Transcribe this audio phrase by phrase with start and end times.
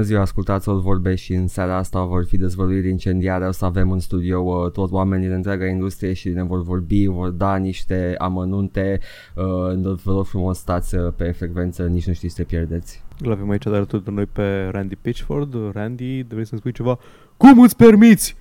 [0.00, 3.46] Bună ziua, ascultați o vorbe și în seara asta vor fi dezvăluiri incendiare.
[3.46, 7.06] O să avem în studio uh, toți oamenii din întreaga industrie și ne vor vorbi,
[7.06, 9.00] vor da niște amănunte.
[9.34, 13.02] Uh, vă rog frumos stați uh, pe frecvență, nici nu știți să pierdeți.
[13.18, 15.54] Îl avem aici de alături de noi pe Randy Pitchford.
[15.72, 16.98] Randy, vrei să-mi spui ceva?
[17.36, 18.36] Cum îți permiți?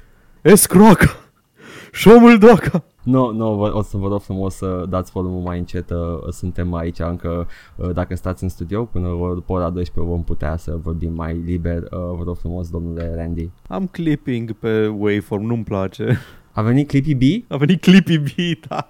[1.94, 2.20] Escroaca!
[2.20, 2.84] Șomul doaca!
[3.04, 5.98] Nu, nu, o să vă rog frumos să dați volumul mai încet, uh,
[6.32, 10.78] suntem aici încă, uh, dacă stați în studio, până după ora 12 vom putea să
[10.84, 13.50] vorbim mai liber, uh, vă rog frumos, domnule Randy.
[13.68, 16.18] Am clipping pe waveform, nu-mi place.
[16.52, 17.52] A venit Clippy B?
[17.52, 18.28] A venit Clippy B,
[18.68, 18.90] da.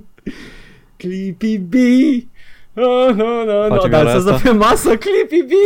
[0.96, 1.74] Clippy B!
[2.82, 5.50] Oh, no, no, no, dansează pe masă Clippy B!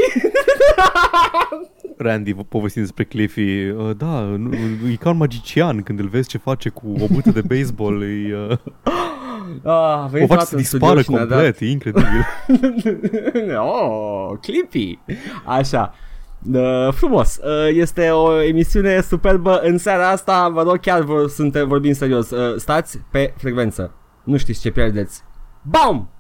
[1.97, 4.51] Randy povestind despre Cliffy, uh, da, nu,
[4.93, 8.37] e ca un magician când îl vezi ce face cu o bută de baseball, e,
[8.51, 8.59] uh,
[9.63, 12.27] Ah, o face să dispară complet, e incredibil.
[13.59, 14.99] oh, Clippy!
[15.45, 15.95] Așa.
[16.53, 17.39] Uh, frumos.
[17.43, 19.61] Uh, este o emisiune superbă.
[19.63, 22.31] În seara asta, vă rog, chiar vor, sunt, vorbim serios.
[22.31, 23.95] Uh, stați pe frecvență.
[24.25, 25.23] Nu știți ce pierdeți.
[25.63, 26.14] BAM!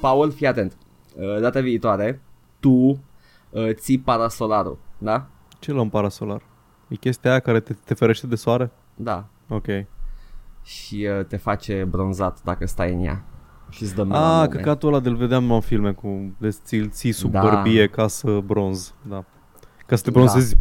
[0.00, 0.76] Paul, fii atent.
[1.16, 2.20] Uh, data viitoare,
[2.60, 5.26] tu uh, ții parasolarul, da?
[5.58, 6.42] Ce luăm parasolar?
[6.88, 8.70] E chestia aia care te, te ferește de soare?
[8.94, 9.26] Da.
[9.48, 9.66] Ok.
[10.62, 13.24] Și uh, te face bronzat dacă stai în ea.
[13.70, 17.30] Și îți dă Ah, căcatul ăla de-l vedeam în filme cu de ți ții sub
[17.30, 17.40] da.
[17.40, 18.94] bărbie ca să bronz.
[19.08, 19.24] Da.
[19.86, 20.60] Ca să te bronzezi da.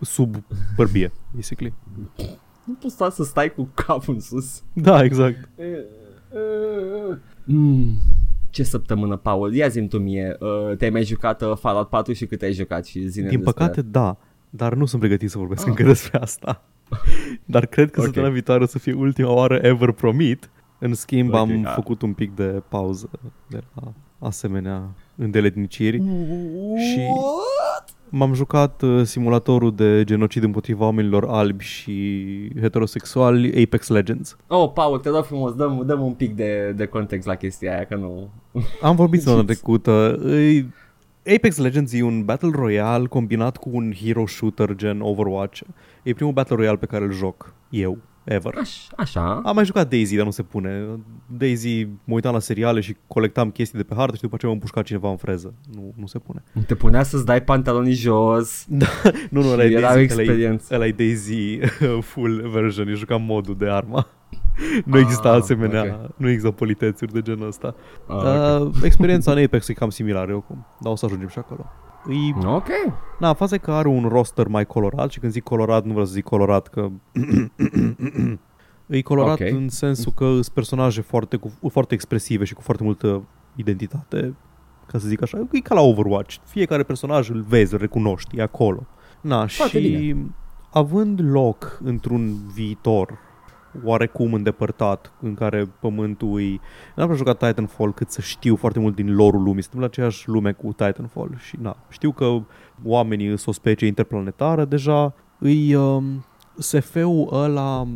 [0.00, 0.34] sub
[0.76, 1.74] bărbie, basically.
[2.64, 4.62] Nu poți să stai cu capul în sus.
[4.72, 5.48] Da, exact.
[7.44, 7.98] Mm,
[8.56, 9.54] ce săptămână, Paul?
[9.54, 12.86] Ia zi tu mie, uh, te-ai mai jucat uh, Fallout 4 și cât ai jucat
[12.86, 13.90] și zine Din păcate, despre...
[13.90, 14.16] da,
[14.50, 15.68] dar nu sunt pregătit să vorbesc ah.
[15.68, 16.62] încă despre asta.
[17.54, 18.04] dar cred că okay.
[18.04, 20.50] săptămâna viitoare o să fie ultima oară ever promit.
[20.78, 21.70] În schimb, okay, am da.
[21.70, 23.10] făcut un pic de pauză
[23.48, 26.78] de la asemenea îndeletniciri What?
[26.80, 27.00] și
[28.08, 34.36] M-am jucat uh, simulatorul de genocid împotriva oamenilor albi și heterosexuali Apex Legends.
[34.46, 37.84] Oh, Paul, te rog frumos, dăm, dăm un pic de, de context la chestia aia,
[37.84, 38.30] că nu...
[38.82, 40.20] Am vorbit săptămâna trecută.
[41.34, 45.60] Apex Legends e un Battle Royale combinat cu un hero shooter gen Overwatch.
[46.02, 48.54] E primul Battle Royale pe care îl joc eu ever.
[48.58, 49.40] Aș, așa.
[49.44, 50.86] Am mai jucat Daisy, dar nu se pune.
[51.26, 54.56] Daisy, mă uitam la seriale și colectam chestii de pe hartă și după aceea mă
[54.56, 55.54] împușca cineva în freză.
[55.74, 56.42] Nu, nu se pune.
[56.66, 58.64] Te punea să-ți dai pantalonii jos.
[58.78, 58.86] Da,
[59.30, 60.74] nu, nu, ăla e Daisy, experiență.
[60.74, 61.58] Ăla e Daisy
[62.10, 64.06] full version, eu jucam modul de arma.
[64.84, 66.08] nu există ah, asemenea, okay.
[66.16, 67.74] nu există politețuri de genul ăsta.
[68.06, 68.60] Ah, okay.
[68.60, 71.66] uh, experiența în Apex e cam similară oricum, dar o să ajungem și acolo.
[72.08, 72.46] E...
[72.46, 72.68] Ok.
[73.18, 76.06] Na, faza e că are un roster mai colorat și când zic colorat nu vreau
[76.06, 76.88] să zic colorat că...
[78.86, 79.50] e colorat okay.
[79.50, 83.22] în sensul că sunt personaje foarte, cu, foarte expresive și cu foarte multă
[83.54, 84.34] identitate,
[84.86, 85.48] ca să zic așa.
[85.52, 86.36] E ca la Overwatch.
[86.44, 88.86] Fiecare personaj îl vezi, îl recunoști, e acolo.
[89.20, 90.26] Na, foarte și bine.
[90.70, 93.18] având loc într-un viitor
[93.84, 96.60] oarecum îndepărtat în care pământul îi...
[96.96, 99.62] N-am prea jucat Titanfall cât să știu foarte mult din lorul lumii.
[99.62, 102.42] Suntem la aceeași lume cu Titanfall și na, știu că
[102.84, 105.14] oamenii sunt o specie interplanetară deja.
[105.38, 106.24] Îi um,
[106.58, 107.86] SF-ul ăla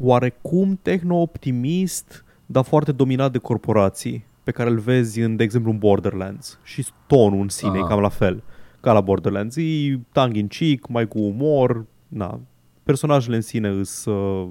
[0.00, 5.78] oarecum tehno-optimist, dar foarte dominat de corporații pe care îl vezi în, de exemplu, în
[5.78, 6.58] Borderlands.
[6.62, 7.78] Și tonul în sine Aha.
[7.78, 8.42] e cam la fel
[8.80, 9.56] ca la Borderlands.
[9.56, 12.40] E tongue in cheek, mai cu umor, na,
[12.82, 14.48] personajele în sine sunt uh,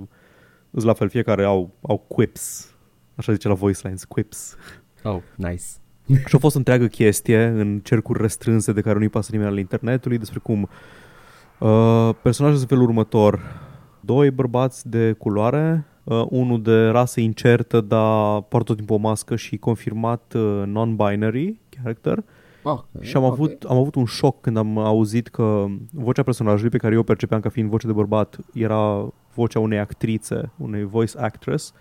[0.76, 2.74] Îți la fel, fiecare au, au quips.
[3.16, 4.56] Așa zice la voice lines, quips.
[5.04, 5.64] Oh, nice.
[6.28, 10.18] și a fost întreagă chestie în cercuri restrânse de care nu-i pasă nimeni al internetului
[10.18, 10.70] despre cum
[11.60, 13.42] uh, personajul în felul următor.
[14.00, 19.36] Doi bărbați de culoare, uh, unul de rasă incertă, dar poartă tot timpul o mască
[19.36, 22.24] și confirmat uh, non-binary character.
[22.68, 23.36] Okay, și am, okay.
[23.36, 27.40] avut, am avut un șoc când am auzit că vocea personajului pe care eu percepeam
[27.40, 31.74] ca fiind voce de bărbat era vocea unei actrițe, unei voice actress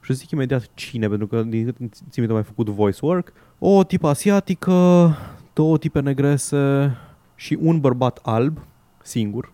[0.00, 4.08] și zic imediat cine, pentru că din țin minte mai făcut voice work, o tipă
[4.08, 5.10] asiatică,
[5.52, 6.96] două tipe negrese
[7.34, 8.58] și un bărbat alb,
[9.02, 9.52] singur.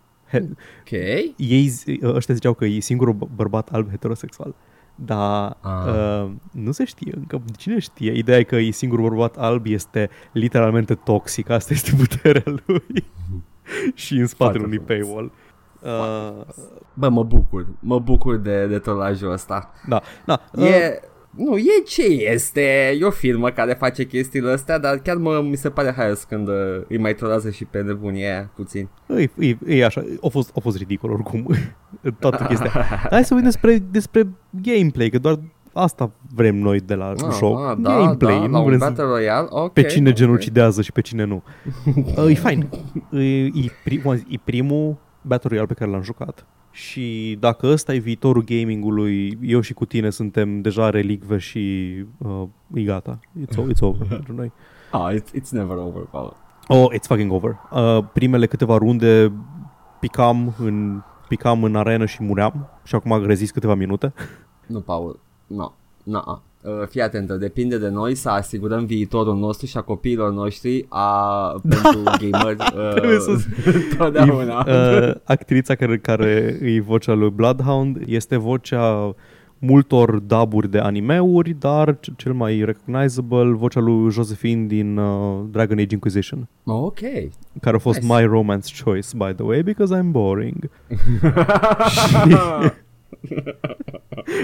[0.80, 0.90] Ok.
[1.36, 4.54] Ei, ăștia ziceau că e singurul bărbat alb heterosexual.
[4.94, 5.86] Dar ah.
[5.86, 7.42] uh, nu se știe încă.
[7.56, 8.12] Cine știe?
[8.12, 11.50] Ideea e că e singurul bărbat alb este literalmente toxic.
[11.50, 13.04] Asta este puterea lui.
[13.94, 15.32] și în spatele unui paywall.
[15.80, 16.44] Uh,
[16.94, 17.66] Bă, mă bucur.
[17.80, 19.72] Mă bucur de, de tolajul ăsta.
[19.88, 20.40] Da, da.
[20.64, 21.00] E...
[21.36, 25.56] Nu, e ce este, e o firmă care face chestiile astea, dar chiar mă, mi
[25.56, 26.54] se pare haios când uh,
[26.88, 28.88] îi mai trolează și pe nebunie aia puțin.
[29.16, 31.46] E, e, e așa, a fost, a fost ridicol oricum,
[32.20, 32.70] toată chestia.
[32.74, 35.38] Dar hai să vorbim despre, despre gameplay, că doar
[35.72, 37.58] asta vrem noi de la Ah, joc.
[37.68, 39.72] ah, da, gameplay, da, nu la un vrem să Battle Royale, ok.
[39.72, 40.14] pe cine ok.
[40.14, 41.42] genocidează și pe cine nu.
[42.16, 42.68] Uh, e fain.
[43.12, 46.46] E, e, pri, cum am zis, e primul Battle Royale pe care l-am jucat.
[46.74, 52.42] Și dacă ăsta e viitorul gamingului, eu și cu tine suntem deja relicve și uh,
[52.74, 53.18] e gata.
[53.44, 54.52] It's, o- it's over pentru noi.
[54.90, 56.36] Ah, it's, it's never over, Paul.
[56.68, 57.56] Oh, it's fucking over.
[57.72, 59.32] Uh, primele câteva runde
[60.00, 64.12] picam în, picam în arenă și muream și acum rezist câteva minute.
[64.66, 65.72] Nu, Paul, nu,
[66.02, 66.22] no.
[66.26, 66.38] no.
[66.66, 71.28] Uh, fii atentă, depinde de noi să asigurăm viitorul nostru și a copiilor noștri a,
[71.68, 72.56] pentru gameri
[72.94, 73.44] Trebuie uh, să-
[73.98, 74.66] totdeauna.
[74.68, 79.14] Uh, actrița care, care e vocea lui Bloodhound este vocea
[79.58, 85.78] multor daburi de animeuri, dar c- cel mai recognizable vocea lui Josephine din uh, Dragon
[85.78, 86.98] Age Inquisition, ok.
[87.60, 88.14] care a fost Nice.
[88.14, 90.70] my romance choice, by the way, because I'm boring.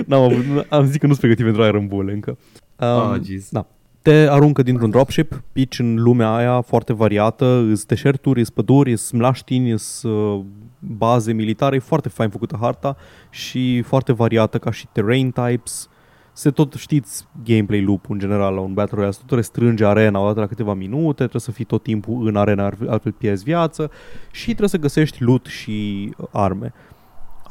[0.06, 2.38] N-am avut, am zis că nu sunt pregătit pentru Iron Bull încă.
[2.76, 3.48] Um, oh, jeez.
[3.50, 3.66] da.
[4.02, 9.10] Te aruncă dintr-un dropship, pici în lumea aia foarte variată, îs deșerturi, îs păduri, îs
[9.10, 10.44] mlaștini, îs uh,
[10.78, 12.96] baze militare, e foarte fain făcută harta
[13.30, 15.88] și foarte variată ca și terrain types.
[16.32, 20.20] Se tot știți gameplay loop în general la un Battle Royale, se tot restrânge arena
[20.20, 23.90] odată la câteva minute, trebuie să fii tot timpul în arena, altfel- altfel pierzi viață
[24.30, 26.72] și trebuie să găsești loot și uh, arme.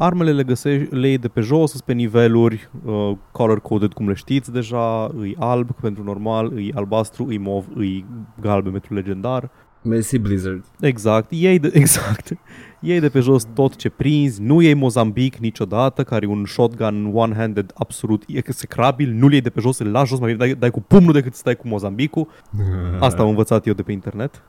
[0.01, 4.13] Armele le găsești, le iei de pe jos, sunt pe niveluri, uh, color-coded cum le
[4.13, 8.05] știți deja, îi alb pentru normal, îi albastru, îi mov, îi
[8.41, 9.49] galben pentru legendar.
[9.81, 10.65] Mersi Blizzard.
[10.79, 12.37] Exact, iei de, exact.
[12.79, 17.13] Iei de pe jos tot ce prinzi, nu iei Mozambic niciodată, care e un shotgun
[17.15, 20.71] one-handed absolut execrabil, nu-l iei de pe jos, îl lași jos, mai bine dai, dai
[20.71, 22.27] cu pumnul decât să stai cu Mozambicul.
[22.99, 24.43] Asta am învățat eu de pe internet.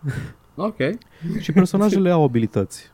[0.55, 0.77] Ok.
[1.39, 2.93] Și personajele au abilități.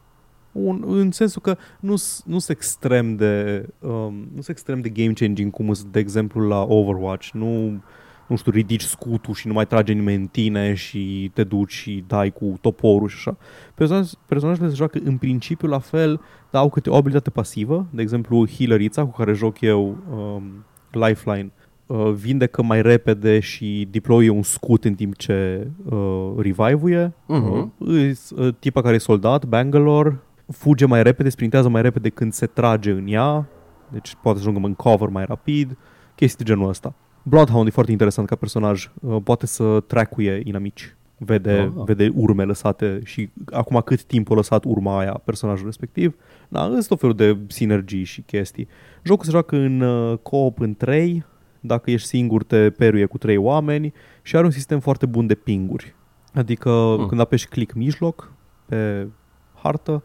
[0.64, 5.50] Un, în sensul că nu sunt extrem de um, nu sunt extrem de game changing
[5.50, 7.28] cum sunt de exemplu la Overwatch.
[7.32, 7.80] Nu
[8.26, 12.04] nu știu, ridici scutul și nu mai trage nimeni în tine și te duci și
[12.06, 13.36] dai cu toporul și așa.
[13.74, 16.20] Personaj, personajele se joacă în principiu la fel,
[16.50, 21.52] dar au câte o abilitate pasivă, de exemplu healerița cu care joc eu um, Lifeline
[21.86, 27.14] uh, vindecă mai repede și deploie un scut în timp ce uh, revive-uie.
[27.26, 27.74] Mhm.
[27.78, 30.20] Uh, uh, tipa care e soldat, Bangalore,
[30.52, 33.46] fuge mai repede, sprintează mai repede când se trage în ea,
[33.88, 35.76] deci poate să ajungă în cover mai rapid,
[36.14, 36.94] chestii de genul ăsta.
[37.22, 41.82] Bloodhound e foarte interesant ca personaj, uh, poate să tracuie inamici, vede, Ah.
[41.84, 46.14] vede urme lăsate și acum cât timp a lăsat urma aia personajul respectiv.
[46.48, 48.68] Da, sunt tot felul de sinergii și chestii.
[49.02, 51.24] Jocul se joacă în uh, co-op în 3,
[51.60, 53.92] dacă ești singur te peruie cu 3 oameni
[54.22, 55.94] și are un sistem foarte bun de pinguri.
[56.34, 57.06] Adică Hmm.
[57.06, 58.32] când apeși click mijloc
[58.66, 59.06] pe
[59.54, 60.02] hartă,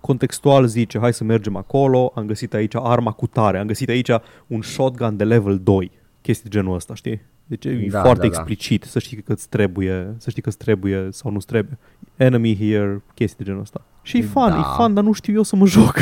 [0.00, 4.10] contextual zice hai să mergem acolo, am găsit aici arma cu tare, am găsit aici
[4.46, 5.90] un shotgun de level 2,
[6.20, 7.20] chestii de genul ăsta, știi?
[7.46, 8.34] Deci e Da, foarte da, da.
[8.40, 11.78] explicit să știi că îți trebuie, să știi că îți trebuie sau nu-ți trebuie.
[12.16, 13.84] Enemy here, chestii de genul ăsta.
[14.02, 14.58] Și e fun, Da.
[14.58, 15.94] e fun, dar nu știu eu să mă joc.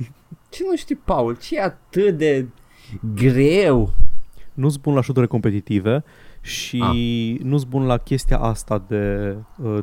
[0.50, 1.36] Ce nu știi, Paul?
[1.36, 2.46] Ce e atât de
[3.14, 3.92] greu?
[4.54, 6.04] nu sunt bun la șuturi competitive
[6.40, 7.40] și Ah.
[7.44, 9.78] nu sunt bun la chestia asta de uh,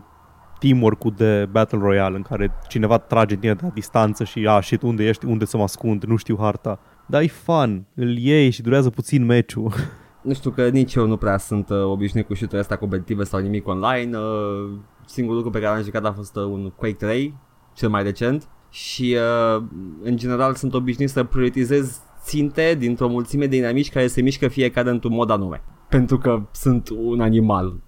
[0.59, 4.61] teamwork-ul de Battle Royale în care cineva trage din tine de la distanță și a,
[4.61, 6.79] shit, unde ești, unde să mă ascund, nu știu harta.
[7.05, 9.73] Dar e fun, îl iei și durează puțin meciul.
[10.21, 13.39] Nu știu că nici eu nu prea sunt uh, obișnuit cu șuturile astea competitive sau
[13.39, 14.17] nimic online.
[14.17, 17.37] Uh, singurul lucru pe care l-am jucat a fost uh, un Quake 3,
[17.73, 18.47] cel mai recent.
[18.69, 19.17] Și
[19.55, 19.63] uh,
[20.03, 24.89] în general sunt obișnuit să prioritizez ținte dintr-o mulțime de inamici care se mișcă fiecare
[24.89, 25.63] într-un mod anume.
[25.89, 27.79] Pentru că sunt un animal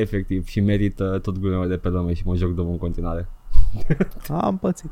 [0.00, 3.28] efectiv și merită tot glumele de pe lume și mă joc de în continuare.
[4.28, 4.90] Am pățit.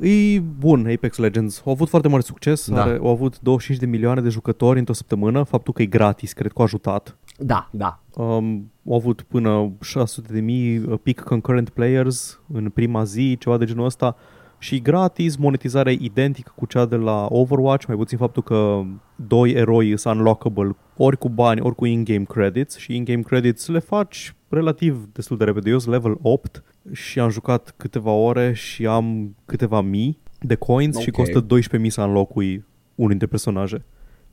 [0.00, 1.62] E bun Apex Legends.
[1.64, 2.68] Au avut foarte mare succes.
[2.68, 2.74] Da.
[2.74, 2.82] Da.
[2.82, 5.42] Are, au avut 25 de milioane de jucători într-o săptămână.
[5.42, 7.16] Faptul că e gratis, cred că a ajutat.
[7.38, 8.00] Da, da.
[8.14, 13.56] Um, au avut până 600 de mii uh, peak concurrent players în prima zi, ceva
[13.56, 14.16] de genul ăsta.
[14.58, 18.82] Și gratis, monetizarea e identică cu cea de la Overwatch, mai puțin faptul că
[19.16, 23.78] doi eroi sunt unlockable ori cu bani, ori cu in-game credits și in-game credits le
[23.78, 25.70] faci relativ destul de repede.
[25.70, 30.98] Eu sunt level 8 și am jucat câteva ore și am câteva mii de coins
[30.98, 31.16] și Ok.
[31.16, 31.46] costă
[31.80, 33.84] 12.000 să înlocui unul dintre personaje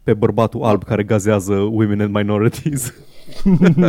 [0.04, 2.94] pe bărbatul alb care gazează women and minorities.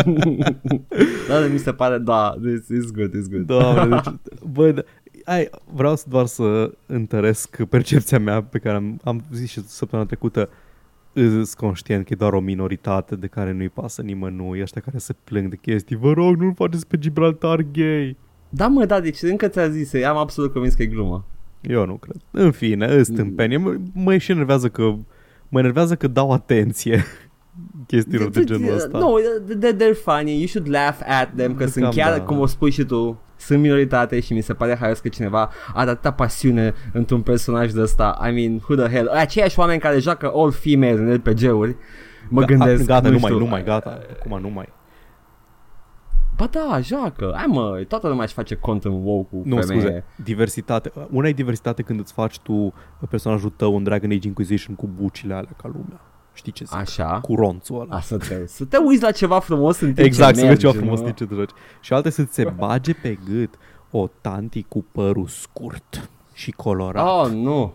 [1.28, 3.46] Da, mi se pare, da, this is good, is good.
[3.46, 4.14] Doamne, deci,
[4.52, 4.82] bă, da,
[5.24, 10.08] ai, vreau să doar să întăresc percepția mea pe care am, am zis și săptămâna
[10.08, 10.48] trecută.
[11.12, 15.14] îs conștient că e doar o minoritate de care nu-i pasă nimănui, ăștia care se
[15.24, 15.96] plâng de chestii.
[15.96, 18.16] Vă rog, nu-l faceți pe Gibraltar gay.
[18.48, 21.26] Da, mă, da, deci încă ți-a zis, am absolut convins că e glumă.
[21.60, 22.16] Eu nu cred.
[22.30, 23.56] În fine, îs tâmpenie.
[23.56, 24.82] Mă, mă și enervează că
[25.48, 27.04] mă enervează că dau atenție
[27.86, 28.98] chestiilor de genul ăsta.
[28.98, 29.14] No,
[29.72, 32.24] they're funny, you should laugh at them, că sunt Cam chiar, da.
[32.24, 35.90] cum o spui și tu, sunt minoritate și mi se pare haios că cineva are
[35.90, 38.18] atâta pasiune într-un personaj de ăsta.
[38.28, 39.08] I mean, who the hell?
[39.08, 41.76] Aceiași oameni care joacă all female în RPG-uri,
[42.28, 43.30] mă gândesc, Gata, nu nu, știu.
[43.34, 43.98] mai, nu mai, gata.
[44.20, 44.72] Acum nu mai.
[46.36, 47.32] Ba da, joacă.
[47.36, 49.80] Hai mă, toată lumea își face cont în WoW cu Nu, femeie.
[49.80, 50.04] scuze.
[50.24, 50.92] Diversitate.
[51.10, 52.72] Una e diversitate când îți faci tu
[53.10, 56.00] personajul tău în Dragon Age Inquisition cu bucile alea ca lumea.
[56.34, 56.76] Știi ce zic?
[56.76, 57.18] Așa.
[57.22, 57.96] Cu ronțul ăla.
[57.96, 60.46] A, să te, să te uiți la ceva frumos în timp Exact, ce să vezi
[60.46, 61.04] mergi, ceva frumos nu?
[61.04, 61.50] din ce te joci.
[61.80, 63.54] Și alte să-ți se bage pe gât
[63.90, 67.06] o tanti cu părul scurt și colorat.
[67.06, 67.74] Oh, nu.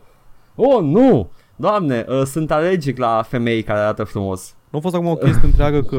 [0.55, 1.29] Oh, nu.
[1.55, 4.55] Doamne, uh, sunt alergic la femei care arată frumos.
[4.69, 5.97] Nu a fost acum o chestie întreagă că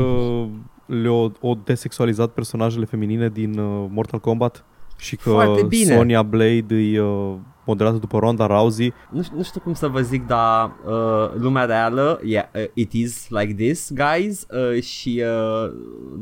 [0.87, 4.65] le-au o desexualizat personajele feminine din uh, Mortal Kombat?
[4.97, 5.95] Și că Foarte bine.
[5.95, 7.35] Sonya Blade e uh,
[7.71, 8.93] modelată după Ronda Rousey.
[9.11, 12.93] Nu, știu- nu știu cum să vă zic, dar uh, lumea reală, yeah, uh, it
[12.93, 15.23] is like this, guys, uh, și
[15.65, 15.71] uh,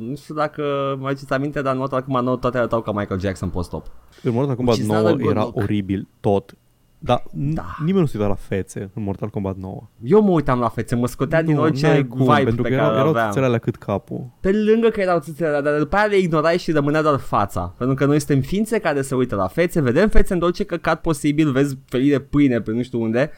[0.09, 0.63] nu știu dacă
[1.01, 3.87] mă aduceți aminte, dar în Mortal Kombat 9 toate arătau ca Michael Jackson post-op.
[4.23, 5.57] În Mortal Kombat Which is not 9 a good era look.
[5.57, 6.55] oribil tot.
[7.01, 7.53] Dar da.
[7.55, 7.65] Da.
[7.85, 9.89] nimeni nu se uita la fețe în Mortal Kombat 9.
[10.03, 12.69] Eu mă uitam la fețe, mă scotea din nu, orice n-ai cum, vibe pentru pe
[12.69, 13.27] că care erau, erau aveam.
[13.27, 14.31] țățele alea cât capul.
[14.41, 17.75] Pe lângă că erau țâțele alea, dar după aia le ignorai și rămânea doar fața.
[17.79, 21.01] Pentru că noi suntem ființe care se uită la fețe, vedem fețe în orice căcat
[21.01, 23.31] posibil, vezi felii de pâine pe nu știu unde.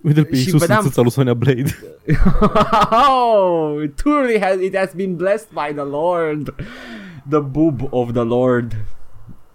[0.00, 1.62] Uite-l pe Și Iisus vedeam- în țâța lui Sonya Blade.
[2.90, 6.54] oh, truly has, it has been blessed by the Lord.
[7.28, 8.72] The boob of the Lord.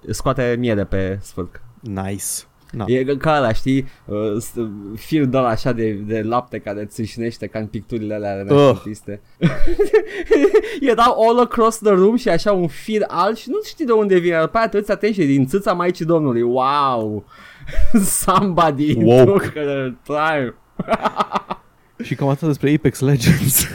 [0.09, 1.61] Scoate miere pe sfârc.
[1.79, 2.25] nice.
[2.71, 2.85] Na.
[2.87, 4.53] E ca ăla, știi, uh, s-
[4.95, 9.21] fir de ăla așa de, de lapte care țâșnește ca în picturile alea renaștintiste.
[10.81, 14.17] Erau all across the room și așa un fir alt și nu știi de unde
[14.17, 14.39] vine.
[14.41, 16.41] După aia te uiți atent și din țâța Maicii Domnului.
[16.41, 17.25] Wow!
[18.03, 19.23] Somebody Woke.
[19.23, 20.53] took their time.
[22.03, 23.67] Și cam atât despre Apex Legends.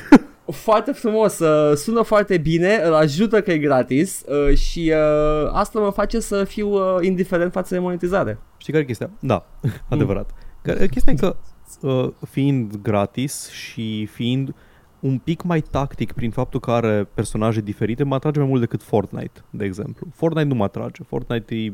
[0.53, 5.81] Foarte frumos, uh, sună foarte bine, îl ajută că e gratis uh, și uh, asta
[5.81, 8.39] mă face să fiu uh, indiferent față de monetizare.
[8.57, 9.11] Știi care e chestia?
[9.21, 9.47] Da,
[9.91, 10.31] adevărat.
[10.63, 11.37] Care- Chestia e că
[11.81, 14.55] uh, fiind gratis și fiind
[15.01, 18.83] un pic mai tactic prin faptul că are personaje diferite, mă atrage mai mult decât
[18.83, 20.07] Fortnite, de exemplu.
[20.15, 21.03] Fortnite nu mă atrage.
[21.03, 21.73] Fortnite e...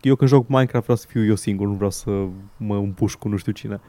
[0.00, 2.10] Eu când joc Minecraft vreau să fiu eu singur, nu vreau să
[2.56, 3.80] mă împuș cu nu știu cine.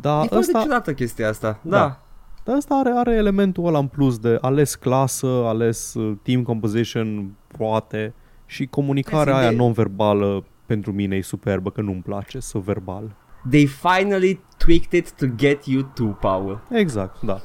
[0.00, 1.78] Dar e foarte ăsta, ciudată chestia asta, da.
[1.78, 2.03] Da.
[2.44, 2.50] Da.
[2.50, 7.34] dar ăsta are, are elementul ăla în plus de ales clasă, ales uh, team composition,
[7.58, 8.14] poate,
[8.46, 12.58] și comunicarea Hai să aia de- non-verbală pentru mine e superbă, că nu-mi place să
[12.58, 13.16] verbal.
[13.50, 16.60] They finally tweaked it to get you to Paul.
[16.70, 17.40] Exact, da.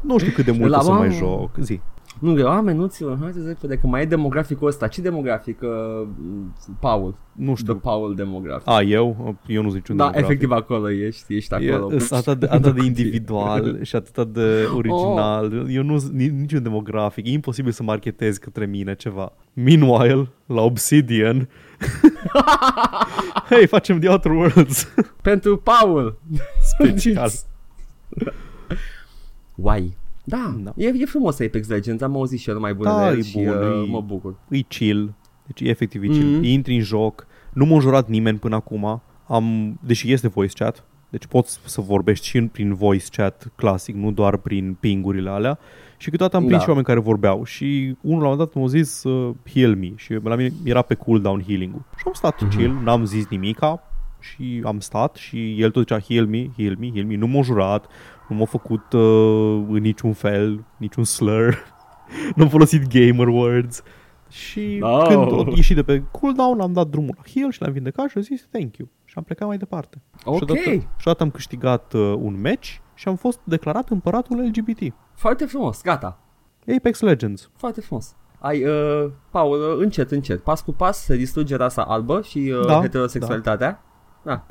[0.00, 1.12] nu știu cât de mult La o să mai mamă.
[1.18, 1.56] joc.
[1.60, 1.80] Zi.
[2.20, 4.86] Nu, eu, a, menuților, hai să zic repede că mai e demograficul ăsta.
[4.88, 5.58] Ce demografic?
[5.62, 6.08] Uh,
[6.80, 7.14] Paul.
[7.32, 7.74] Nu The știu.
[7.74, 8.68] Paul demografic.
[8.68, 9.36] A, eu?
[9.46, 10.30] Eu nu zic niciun da, demografic.
[10.30, 11.94] efectiv acolo ești, ești acolo.
[11.94, 15.44] E s- atât de, atât de individual și atât de original.
[15.58, 15.64] Oh.
[15.68, 17.26] Eu nu ni- niciun demografic.
[17.26, 19.32] E imposibil să marketez către mine ceva.
[19.52, 21.48] Meanwhile, la Obsidian,
[23.50, 24.88] hei, facem The Outer Worlds
[25.22, 26.18] Pentru Paul.
[26.78, 27.30] special.
[29.54, 29.96] Why?
[30.30, 30.72] Da, Da.
[30.76, 33.22] E, e frumos Apex Legends, am auzit și eu numai bune Da, de el e
[33.22, 34.34] și bun, uh, e- mă bucur.
[34.48, 35.14] e chill.
[35.46, 36.34] Deci e efectiv e chill.
[36.36, 36.42] Mhm.
[36.44, 37.26] Intri în joc.
[37.52, 39.02] Nu m-a jurat nimeni până acum.
[39.26, 40.84] Am, deși este voice chat.
[41.08, 45.58] Deci poți să vorbești și în- prin voice chat clasic, nu doar prin pingurile alea.
[45.96, 46.62] Și câteodată am prins Da.
[46.62, 47.44] și oameni care vorbeau.
[47.44, 49.92] Și unul la un moment dat m-a zis uh, heal me.
[49.96, 51.82] Și la mine era pe cooldown healing-ul.
[51.96, 52.56] Și am stat Mhm.
[52.56, 53.82] chill, n-am zis nimica.
[54.20, 57.16] Și am stat și el tot zicea heal me, heal me, heal me.
[57.16, 57.86] Nu m-a jurat,
[58.28, 61.58] nu m-a făcut uh, în niciun fel, niciun slur.
[62.36, 63.82] nu am folosit gamer words.
[64.28, 64.98] Și No.
[65.02, 68.18] când a ieșit de pe cooldown, am dat drumul la heal și l-am vindecat și
[68.18, 68.88] a zis thank you.
[69.04, 70.02] Și am plecat mai departe.
[70.24, 74.44] Ok, Și odată, și odată am câștigat uh, un match și am fost declarat împăratul
[74.46, 74.94] LGBT.
[75.14, 76.18] foarte frumos, gata.
[76.76, 77.50] Apex Legends.
[77.56, 78.14] Foarte frumos.
[78.38, 82.66] Ai, uh, Paul, uh, încet, încet, pas cu pas se distruge rasa albă și uh,
[82.66, 83.82] Da, heterosexualitatea.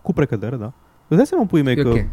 [0.01, 0.73] Cu precădere, da.
[1.07, 2.05] Îți dai seama, pui mei, E că ok.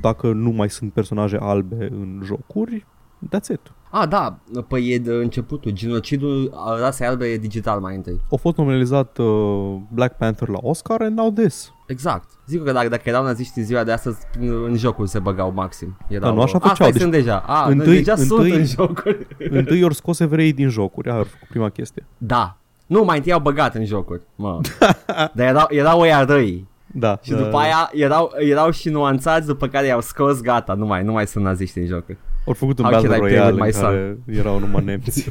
[0.00, 2.86] dacă nu mai sunt personaje albe în jocuri,
[3.26, 3.60] that's it.
[3.90, 5.70] Ah, da, păi e de începutul.
[5.70, 8.20] Genocidul uh, rasei albe e digital mai întâi.
[8.30, 11.72] A fost nominalizat uh, Black Panther la Oscar and now this.
[11.86, 12.30] Exact.
[12.46, 15.96] Zic că dacă, dacă erau naziști în ziua de astăzi, în jocul se băgau maxim.
[16.08, 17.38] Erau, Da, nu așa Ah, făceau, stai, deci- sunt deja.
[17.46, 19.26] Ah, întâi- întâi, deja sunt întâi- în jocuri.
[19.58, 21.08] Întâi ori scos evreii din jocuri.
[21.10, 22.06] Aia a fost prima chestie.
[22.18, 22.56] Da.
[22.86, 24.22] Nu, mai întâi au băgat în jocuri.
[24.36, 24.60] Mă.
[25.34, 26.70] Dar erau, erau ăia răi.
[26.92, 27.18] Da.
[27.22, 27.58] Și da, după da.
[27.58, 31.44] aia erau, erau și nuanțați, după care i-au scos, gata, nu mai, nu mai sunt
[31.44, 32.04] naziști în joc.
[32.46, 33.82] Au făcut un How Battle should I play Royale with în my son?
[34.26, 35.30] care erau numai nemți.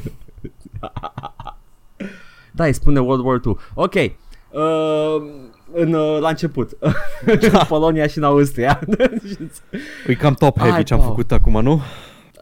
[2.54, 3.56] Da, îi spune World War II.
[3.74, 3.94] Ok.
[3.94, 4.12] Uh,
[5.72, 6.70] în, uh, la început.
[7.52, 8.80] în Polonia și în Austria.
[10.06, 11.10] E cam top heavy Hai, ce am Paul.
[11.10, 11.80] făcut acum, nu?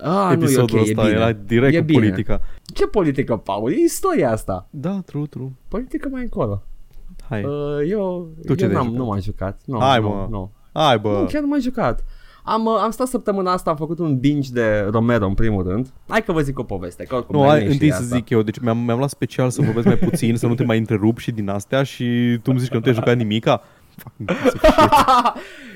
[0.02, 1.20] ah, Episodul nu e ok, ăsta e bine.
[1.20, 1.98] era direct E cu bine.
[1.98, 2.40] politica.
[2.74, 3.72] Ce politică, Paul?
[3.72, 4.66] E istoria asta.
[4.70, 5.48] Da, true, true.
[5.68, 6.62] Politică mai încolo.
[7.30, 7.44] Hai.
[7.44, 8.98] Uh, eu Tu ce eu te-ai n-am, jucat?
[8.98, 9.60] nu m-am jucat.
[9.64, 10.26] No, Hai, nu, mă.
[10.30, 10.50] Nu.
[10.72, 11.26] Hai, nu, bă.
[11.32, 12.04] chiar nu m-am jucat.
[12.44, 15.92] Am, uh, am stat săptămâna asta, am făcut un binge de Romero în primul rând.
[16.08, 18.16] Hai că vă zic o poveste, că oricum Nu, mai hai, știi întâi să asta.
[18.16, 20.78] zic eu, deci mi-am, mi-am luat special să vorbesc mai puțin, să nu te mai
[20.78, 22.04] întrerup și din astea și
[22.42, 23.62] tu îmi zici că nu te-ai jucat nimica?
[24.02, 24.72] Fucking piece of shit.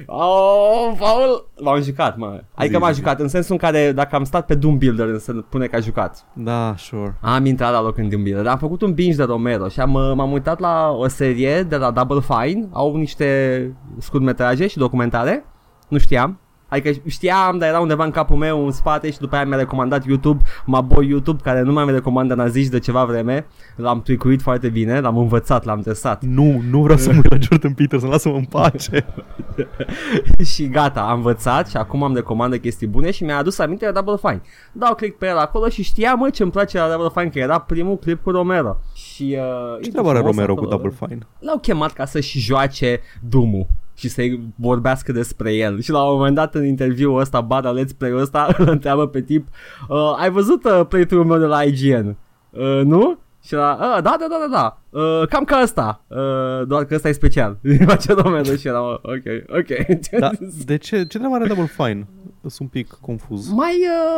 [0.06, 2.42] oh, Paul, m-am jucat, mă.
[2.54, 5.08] Adică Zi, m-am zi, jucat în sensul în care dacă am stat pe Doom Builder
[5.08, 6.26] însă pune că a jucat.
[6.32, 7.16] Da, sure.
[7.20, 9.94] Am intrat la loc în Doom Builder, am făcut un binge de Romero și am,
[9.94, 15.44] uh, m-am uitat la o serie de la Double Fine, au niște scurtmetraje și documentare,
[15.88, 16.38] nu știam.
[16.74, 20.06] Adică știam, dar era undeva în capul meu, în spate și după aia mi-a recomandat
[20.06, 23.46] YouTube, mă boy YouTube, care nu mai mi recomandă naziști de ceva vreme.
[23.76, 26.22] L-am tweakuit foarte bine, l-am învățat, l-am testat.
[26.22, 29.06] Nu, nu vreau să mă uit la Jordan Peterson, lasă-mă în pace.
[30.52, 33.90] și gata, am învățat și acum am recomandă chestii bune și mi-a adus aminte de
[33.90, 34.42] Double Fine.
[34.72, 37.58] Dau click pe el acolo și știam, mă, ce-mi place la Double Fine, că era
[37.58, 38.76] primul clip cu Romero.
[38.94, 40.76] Și, uh, Ce e treabă are frumos Romero cu acolo.
[40.76, 41.26] Double Fine?
[41.38, 45.80] L-au chemat ca să-și joace Doom-ul și să-i vorbească despre el.
[45.80, 49.20] Și la un moment dat în interviul ăsta, Bada Let's Play-ul ăsta, îl întreabă pe
[49.20, 49.48] tip,
[49.88, 52.16] uh, ai văzut uh, playthrough-ul meu de la IGN?
[52.50, 53.18] Uh, nu?
[53.44, 56.94] Și la, uh, da, da, da, da, da, uh, cam ca ăsta, uh, doar că
[56.94, 57.58] ăsta e special.
[57.86, 59.98] Face Romero și era, ok, ok.
[60.18, 60.30] Da,
[60.64, 61.04] de ce?
[61.06, 62.06] Ce treabă are Double Fine?
[62.40, 63.48] Sunt un pic confuz.
[63.48, 63.72] Mai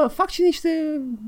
[0.05, 0.69] uh, fac și niște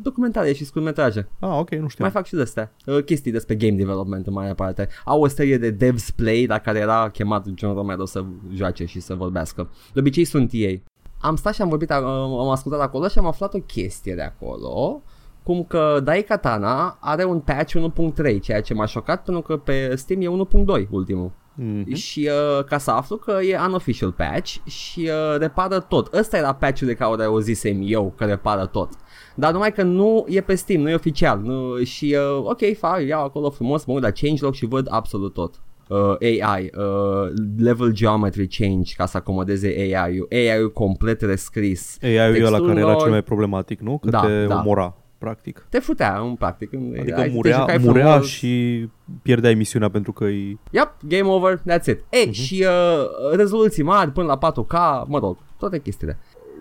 [0.03, 1.29] documentare și scurtmetraje.
[1.39, 2.05] Ah, ok, nu știu.
[2.05, 2.73] Mai fac și de astea.
[2.87, 4.89] Uh, chestii despre game development în mare parte.
[5.05, 8.25] Au o serie de devs play la care era chemat John Romero să
[8.55, 9.71] joace și să vorbească.
[9.93, 10.83] De obicei sunt ei.
[11.21, 12.05] Am stat și am vorbit, am,
[12.39, 15.03] am ascultat acolo și am aflat o chestie de acolo
[15.49, 20.21] cum că Daikatana are un patch 1.3, ceea ce m-a șocat pentru că pe Steam
[20.21, 20.47] e
[20.81, 21.31] 1.2 ultimul.
[21.55, 21.95] Mhm.
[21.95, 26.15] Și uh, ca să aflu că e unofficial patch și uh, repară tot.
[26.15, 28.89] Ăsta era patch-ul de care o zisem eu că repară tot.
[29.35, 31.41] Dar numai că nu e pe Steam, nu e oficial.
[31.41, 35.33] Nu, și uh, ok, fac, iau acolo frumos, mă uit la changelog și văd absolut
[35.33, 35.61] tot.
[35.89, 41.99] Uh, AI, uh, level geometry change ca să acomodeze AI-ul, AI-ul complet rescris.
[42.03, 43.99] AI-ul ăla Textul care era lor- cel mai problematic, nu?
[43.99, 44.59] Că Da, te da.
[44.59, 45.67] omora, practic.
[45.69, 46.71] Te futea, în practic.
[47.01, 48.27] Adică Ai- te murea, jucai murea frumos.
[48.27, 48.89] și
[49.23, 50.59] pierdea emisiunea pentru că îi...
[50.71, 52.05] Yep, game over, that's it.
[52.11, 52.33] Ei, Mhm.
[52.33, 54.73] și uh, rezoluții mari până la 4K,
[55.07, 56.19] mă rog, toate chestiile.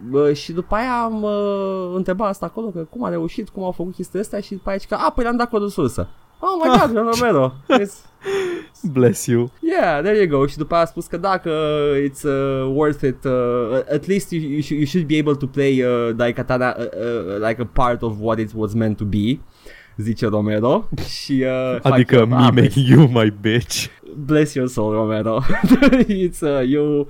[0.10, 3.72] Bă, și după aia am uh, întrebat asta acolo, că cum a reușit, cum au
[3.72, 6.08] făcut chestiile astea și după aia zice că, a, păi le-am dat codul sursă.
[6.40, 7.54] Oh my god, John Romero.
[7.70, 8.04] It's,
[8.84, 9.50] Bless you.
[9.62, 10.46] yeah, there you go.
[10.46, 11.52] Și după aia a spus că dacă
[12.08, 15.46] it's uh, worth it, uh, at least you, you, should, you should be able to
[15.46, 19.40] play uh, Daikatana uh, uh, like a part of what it was meant to be,
[19.98, 20.90] zice Romero.
[21.22, 23.86] și, uh, Adică fac- me ah, making you my bitch.
[24.16, 25.42] Bless your soul, Romero.
[26.28, 27.08] It's uh, you.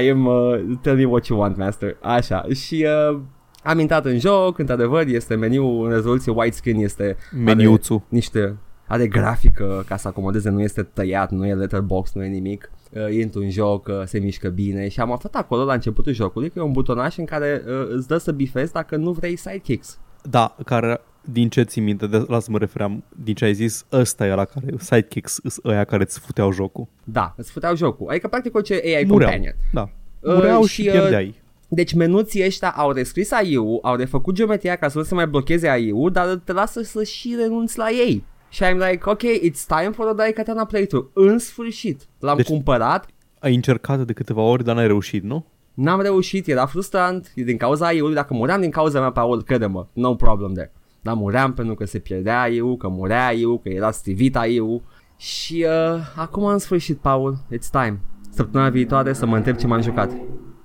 [0.00, 0.26] I am.
[0.26, 1.96] Uh, tell me what you want, master.
[2.00, 2.46] Așa.
[2.54, 3.18] Și uh,
[3.62, 8.02] am intrat în joc, într-adevăr, este meniul în rezoluție widescreen, este Meniuțul.
[8.08, 12.70] niște are grafică ca să acomodeze, nu este tăiat, nu e letterbox, nu e nimic.
[12.92, 16.50] Uh, intru în joc, uh, se mișcă bine și am aflat acolo la începutul jocului
[16.50, 19.98] că e un butonaș în care uh, îți dă să bifezi dacă nu vrei sidekicks.
[20.22, 23.86] Da, care din ce ții minte, de la să mă refeream, din ce ai zis,
[23.92, 26.86] ăsta era care, sidekicks, îs ăia care îți futeau jocul.
[27.04, 28.08] Da, îți futeau jocul.
[28.08, 29.30] Adică practic orice AI Mureau.
[29.30, 29.54] companion.
[29.72, 29.88] Da.
[30.20, 31.41] Uh, Mureau și, și, uh, pierdeai.
[31.74, 35.68] Deci menuții ăștia au rescris AI-ul, au refăcut geometria ca să nu se mai blocheze
[35.68, 38.24] AI-ul, dar te lasă să și renunți la ei.
[38.48, 41.08] Și I'm like, ok, it's time for a Daikatana playthrough.
[41.12, 42.54] În sfârșit, l-am Deci- deci...
[42.54, 43.06] cumpărat,
[43.38, 45.46] Ai încercat de câteva ori, dar n-ai reușit, nu?
[45.74, 49.86] n-am reușit, era frustrant, e din cauza AI-ului, dacă muream din cauza mea, Paul, crede-mă,
[49.92, 50.72] no problem there.
[51.00, 54.82] Dar muream pentru că se pierdea AI-ul, că murea AI-ul, că era stivit AI-ul.
[55.16, 58.00] Și uh, acum în sfârșit, Paul, it's time.
[58.30, 60.10] Săptămâna viitoare să mă întreb ce m-am jucat.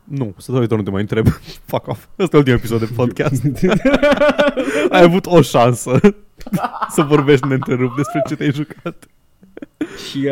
[0.10, 1.28] Nu, să dau nu te mai întreb.
[1.72, 2.06] Fuck off.
[2.20, 3.44] Ăsta e ultimul episod de podcast.
[4.96, 6.00] ai avut o șansă
[6.96, 9.06] să vorbești neîntrerupt despre ce te-ai jucat.
[10.10, 10.30] Și,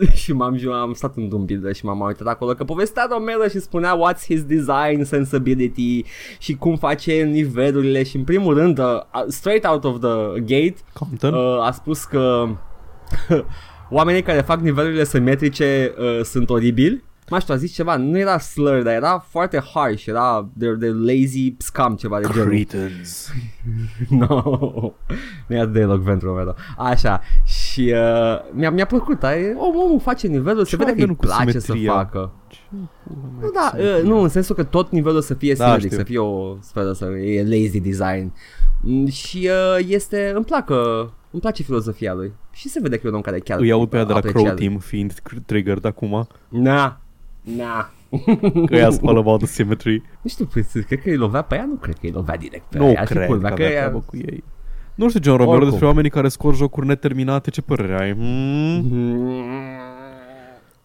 [0.00, 3.06] uh, și m-am ju- am stat în un builder și m-am uitat acolo că povestea
[3.10, 6.04] Romero și spunea what's his design sensibility
[6.38, 8.84] și cum face nivelurile și în primul rând uh,
[9.28, 11.34] straight out of the gate Compton?
[11.34, 12.48] uh, a spus că
[13.90, 18.38] oamenii care fac nivelurile simetrice uh, sunt oribili mai știu, a zis ceva, nu era
[18.38, 22.48] slur, dar era foarte harsh, era de, de lazy scam, ceva de genul.
[22.48, 23.32] Cretans.
[24.08, 24.42] no,
[25.46, 26.54] nu e atât de elocvent, Romero.
[26.76, 30.96] Așa, și uh, mi-a, mi-a plăcut, ai, om, omul face nivelul, se Ce vede că
[31.00, 31.92] are îi cu place să simetria?
[31.92, 32.32] facă.
[32.48, 33.96] Ce pula mea Nu, cu da, simetria?
[33.96, 35.98] uh, nu, în sensul că tot nivelul să fie Da, simetric, știu.
[35.98, 38.32] să fie o sferă, să e lazy design.
[38.80, 40.74] Mm, Și uh, este, îmi placă,
[41.30, 42.32] îmi place filozofia lui.
[42.50, 44.18] Și se vede că e un om care chiar Îi aud pe ea de la
[44.20, 44.58] Crow apreciază.
[44.58, 47.00] Team fiind cr- triggered acum Na,
[47.42, 47.90] na.
[48.66, 51.64] Că ea all about the symmetry Nu știu, păi, cred că îi lovea pe ea,
[51.64, 53.00] nu cred că îi lovea direct pe Nu ea.
[53.00, 54.44] Ar fi cred culmea, că că avea ea- treabă cu ei
[54.94, 55.70] Nu știu, John Romero, Oricum.
[55.70, 58.12] despre oamenii care scor jocuri neterminate, ce părere ai?
[58.12, 58.90] Hmm?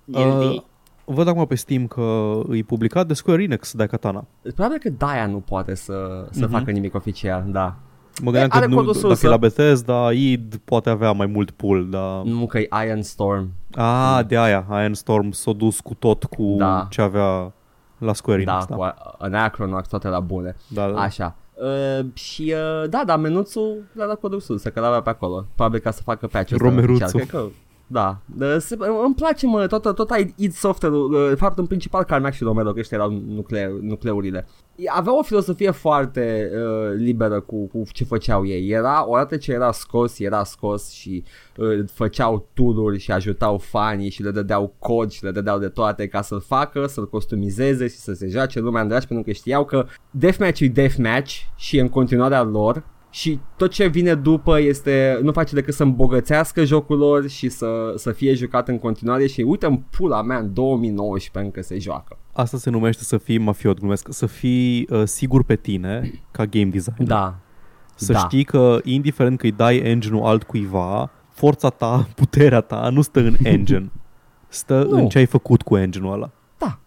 [0.06, 0.62] Uh,
[1.06, 4.26] văd acum pe Steam că îi publicat de Square Enix de Katana.
[4.56, 6.52] Probabil că Daia nu poate să, să Mhm.
[6.52, 7.76] facă nimic oficial, da.
[8.22, 9.26] Mă gândeam Are că nu, codul dacă sursă.
[9.26, 12.22] e la Bethesda, id poate avea mai mult pull, dar...
[12.24, 13.50] Nu că e Iron Storm.
[13.76, 16.88] Ah, de aia, Iron Storm s-a dus cu tot cu Da.
[16.90, 17.52] ce avea
[17.98, 18.66] la Square Enix.
[18.66, 20.56] Da, Da, cu Anachronox, toate la bune.
[20.68, 21.00] da, da.
[21.02, 21.36] Așa.
[21.54, 22.54] Uh, și
[22.84, 25.46] uh, da, da, menuțul le-a dat codul sus, că l-avea pe acolo.
[25.56, 27.18] Probabil ca să facă pe acest Romeruțu.
[27.18, 27.44] Cred că,
[27.90, 32.04] da, de, se, îmi place mă, tot, tot ai id software-ul, uh, faptul în principal
[32.04, 34.48] Carmack și Romero, că ăștia erau nucleu, nucleurile.
[34.88, 38.70] Avea o filosofie foarte uh, liberă cu, cu ce făceau ei.
[38.70, 41.24] Era, odată ce era scos, era scos și
[41.58, 46.08] uh, făceau tururi și ajutau fanii și le dădeau cod și le dădeau de toate
[46.08, 49.66] ca să-l facă, să-l costumizeze și să se joace lumea în dragi pentru că știau
[49.66, 55.20] că deathmatch e deathmatch și e în continuarea lor și tot ce vine după este
[55.22, 59.42] nu face decât să îmbogățească jocul lor și să, să fie jucat în continuare și
[59.42, 62.18] uite în pula mea în 2019 încă se joacă.
[62.34, 66.66] Asta se numește să fii mafiot, glumesc, să fii uh, sigur pe tine ca game
[66.66, 67.08] designer.
[67.08, 67.40] Da.
[67.96, 68.20] Să da.
[68.20, 73.36] știi că indiferent că îi dai engine-ul altcuiva, forța ta, puterea ta nu stă în
[73.44, 73.92] engine.
[74.48, 74.98] Stă Nu.
[74.98, 76.32] în ce ai făcut cu engine-ul ăla.
[76.58, 76.80] Da.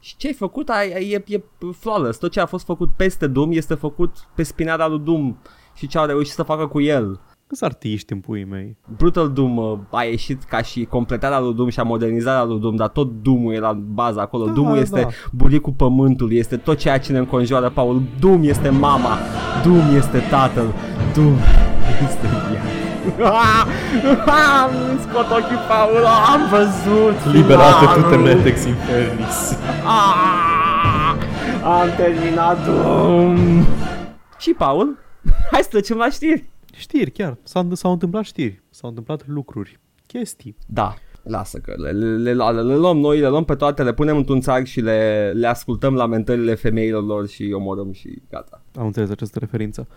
[0.00, 2.18] Și ce ai făcut ai, ai, e, e flawless.
[2.18, 5.36] Tot ce a fost făcut peste Doom este făcut pe spinarea lui Doom
[5.76, 7.20] și ce au reușit să facă cu el.
[7.46, 8.76] Câți artiști în puii mei?
[8.96, 12.76] Brutal Doom uh, a ieșit ca și completarea lui Doom și a modernizarea lui Doom,
[12.76, 14.44] dar tot Doom-ul era în bază acolo.
[14.44, 15.08] Da, Doom este da.
[15.32, 18.02] buricul pământului, este tot ceea ce ne înconjoară, Paul.
[18.20, 19.18] Doom este mama,
[19.64, 20.66] Doom este tatăl,
[21.14, 21.36] Doom
[22.06, 22.70] este viața.
[24.62, 28.02] Am scot ochii, Paul, am văzut Liberate finalul.
[28.02, 29.58] tu Tenetex Infernis.
[29.84, 31.14] Ah,
[31.64, 33.36] Am terminat Doom.
[34.38, 34.98] Și Paul,
[35.52, 36.44] hai să trecem la știri.
[36.72, 37.36] Știri, chiar.
[37.42, 38.62] S-au, s-au întâmplat știri.
[38.70, 39.78] S-au întâmplat lucruri.
[40.06, 40.56] Chestii.
[40.66, 43.92] Da, lasă că le, le, le, le, le luăm noi, le luăm pe toate, le
[43.92, 48.62] punem într-un țarc și le, le ascultăm lamentările femeilor lor și omorâm și gata.
[48.74, 49.88] Am înțeles această referință.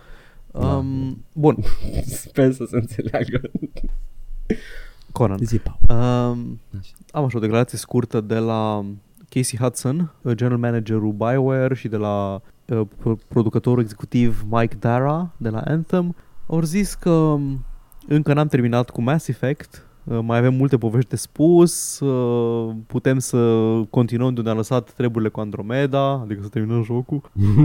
[0.52, 0.76] Da.
[0.76, 1.56] Um, bun,
[2.26, 3.40] Sper să se înțeleagă.
[5.12, 5.38] Conan.
[5.42, 5.78] Zi, Paul.
[6.00, 6.92] Um, Așa.
[7.10, 8.84] am așa o declarație scurtă de la
[9.28, 12.59] Casey Hudson, uh, general managerul BioWare și de la uh, pro-
[13.28, 16.14] producătorul executiv Mike Dara de la Anthem.
[16.46, 17.64] Au zis că um,
[18.08, 23.18] încă n-am terminat cu Mass Effect, uh, mai avem multe povești de spus, uh, putem
[23.18, 23.38] să
[23.90, 27.20] continuăm de unde am lăsat treburile cu Andromeda, adică să terminăm jocul.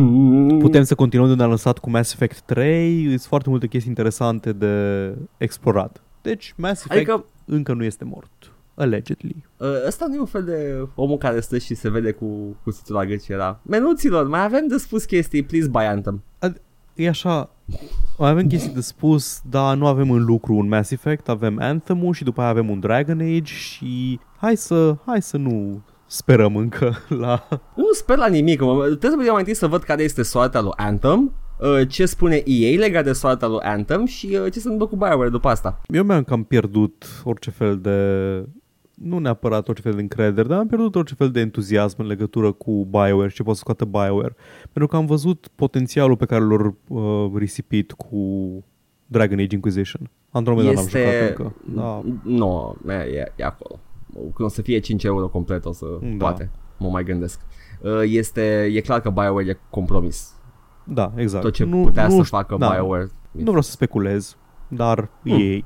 [0.60, 3.90] Putem să continuăm de unde am lăsat cu Mass Effect 3, sunt foarte multe chestii
[3.90, 6.02] interesante de explorat.
[6.22, 8.30] Deci Mass Effect Adică încă nu este mort.
[8.76, 9.36] Allegedly.
[9.60, 12.96] ă, ăsta nu e un fel de omul care stă și se vede cu cuțitul
[12.96, 16.24] la gât și era Menuților, mai avem de spus chestii, please buy Anthem.
[16.96, 17.50] E așa,
[18.18, 22.14] mai avem chestii de spus, dar nu avem în lucru un Mass Effect, avem Anthem-ul
[22.14, 26.98] și după aia avem un Dragon Age și hai să, hai să nu sperăm încă
[27.24, 27.48] la...
[27.76, 30.62] Nu sper la nimic, mă, trebuie să vedem mai întâi să văd care este soarta
[30.62, 34.68] lui Anthem, ă, ce spune EA legat de soarta lui Anthem și ă, ce se
[34.70, 35.82] întâmplă cu BioWare după asta.
[35.88, 38.00] Eu mi-am cam pierdut orice fel de...
[38.96, 42.52] Nu neapărat orice fel de încredere, dar am pierdut orice fel de entuziasm în legătură
[42.52, 44.36] cu BioWare și ce poate să scoată BioWare.
[44.62, 48.18] Pentru că am văzut potențialul pe care l-au uh, risipit cu
[49.08, 50.10] Dragon Age Inquisition.
[50.30, 51.56] Andromeda n-am jucat încă.
[51.76, 52.02] Da.
[52.24, 53.80] Nu, e, e, e acolo.
[54.14, 56.08] Când o să fie 5 euro complet, o să Da.
[56.18, 56.50] poate.
[56.78, 57.40] Mă mai gândesc.
[57.84, 60.34] Ă, Este, e clar că BioWare e compromis.
[60.84, 61.44] Da, exact.
[61.44, 63.10] Tot ce nu, putea nu, să știu- facă da, BioWare.
[63.32, 65.66] Nu vreau să speculez, dar ei.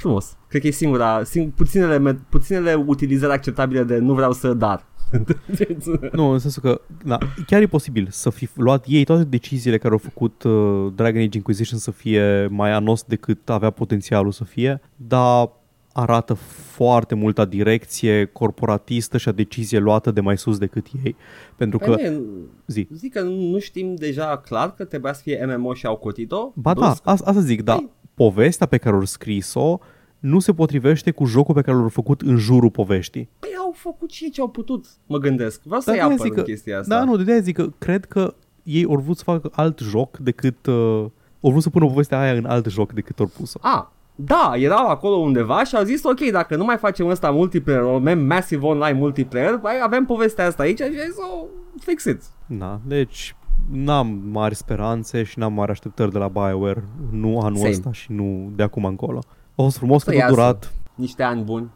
[0.00, 0.36] Frumos.
[0.48, 4.84] Cred că e singura, sing, puținele, me- puținele utilizări acceptabile de nu vreau să dar.
[6.12, 9.92] Nu, în sensul că da, chiar e posibil să fi luat ei toate deciziile care
[9.92, 14.80] au făcut uh, Dragon Age Inquisition să fie mai anos decât avea potențialul să fie,
[14.96, 15.50] dar
[15.92, 21.16] arată foarte multă direcție corporatistă și a decizie luată de mai sus decât ei.
[21.56, 22.22] Pentru că, Păi nu,
[22.66, 26.52] zi, zic că nu știm deja clar că trebuia să fie MMO și au cotit-o.
[26.54, 29.78] ba da, Plus, asta, asta zic, da, Păi- povestea pe care au scris-o
[30.18, 33.28] nu se potrivește cu jocul pe care l-au făcut în jurul poveștii.
[33.38, 35.62] Păi au făcut și ce au putut, mă gândesc.
[35.62, 36.98] Vreau să Da, iau de-aia apăr zic în că- chestia asta.
[36.98, 40.18] Da, nu, de aia zic că cred că ei au vrut să facă alt joc
[40.18, 40.66] decât...
[40.66, 41.04] Uh,
[41.40, 43.58] au vrut să pună povestea aia în alt joc decât au pus-o.
[43.62, 47.82] A, da, erau acolo undeva și au zis, ok, dacă nu mai facem ăsta multiplayer,
[47.82, 51.46] o avem massive online multiplayer, hai, avem povestea asta aici și ai zis, oh,
[51.80, 52.22] fix it.
[52.46, 53.34] Da, deci
[53.72, 57.70] n-am mari speranțe și n-am mari așteptări de la BioWare, nu anul Same.
[57.70, 59.18] ăsta și nu de acum încolo.
[59.54, 60.32] A fost frumos Să că a iasă.
[60.34, 60.72] durat.
[60.94, 61.70] Niște ani buni,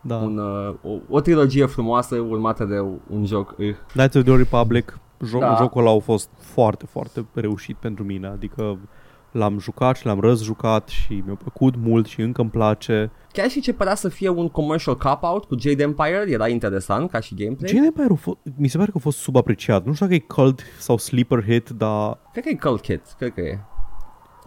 [0.00, 0.16] Da.
[0.16, 2.80] un, uh, o, o trilogie frumoasă urmată de
[3.16, 3.54] un joc.
[3.58, 3.74] Uh.
[3.92, 5.56] Knights of the Old Republic, jo- Da.
[5.58, 8.78] jocul ăla a fost foarte, foarte reușit pentru mine, adică
[9.32, 13.10] l-am jucat și l-am răzjucat și mi-a plăcut mult și încă îmi place.
[13.32, 17.20] Chiar și ce părea să fie un commercial cop-out cu Jade Empire, era interesant ca
[17.20, 17.70] și gameplay.
[17.70, 19.84] Jade Empire a fost, mi se pare că a fost subapreciat.
[19.84, 23.32] Nu știu dacă e cult sau sleeper hit, dar Cred că e Cult Kit, cred
[23.34, 23.58] că e.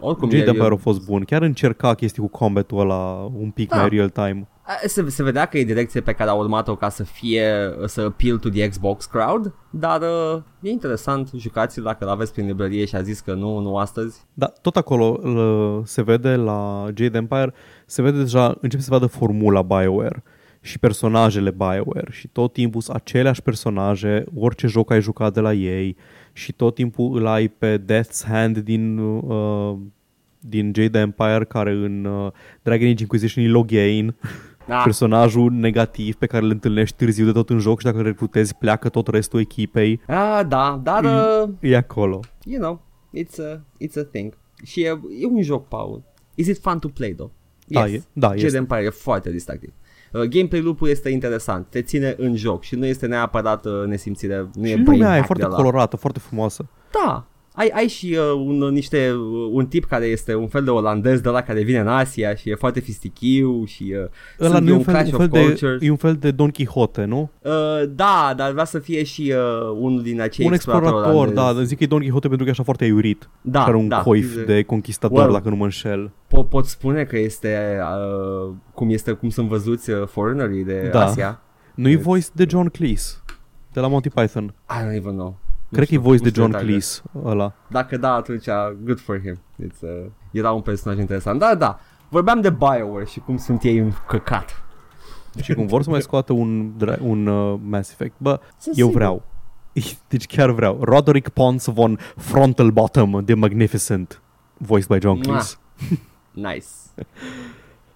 [0.00, 1.22] Oricum, Jade e, Empire a e, fost bun.
[1.24, 3.76] Chiar încerca chestii cu combat-ul ăla un pic Da.
[3.76, 4.48] mai real time.
[4.48, 4.53] a-
[4.86, 7.46] se, se vedea că e direcție pe care a urmat-o ca să fie,
[7.86, 12.84] să appeal to the Xbox crowd, dar uh, e interesant, jucați dacă l-aveți prin librărie
[12.84, 14.20] și a zis că nu, nu astăzi.
[14.34, 17.52] Da, tot acolo l- se vede la Jade Empire,
[17.86, 20.22] se vede deja, începe să se vadă formula BioWare
[20.60, 25.52] și personajele BioWare și tot timpul sunt aceleași personaje, orice joc ai jucat de la
[25.52, 25.96] ei
[26.32, 29.76] și tot timpul îl ai pe Death's Hand din, uh,
[30.38, 32.30] din Jade Empire care în uh,
[32.62, 34.14] Dragon Age Inquisition e Loghain,
[34.66, 38.04] Da, personajul negativ pe care îl întâlnești târziu de tot în joc și dacă îl
[38.04, 42.20] recrutezi pleacă tot restul echipei, a, da dar, uh, e acolo.
[42.44, 42.82] you know,
[43.18, 44.38] it's a, it's a thing.
[44.64, 46.02] Și e, e un joc, Paul.
[46.34, 47.30] Is it fun to play, though?
[47.66, 48.56] Da, e- da, Jade este.
[48.56, 49.72] Empire e foarte distractiv.
[50.12, 54.36] Uh, gameplay loop-ul este interesant, te ține în joc și nu este neapărat uh, nesimțire,
[54.54, 56.66] nu Și e lumea brain aia e hack foarte de la- colorată, foarte frumoasă.
[57.04, 60.70] Da, ai, ai și uh, un, niște, uh, un tip care este un fel de
[60.70, 64.08] olandez de la care vine în Asia și e foarte fistichiu și uh,
[64.40, 65.82] Ăla sunt nu e un un fel, clash un of fel, de, cultures.
[65.82, 67.30] e un fel de Don Quixote, nu?
[67.42, 67.52] Uh,
[67.88, 71.34] da, dar vrea să fie și uh, unul din acei un explorator, olandezi.
[71.34, 73.28] da, zic că e Don Quixote pentru că e așa foarte iurit.
[73.40, 75.32] da, care un da, coif e- de conquistador, Well.
[75.32, 76.10] dacă nu mă înșel.
[76.26, 77.78] Po- pot spune că este
[78.48, 81.04] uh, cum este cum sunt văzuți uh, foreignerii de Da.
[81.04, 81.40] Asia.
[81.74, 82.02] Nu e Yes.
[82.02, 83.16] voice de John Cleese,
[83.72, 84.54] de la Monty Python.
[84.70, 85.38] I don't even know.
[85.74, 86.70] Nu Cred că e știu, voice nu de știu John detalii.
[86.72, 87.52] Cleese ăla.
[87.68, 88.44] Dacă da, atunci
[88.84, 89.34] good for him.
[89.66, 91.38] It's, uh, era un personaj interesant.
[91.38, 91.78] Da, da.
[92.08, 94.64] Vorbeam de BioWare și cum sunt ei în căcat.
[95.42, 98.14] Și cum vor să mai scoată un, dra- un uh, Mass Effect.
[98.18, 98.92] Bă, Sunt eu sigur.
[99.00, 99.22] vreau.
[100.08, 100.78] Deci chiar vreau.
[100.82, 104.22] Roderick Pons von Frontal Bottom, The Magnificent.
[104.58, 105.32] Voiced by John Mua.
[105.32, 105.56] Cleese.
[106.32, 106.66] Nice.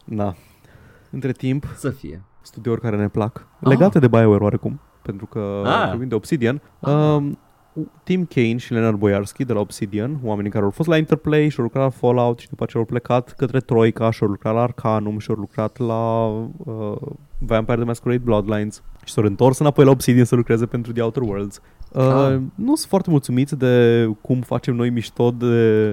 [0.04, 0.34] Na.
[1.10, 2.22] Între timp, Să fie.
[2.42, 3.36] studiouri care ne plac.
[3.60, 3.68] Ah.
[3.68, 5.88] Legate de BioWare oarecum, pentru că Ah.
[5.88, 6.62] vorbim de Obsidian.
[6.80, 6.92] Ah.
[6.92, 7.38] Um,
[8.04, 11.58] Tim Kane și Leonard Boyarski de la Obsidian, oamenii care au fost la Interplay și
[11.58, 14.62] au lucrat la Fallout și după aceea au plecat către Troika și au lucrat la
[14.62, 16.96] Arcanum și au lucrat la uh,
[17.38, 21.22] Vampire the Masquerade Bloodlines și s-au întors înapoi la Obsidian să lucreze pentru The Outer
[21.22, 21.56] Worlds.
[21.56, 22.38] Uh, Ah.
[22.54, 25.92] Nu sunt foarte mulțumiți de cum facem noi mișto de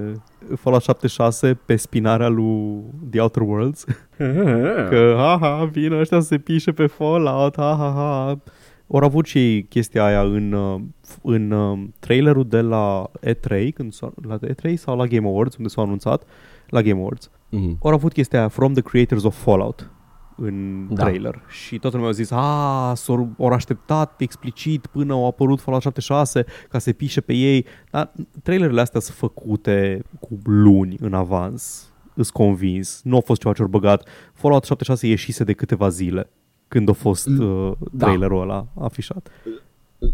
[0.56, 3.86] Fallout 76 pe spinarea lui The Outer Worlds.
[4.90, 8.40] Că, ha, ha, vin ăștia să se pișe pe Fallout, ha, ha, ha.
[8.88, 13.70] Au avut și ei chestia aia în, uh, f- în uh, trailerul de la E3,
[13.74, 16.24] când s-a, la E3 sau la Game Awards, unde s-au anunțat,
[16.68, 17.30] la Game Awards.
[17.50, 17.78] Mhm.
[17.84, 19.92] Au avut chestia aia, From the Creators of Fallout,
[20.38, 21.04] în Da.
[21.04, 21.42] trailer.
[21.50, 26.46] Și toată lumea a zis, a, s-au au așteptat explicit până au apărut Fallout 76
[26.70, 27.66] ca să pișe pe ei.
[27.92, 28.12] Dar
[28.44, 31.90] trailerele astea sunt făcute cu luni în avans.
[32.14, 33.02] Îs convins.
[33.04, 34.08] Nu a fost ceva ce au băgat.
[34.34, 36.30] Fallout 76 ieșise de câteva zile
[36.68, 38.06] când a fost uh, Da.
[38.06, 39.30] trailerul ăla afișat.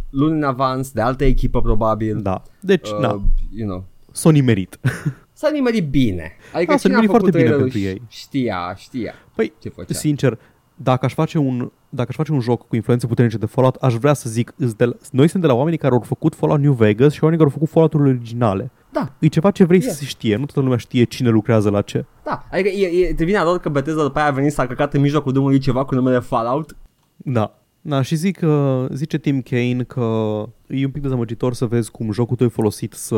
[0.09, 2.21] Luni în avans, de altă echipă probabil.
[2.21, 2.43] Da.
[2.59, 3.21] Deci, Uh, na,
[3.55, 3.83] You know.
[4.11, 4.79] s-a nimerit.
[5.33, 6.31] S-a nimerit bine.
[6.53, 8.01] Adică Da, s-a cine a nimerit făcut foarte bine trailerul pentru ei.
[8.07, 9.93] Știa, știa Păi, ce făcea.
[9.93, 10.39] Sincer,
[10.75, 13.93] dacă aș face un dacă aș face un joc cu influențe puternice de Fallout, aș
[13.93, 16.59] vrea să zic, îs de la, noi suntem de la oamenii care au făcut Fallout
[16.61, 18.71] New Vegas și oamenii care au făcut Fallout-urile originale.
[18.91, 19.91] Da, E ceva ce vrei Yeah.
[19.91, 22.05] să se știe, nu toată lumea știe cine lucrează la ce.
[22.23, 22.45] da.
[22.51, 24.93] Adică e, e, te vine ador că Bethesda după aia a venit să a căcat
[24.93, 26.75] în mijlocul drumului ceva cu numele Fallout.
[27.15, 27.55] Da.
[27.83, 30.01] Da, și zic, uh, zice Tim Kane că
[30.67, 33.17] e un pic dezamăgitor să vezi cum jocul tău e folosit să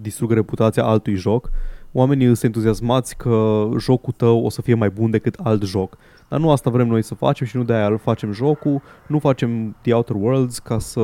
[0.00, 1.50] distrugă reputația altui joc.
[1.92, 5.96] Oamenii sunt entuziasmați că jocul tău o să fie mai bun decât alt joc.
[6.28, 8.82] Dar nu asta vrem noi să facem și nu de-aia îl facem jocul.
[9.06, 11.00] Nu facem The Outer Worlds ca să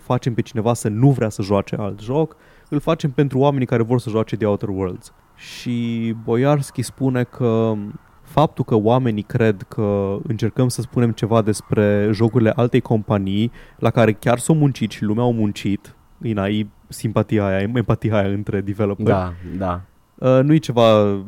[0.00, 2.36] facem pe cineva să nu vrea să joace alt joc.
[2.68, 5.12] Îl facem pentru oamenii care vor să joace The Outer Worlds.
[5.36, 7.74] Și Boyarski spune că
[8.22, 14.12] faptul că oamenii cred că încercăm să spunem ceva despre jocurile altei companii la care
[14.12, 19.08] chiar s-au muncit și lumea au muncit, Ina, e simpatia aia, empatia aia între developeri.
[19.08, 19.80] Da, da.
[20.14, 21.18] Uh, nu e ceva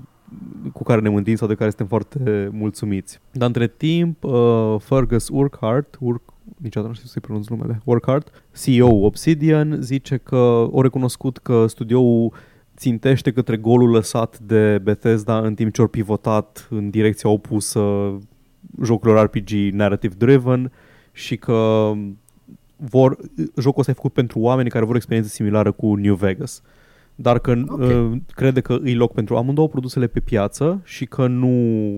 [0.72, 3.20] cu care ne mântim sau de care suntem foarte mulțumiți.
[3.33, 9.04] Dar între timp, uh, Fergus Urquhart, Ur- niciodată nu știu să-i pronunț numele, Urquhart, CEO
[9.04, 12.32] Obsidian, zice că o recunoscut că studioul
[12.76, 17.80] țintește către golul lăsat de Bethesda în timp ce au pivotat în direcția opusă
[18.82, 20.72] jocurilor RPG narrative driven
[21.12, 21.92] și că
[22.76, 23.16] vor,
[23.56, 26.62] jocul ăsta e făcut pentru oameni care vor o experiență similară cu New Vegas.
[27.14, 27.80] Dar că Ok.
[27.80, 31.48] uh, crede că îi loc pentru amândouă produsele pe piață și că nu,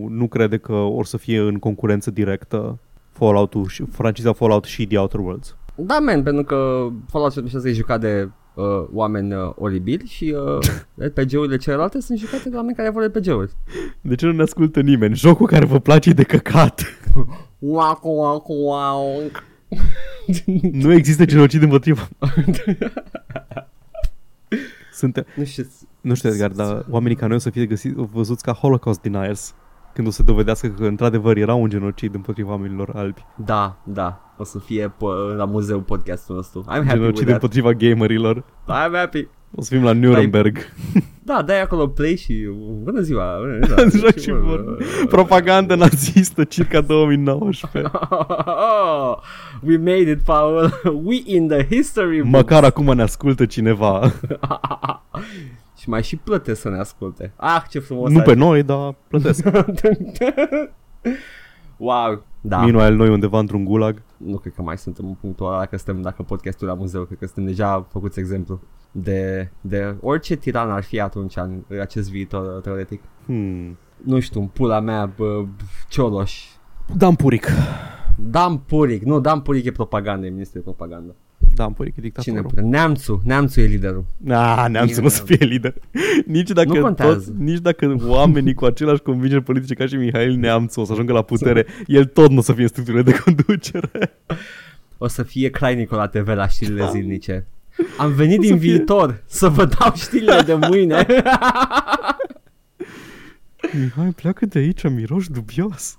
[0.09, 2.79] nu crede că or să fie în concurență directă
[3.13, 5.57] Fallout-ul, și- franciza Fallout și The Outer Worlds.
[5.75, 10.59] Da, man, pentru că Fallout 76 e jucat de uh, oameni uh, oribili și uh,
[11.07, 13.53] RPG-urile celelalte sunt jucate de oameni care vor RPG-uri.
[14.01, 15.15] De ce nu ne ascultă nimeni?
[15.15, 16.83] Jocul care vă place e de căcat.
[17.59, 19.21] Wacu, wacu, wow.
[20.73, 22.09] nu există genocid împotriva.
[24.93, 25.67] Sunt, Nu știu,
[26.01, 29.55] nu știu, Edgar, dar oamenii ca noi o să fie găsiți, văzuți ca Holocaust deniers
[29.95, 33.25] când o să dovedească că într-adevăr era un genocid împotriva oamenilor albi.
[33.37, 36.61] da, da, o să fie po- la muzeu podcastul nostru.
[36.63, 37.33] I'm happy with Genocid that.
[37.33, 38.39] împotriva gamerilor.
[38.65, 39.29] I'm happy.
[39.55, 40.59] O să fim la Nuremberg.
[41.25, 42.49] Da, dai acolo play și
[42.83, 43.37] bună ziua.
[43.39, 44.07] Bună ziua.
[44.07, 44.77] Joc și vor.
[45.09, 47.91] Propagandă nazistă circa 2019.
[49.67, 50.81] We made it, Paul.
[51.05, 52.31] We in the history books.
[52.31, 54.13] Măcar acum ne ascultă cineva.
[55.83, 57.33] Și mai și plătesc să ne asculte.
[57.37, 58.11] Ah, ce frumos.
[58.11, 58.39] nu ar pe fi.
[58.39, 59.45] noi, dar plătesc.
[61.77, 62.25] wow.
[62.41, 62.57] Da.
[62.57, 64.03] Meanwhile, noi undeva într-un gulag.
[64.17, 67.19] Nu cred că mai suntem în punctul ăla dacă suntem, dacă podcastul la muzeu, cred
[67.19, 68.61] că suntem deja făcuți exemplu
[68.93, 73.03] de, de orice tiran ar fi atunci în acest viitor teoretic.
[73.27, 73.79] Hmm.
[74.05, 75.45] Nu știu, în pula mea, bă,
[75.89, 76.45] Cioloș.
[76.97, 77.47] Dan Puric.
[78.17, 81.15] Dan Puric, nu, Dan Puric e propagandă, e ministru de propagandă.
[81.55, 82.43] Dan Puric e Cine dictatorul.
[82.43, 82.63] putea?
[82.65, 84.05] Neamțu, Neamțu e liderul.
[84.29, 85.75] Ah, neam să nu să fie lider.
[86.27, 87.15] Nici dacă, Nu contează.
[87.15, 91.13] toți, nici dacă oamenii cu aceleași convingeri politice ca și Mihail Neamțu o să ajungă
[91.13, 94.13] la putere, el tot nu o să fie în structurile de conducere.
[94.99, 97.47] O să fie Crainicu la TV la știrile zilnice.
[97.99, 101.07] Am venit O să din fie- viitor să vă dau știrile de mâine.
[103.81, 105.99] Mihai, pleacă de aici, miroși dubios.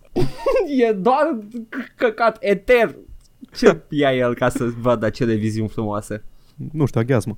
[0.88, 2.96] e doar c- căcat eter.
[3.56, 6.24] Ce ia el ca să vadă acele viziuni frumoase?
[6.72, 7.38] Nu știu, aghiazmă.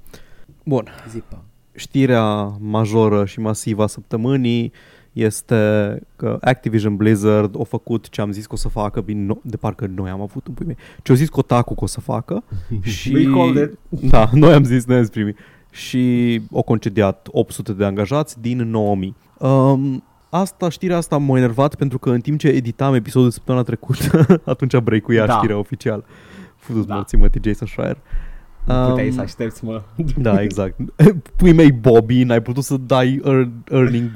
[0.64, 0.88] Bun.
[1.10, 1.44] Zipa.
[1.76, 2.24] Știrea
[2.60, 4.72] majoră și masivă a săptămânii
[5.14, 5.56] este
[6.16, 9.58] că Activision Blizzard a făcut ce am zis că o să facă, bine, no- de
[9.58, 12.44] parcă noi am avut în pui mei, ce au zis Kotaku că o să facă
[12.82, 13.14] și...
[13.14, 14.10] We called it.
[14.10, 15.36] Da, noi am zis, noi am zis primii.
[15.72, 19.16] Și au concediat 800 de angajați din 9000.
[19.40, 20.04] Um,
[20.40, 24.26] asta, știrea asta m-a enervat pentru că în timp ce editam episodul de săptămâna trecută,
[24.46, 25.34] atunci break-uia Da.
[25.38, 26.04] știrea oficial.
[26.58, 26.96] Futu-ți Da.
[26.96, 27.98] morții, mă, Jason Schreier.
[28.66, 29.82] Puteai Um, să aștepți, mă.
[30.18, 30.80] da, exact.
[31.38, 34.12] Pui mei Bobby, n-ai putut să dai ear- earning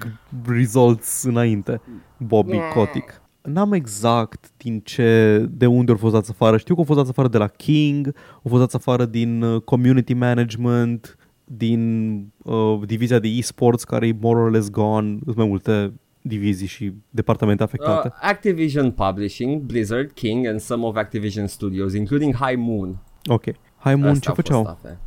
[0.48, 1.82] results înainte.
[2.18, 3.22] Bobby Kotick.
[3.42, 6.58] N-am exact din ce, de unde au fost dați afară.
[6.58, 9.62] Știu că au fost dați afară de la King, au fost dați afară din uh,
[9.62, 15.18] community management, din uh, divizia de e-sports care e more or less gone.
[15.24, 18.08] Sunt mai multe divizii și departamente afectate.
[18.08, 22.98] Uh, Activision Publishing, Blizzard, King and some of Activision Studios, including High Moon.
[23.30, 23.44] ok.
[23.78, 24.66] Hai, Moon, Astea ce au fost făceau?
[24.68, 25.00] afe.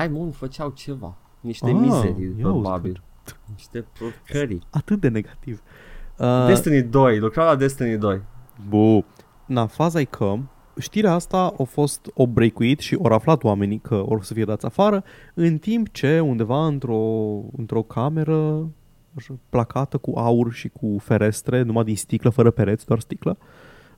[0.00, 1.16] High Moon făceau ceva.
[1.40, 3.02] Niște Ah, mizerii, ia probabil.
[3.54, 4.62] Niște procării.
[4.70, 5.62] Atât de negativ.
[6.18, 8.20] Uh, Destiny 2, lucrau la Destiny 2.
[8.68, 9.04] Bu.
[9.46, 10.34] Na, faza e că
[10.78, 14.66] știrea asta a fost o breakuit și au aflat oamenii că or să fie dați
[14.66, 17.00] afară, în timp ce undeva într-o,
[17.56, 18.68] într-o cameră
[19.18, 23.36] așa, placată cu aur și cu ferestre, numai din sticlă, fără pereți, doar sticlă,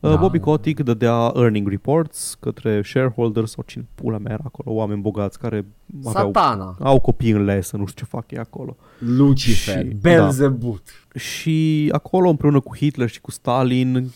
[0.01, 0.09] Da.
[0.09, 0.17] da.
[0.17, 5.39] Bobby Kotick dădea earning reports către shareholders sau cine pula mea era acolo, oameni bogați
[5.39, 5.67] care
[6.05, 8.77] aveau, Satana, au copii în lesă, nu știu ce fac ei acolo.
[8.99, 10.89] Lucifer, Și- Belzebut.
[11.15, 14.11] Și acolo împreună cu Hitler și cu Stalin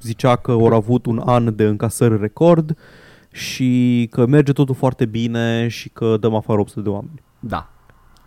[0.00, 2.76] zicea că au avut un an de încasări record
[3.32, 7.22] și că merge totul foarte bine și că dăm afară 800 de oameni.
[7.40, 7.70] Da.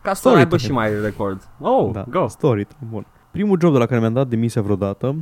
[0.02, 0.68] Ca să Story aibă time.
[0.68, 1.50] și mai record.
[1.60, 2.28] Oh, da, go.
[2.28, 3.06] story time, bun.
[3.32, 5.16] Primul job de la care mi-am dat demisia vreodată,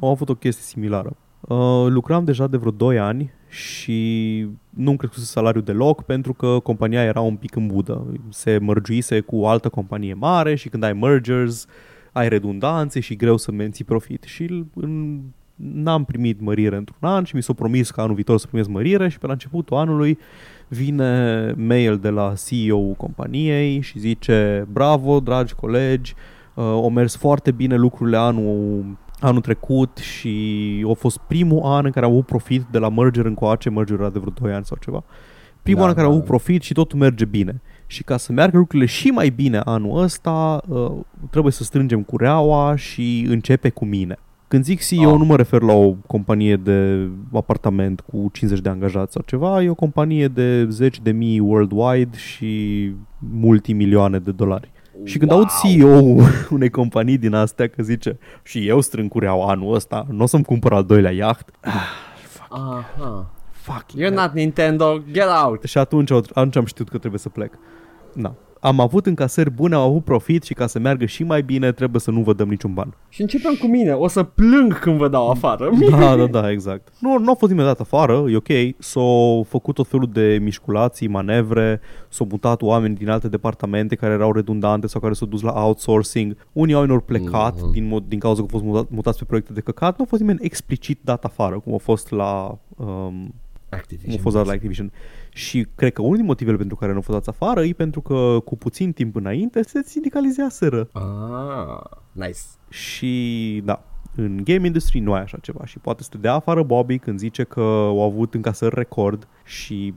[0.00, 1.16] au avut o chestie similară.
[1.40, 7.02] Uh, lucram deja de vreo 2 ani și nu-mi crescuse salariul deloc pentru că compania
[7.02, 8.06] era un pic în budă.
[8.28, 11.66] Se mărgiuise cu o altă companie mare și când ai mergers
[12.12, 14.22] ai redundanțe și greu să menții profit.
[14.22, 15.20] Și în,
[15.62, 19.08] n-am primit mărire într-un an și mi s-a promis că anul viitor să primesc mărire
[19.08, 20.18] și pe la începutul anului
[20.68, 26.14] vine mail de la CEO-ul companiei și zice bravo dragi colegi,
[26.54, 28.84] uh, au mers foarte bine lucrurile anul,
[29.20, 30.34] anul trecut și
[30.90, 34.10] a fost primul an în care am avut profit de la merger încoace, merger era
[34.10, 35.04] de vreo 2 ani sau ceva.
[35.62, 36.18] Primul Da, an în care am da.
[36.18, 37.60] avut profit și totul merge bine.
[37.86, 40.92] Și ca să meargă lucrurile și mai bine anul ăsta, uh,
[41.30, 44.18] trebuie să strângem cureaua și începe cu mine.
[44.50, 45.18] Când zic CEO, Ah.
[45.18, 49.70] nu mă refer la o companie de apartament cu 50 de angajați sau ceva, e
[49.70, 54.70] o companie de zeci de mii worldwide și multimilioane de dolari.
[55.04, 56.22] Și când aud CEO-ul
[56.56, 60.44] unei companii din astea că zice și eu strâng cureaua anul ăsta, nu o să-mi
[60.44, 61.50] cumpăr al doilea iaht,
[62.48, 63.30] Aha.
[63.50, 65.62] fuck You're not Nintendo, get out!
[65.64, 67.52] Și atunci, atunci am știut că trebuie să plec.
[68.14, 68.34] Da.
[68.60, 72.00] Am avut încasări bune, am avut profit și ca să meargă și mai bine trebuie
[72.00, 72.94] să nu vă dăm niciun ban.
[73.08, 75.70] Și începem cu mine, o să plâng când vă dau afară.
[75.90, 76.92] Da, da, da, exact.
[76.98, 78.48] Nu, nu a fost imediat afară, e ok.
[78.78, 84.32] S-au făcut tot felul de mișculații, manevre, s-au mutat oameni din alte departamente care erau
[84.32, 86.36] redundante sau care s-au dus la outsourcing.
[86.52, 87.70] Unii oameni au plecat Mhm.
[87.72, 89.98] din, mod, din cauza că au fost mutat, mutați pe proiecte de căcat.
[89.98, 92.58] Nu a fost nimeni explicit dat afară, cum a fost la...
[92.76, 92.86] Um,
[93.70, 94.18] cum Activision.
[94.18, 94.92] a fost dat la Activision.
[95.32, 98.00] Și cred că unul din motivele pentru care nu au fost dați afară e pentru
[98.00, 100.88] că cu puțin timp înainte se sindicalizeaseră.
[100.92, 102.38] Ah, nice.
[102.68, 103.82] Și da,
[104.16, 107.18] în game industry nu ai așa ceva și poate să te dea afară Bobby când
[107.18, 109.94] zice că au avut încasări record și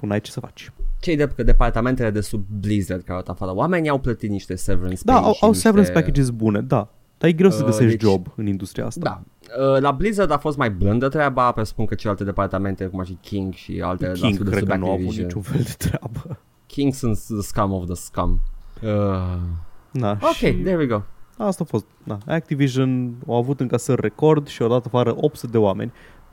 [0.00, 0.72] nu ai ce să faci.
[1.00, 4.54] Cei de că departamentele de sub Blizzard care au dat afară, oamenii au plătit niște
[4.54, 5.66] severance Da, pay au, și au niște...
[5.66, 6.88] severance packages bune, da.
[7.18, 9.00] Dar e greu să Uh, găsești deci- job în industria asta.
[9.02, 9.22] Da.
[9.74, 13.14] Uh, La Blizzard a fost mai blândă treaba, presupun că celelalte departamente, cum ar fi
[13.20, 15.26] King și alte King de cred sub că nu au avut Activision.
[15.26, 16.38] niciun fel de treabă.
[16.66, 18.40] King sunt the scum of the scum.
[18.82, 19.38] Uh,
[19.90, 21.00] Na, ok, și there we go.
[21.36, 21.84] asta a fost.
[22.04, 22.18] Da.
[22.26, 25.92] Activision au avut încasări record și au dat afară 800 de oameni.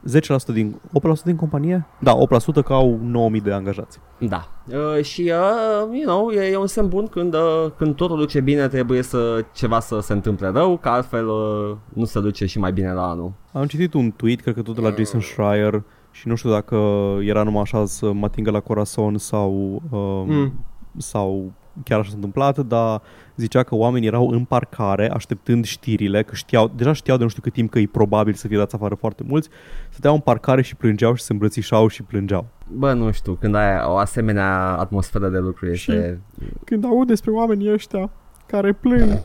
[0.10, 0.76] 10% din,
[1.20, 1.86] 8% din companie?
[2.00, 2.14] Da,
[2.60, 4.00] 8% că au 9000 de angajați.
[4.20, 4.48] Da.
[4.68, 8.40] Uh, și, uh, you know, e, e un semn bun când, uh, când totul duce
[8.40, 12.60] bine, trebuie să ceva să se întâmple rău, că altfel uh, nu se duce și
[12.60, 13.32] mai bine la anul.
[13.52, 16.76] Am citit un tweet, cred că tot de la Jason Schreier și nu știu dacă
[17.22, 20.66] era numai așa să mă atingă la corazon sau, um, Mm.
[20.98, 21.52] sau
[21.84, 23.02] chiar așa s-a întâmplat, dar
[23.36, 27.42] zicea că oamenii erau în parcare așteptând știrile, că știau, deja știau de nu știu
[27.42, 29.50] cât timp că e probabil să fie dați afară foarte mulți,
[29.90, 32.48] stăteau în parcare și plângeau și se îmbrățișau și plângeau.
[32.72, 36.22] Bă, nu știu, când ai o asemenea atmosferă de lucru este...
[36.64, 38.10] Când aud despre oamenii ăștia
[38.46, 39.22] care plâng,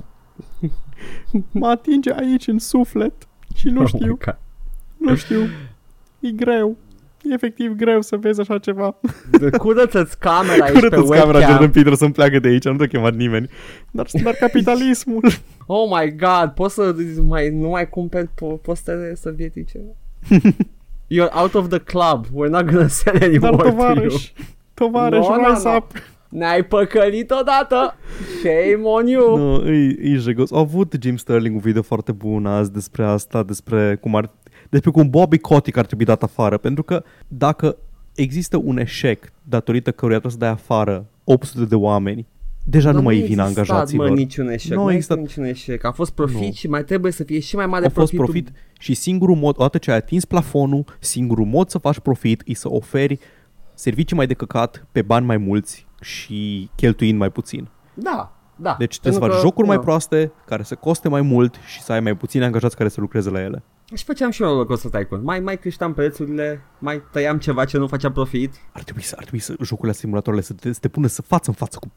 [1.50, 4.38] mă atinge aici în suflet și nu Oh my God.
[4.96, 5.40] nu știu,
[6.20, 6.76] e greu.
[7.22, 8.96] E efectiv greu să vezi așa ceva.
[9.58, 11.50] Curăță-ți camera aici pe Curătă-ți camera webcam.
[11.50, 13.48] Jordan Peterson pleacă de aici, nu te-a chemat nimeni.
[13.90, 15.22] Dar, dar capitalismul.
[15.72, 16.94] Oh my god, poți să
[17.26, 19.78] mai, nu mai cumperi po- postele sovietice?
[21.14, 22.26] You're out of the club.
[22.26, 23.70] We're not gonna sell Dar anymore to you.
[23.70, 24.30] tovarăș,
[24.74, 25.74] tovarăș, No, no, rise no.
[25.76, 25.90] up.
[26.28, 27.94] Ne-ai păcălit odată.
[28.38, 29.36] Shame on you.
[29.36, 30.52] Nu, e, e jegos.
[30.52, 34.30] Au avut Jim Sterling un video foarte bun azi despre asta, despre cum ar
[34.70, 37.76] despre cum Bobby Kotick ar trebui dat afară, pentru că dacă
[38.14, 42.26] există un eșec datorită căruia trebuie să dai afară 800 de oameni,
[42.64, 44.08] deja Dar nu mai e a vina existat, angajaților.
[44.08, 44.70] Mă, niciun eșec.
[44.70, 45.84] Nu Nu a a existat- existat niciun eșec.
[45.84, 46.52] A fost profit Nu.
[46.52, 48.24] și mai trebuie să fie și mai mare a fost profitul.
[48.24, 52.54] profit și singurul mod, odată ce ai atins plafonul, singurul mod să faci profit e
[52.54, 53.18] să oferi
[53.74, 57.68] servicii mai de căcat pe bani mai mulți și cheltuind mai puțin.
[57.94, 58.74] Da, da.
[58.78, 59.82] Deci trebuie să Pentru faci că, jocuri mai nu.
[59.82, 63.30] proaste, care să coste mai mult și să ai mai puțini angajați care să lucreze
[63.30, 63.62] la ele.
[63.94, 65.22] Și făceam și eu Roller Coaster Tycoon.
[65.24, 68.54] Mai, mai creșteam prețurile, mai tăiam ceva ce nu făcea profit.
[68.72, 71.44] Ar trebui să, ar trebui să jocurile simulatoarele să te, să te pună să față
[71.50, 71.90] în față cu,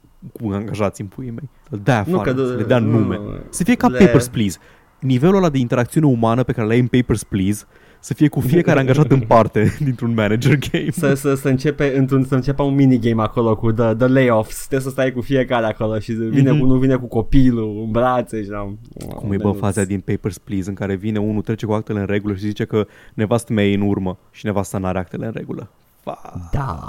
[0.44, 1.50] cu angajații în puii mei.
[1.70, 3.16] Să dea afară, Nu, că să le dea nu, nume.
[3.18, 4.58] nu, Să fie ca le- Papers, Please.
[5.00, 7.64] Nivelul ăla de interacțiune umană pe care l-ai în Papers, Please
[8.04, 10.90] să fie cu fiecare angajat în parte dintr-un manager game.
[10.92, 14.58] Să, să, să, începe într-un, să începe un minigame acolo cu the, the layoffs.
[14.58, 16.58] Trebuie să stai cu fiecare acolo și vine, Mhm.
[16.58, 16.62] mm-hmm.
[16.62, 18.80] unul vine cu copilul în brațe și am...
[19.16, 22.06] Cum e bă faza din Papers, Please în care vine unul, trece cu actele în
[22.06, 25.70] regulă și zice că nevastă mea e în urmă și nevasta n-are actele în regulă.
[26.02, 26.50] Fa.
[26.52, 26.80] Da,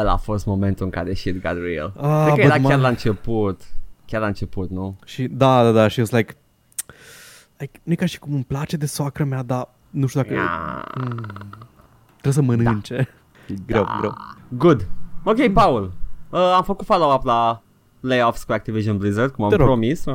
[0.00, 1.92] ăla a fost momentul în care shit got real.
[1.96, 3.60] Ah, Cred că but era ma- chiar la început.
[4.06, 4.96] Chiar la început, nu?
[5.04, 6.34] Și da, da, da, și eu like,
[7.58, 10.34] like, nu e ca și cum îmi place de soacră mea, dar nu știu dacă
[11.00, 11.14] mm,
[12.20, 13.08] trebuie să mănânce.
[13.48, 13.54] Da.
[13.66, 13.96] Greu, Da.
[14.00, 14.14] greu.
[14.48, 14.88] Good.
[15.24, 15.92] Ok, Paul.
[16.30, 17.62] Uh, am făcut follow-up la
[18.00, 19.66] layoffs cu Activision Blizzard, cum am Te rog.
[19.66, 20.04] promis.
[20.04, 20.14] Uh,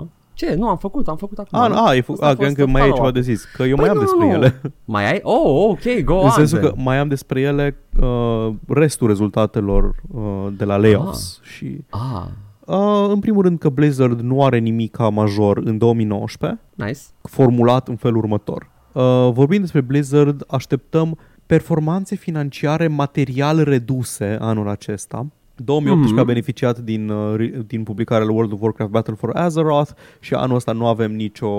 [0.00, 0.06] uh.
[0.32, 0.54] Ce?
[0.54, 1.58] Nu, am făcut, am făcut acum.
[1.58, 1.84] A, nu?
[1.86, 3.14] a, e fă, Asta a a, fost că un mai e ceva follow-up.
[3.14, 4.32] de zis, că eu Păi mai am nu, despre nu.
[4.32, 4.60] ele.
[4.84, 5.20] Mai ai?
[5.22, 6.70] Oh, ok, go În on sensul then.
[6.70, 12.24] că mai am despre ele uh, restul rezultatelor uh, de la layoffs și Ah,
[12.64, 16.98] uh, în primul rând că Blizzard nu are nimic ca major în 2019 nice.
[17.22, 18.68] formulat în felul următor.
[18.92, 25.26] Uh, vorbind despre Blizzard, așteptăm performanțe financiare material reduse anul acesta.
[25.64, 26.20] 2018 Mhm.
[26.20, 30.34] a beneficiat din, uh, ri- din publicarea lui World of Warcraft Battle for Azeroth și
[30.34, 31.50] anul ăsta nu avem nicio,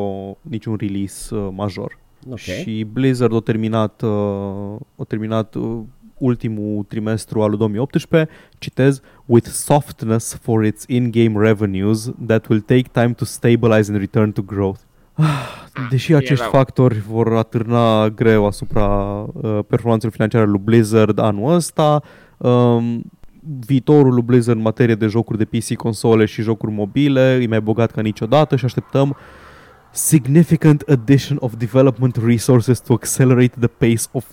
[0.41, 1.97] niciun release uh, major.
[2.29, 2.38] Ok.
[2.38, 5.77] Și Blizzard a terminat, uh, a terminat uh,
[6.17, 8.29] ultimul trimestru al lui 2018,
[8.59, 14.32] citez, with softness for its in-game revenues that will take time to stabilize and return
[14.32, 14.79] to growth.
[15.89, 16.49] Deși acești rău.
[16.49, 22.01] factori vor atârna greu asupra uh, performanțelor financiare lui Blizzard anul ăsta,
[22.38, 23.03] um,
[23.65, 27.61] viitorul lui Blizzard în materie de jocuri de PC, console și jocuri mobile e mai
[27.61, 29.15] bogat ca niciodată și așteptăm
[29.91, 34.26] significant addition of development resources to accelerate the pace of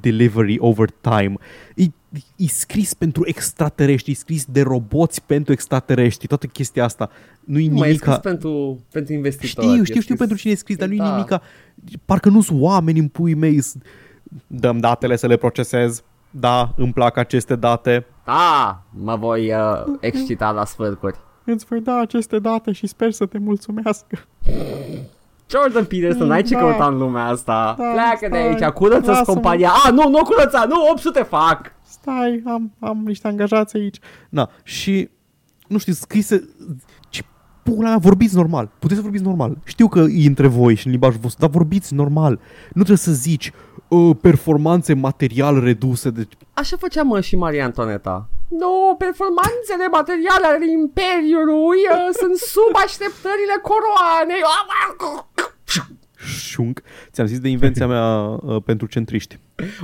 [0.00, 1.34] delivery over time.
[1.76, 1.84] E,
[2.36, 7.10] e scris pentru extraterestri, e scris de roboți pentru extraterestri, toată chestia asta.
[7.44, 8.10] Nu-i Nu mai e nimica...
[8.12, 9.66] scris pentru, pentru investitori.
[9.66, 11.10] Știu, e știu, știu scris- pentru cine e scris, dar nu-i Da.
[11.10, 11.42] nimica.
[12.04, 13.60] Parcă nu sunt oameni în pui mei.
[13.60, 13.74] s-
[14.46, 16.02] Dăm datele să le procesez.
[16.30, 18.06] Da, îmi plac aceste date.
[18.24, 21.16] Da, mă voi uh, excita la sfârcuri.
[21.44, 24.18] Îți voi da aceste date și sper să te mulțumească.
[25.50, 26.60] Jordan Peterson, n-ai ce Da.
[26.60, 27.74] căuta în lumea asta.
[27.78, 28.46] Da, Pleacă de stai.
[28.48, 29.24] aici, curăță-ți Lasă-mă.
[29.34, 29.70] compania.
[29.86, 31.72] A, nu, nu curăța, nu, 800 fac.
[31.88, 33.98] Stai, am, am niște angajați aici.
[34.28, 35.08] Na, și,
[35.68, 36.48] nu știu, scrise...
[37.08, 37.22] Ce
[37.62, 38.70] pula mea, vorbiți normal.
[38.78, 39.56] Puteți să vorbiți normal.
[39.64, 42.32] Știu că e între voi și în limbajul vostru, dar vorbiți normal.
[42.66, 43.52] Nu trebuie să zici
[43.88, 46.10] uh, performanțe material reduse.
[46.10, 46.28] De...
[46.52, 48.28] Așa făcea mă și Maria Antoneta.
[48.48, 54.42] Nu, performanțele materiale ale Imperiului uh, sunt sub așteptările coroanei.
[56.26, 56.82] Șunc.
[57.10, 59.38] Ți-am zis de invenția mea uh, pentru centriști.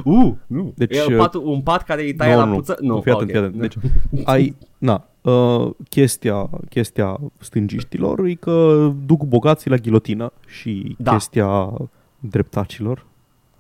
[0.05, 0.73] Uh, nu.
[0.77, 2.77] Deci, Deci, e uh, pat, un pat care îi taie la puță?
[2.81, 3.37] Nu, fii atent, ok.
[3.37, 3.61] fii atent.
[3.61, 3.75] Deci,
[4.33, 11.13] ai, na, uh, chestia, chestia stângiștilor e că duc bogații la ghilotină și Da.
[11.13, 11.73] chestia
[12.19, 13.07] dreptacilor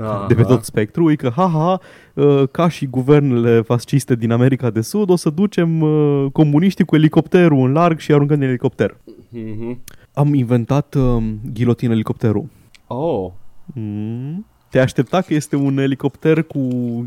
[0.03, 0.26] Aha.
[0.28, 1.80] de pe tot spectru e că, ha-ha,
[2.14, 6.94] uh, ca și guvernele fasciste din America de Sud, o să ducem uh, comuniștii cu
[6.94, 8.96] elicopterul în larg și aruncăm din elicopter.
[9.28, 9.80] Mhm.
[10.14, 11.22] Am inventat uh,
[11.53, 12.44] ghilotină elicopterul.
[12.86, 13.30] Oh.
[13.66, 14.46] Mm.
[14.70, 16.61] Te aștepta că este un elicopter cu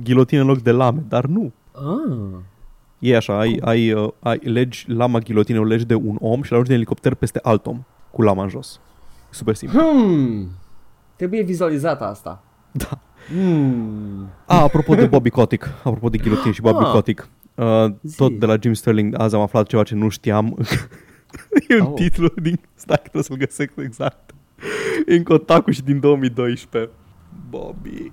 [0.04, 1.52] ghilotină în loc de lame, dar nu.
[1.72, 2.40] Ah.
[3.00, 6.52] E așa, ai, ai, uh, ai legi lama ghilotină, o legi de un om și
[6.52, 8.80] la din elicopter peste alt om cu lama în jos.
[9.30, 9.80] Super simplu.
[9.80, 10.50] Hmm.
[11.16, 12.44] Trebuie vizionat asta.
[12.84, 13.00] Da.
[13.28, 14.30] Hmm.
[14.46, 16.92] A, apropo de Bobby Kotick, apropo de ghilotin și Bobby Ah.
[16.92, 18.16] Kotick, uh, Zi.
[18.16, 20.58] tot de la Jim Sterling, azi am aflat ceva ce nu știam.
[21.70, 21.94] e un Oh.
[21.96, 22.60] titlu din...
[22.74, 24.34] Stai, trebuie să-l găsesc exact.
[25.08, 26.92] E în Kotaku și din 2012.
[27.50, 28.12] Bobby.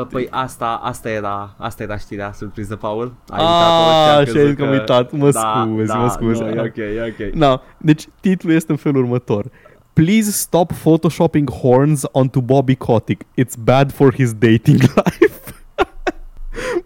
[0.00, 3.14] Uh, păi asta, asta era, asta era știrea surpriză, Paul.
[3.28, 5.12] Ai Ah, uitat-o și am și crezut ai că am uitat.
[5.12, 6.40] Mă scuzi, da, mă scuzi.
[6.42, 7.32] Nu, e ok, e ok.
[7.34, 9.44] Na, deci titlul este în felul următor.
[9.96, 13.24] Please stop photoshopping horns onto Bobby Kotick.
[13.34, 15.52] It's bad for his dating life.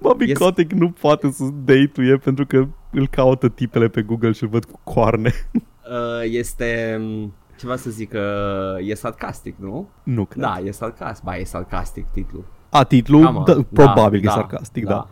[0.01, 0.39] Bobby Yes.
[0.39, 4.65] Kotick nu poate să date pentru că îl caută tipele pe Google și îl văd
[4.65, 5.33] cu coarne.
[5.91, 9.89] Uh, este, um, ceva să zic, uh, e sarcastic, nu?
[10.03, 10.43] nu cred.
[10.43, 11.25] Da, e sarcastic.
[11.25, 12.45] Ba, e sarcastic titlul.
[12.69, 13.23] A, titlul?
[13.23, 13.43] Da, mă.
[13.47, 14.91] Da, probabil Da, că e da, sarcastic, da.
[14.91, 15.09] da.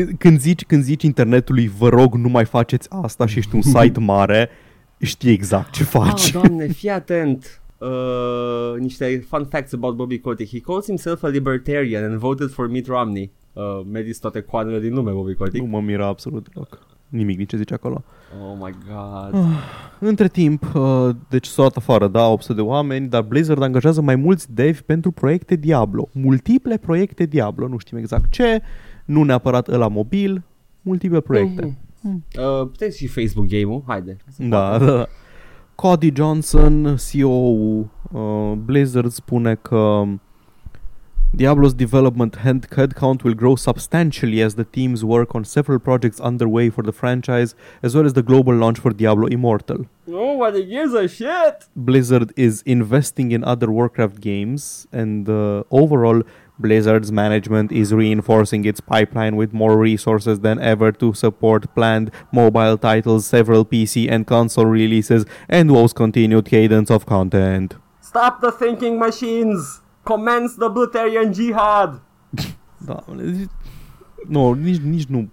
[0.00, 3.62] G- Când zici, când zici internetului, vă rog, nu mai faceți asta și ești un
[3.74, 4.48] site mare,
[4.98, 6.26] știi exact ce faci.
[6.26, 7.60] Ah, doamne, fii atent.
[7.78, 10.50] Uh, niște fun facts about Bobby Kotick.
[10.50, 13.30] He calls himself a libertarian and voted for Mitt Romney.
[13.52, 15.64] Uh, medis toate coanele din lume, Bobby Kotick.
[15.64, 16.78] nu mă mira absolut deloc.
[17.08, 18.02] Nimic din ce zice acolo.
[18.42, 19.42] Oh my god.
[19.98, 24.16] Între timp, uh, deci s-au dat afară, da, 800 de oameni, dar Blizzard angajează mai
[24.16, 26.08] mulți devi pentru proiecte Diablo.
[26.12, 28.62] Multiple proiecte Diablo, nu știm exact ce,
[29.04, 30.42] nu neapărat ăla mobil,
[30.82, 31.76] multiple proiecte.
[32.06, 32.24] Mhm.
[32.38, 34.16] Uh, puteți și Facebook game-ul, haide.
[34.38, 35.06] Da, da, da.
[35.74, 40.02] Cody Johnson, CEO-ul uh, Blizzard, spune că
[41.36, 46.70] Diablo's development head- headcount will grow substantially as the teams work on several projects underway
[46.70, 49.86] for the franchise, as well as the global launch for Diablo Immortal.
[50.06, 51.56] Nobody gives a shit!
[51.74, 56.22] Blizzard is investing in other Warcraft games, and uh, overall,
[56.58, 62.78] Blizzard's management is reinforcing its pipeline with more resources than ever to support planned mobile
[62.78, 67.78] titles, several PC and console releases, and WoW's continued cadence of content.
[68.00, 69.82] Stop the thinking machines!
[70.04, 72.00] Commence the Blutarian Jihad!
[72.78, 73.48] Da, zi-
[74.28, 75.28] nu, nici, nici nu.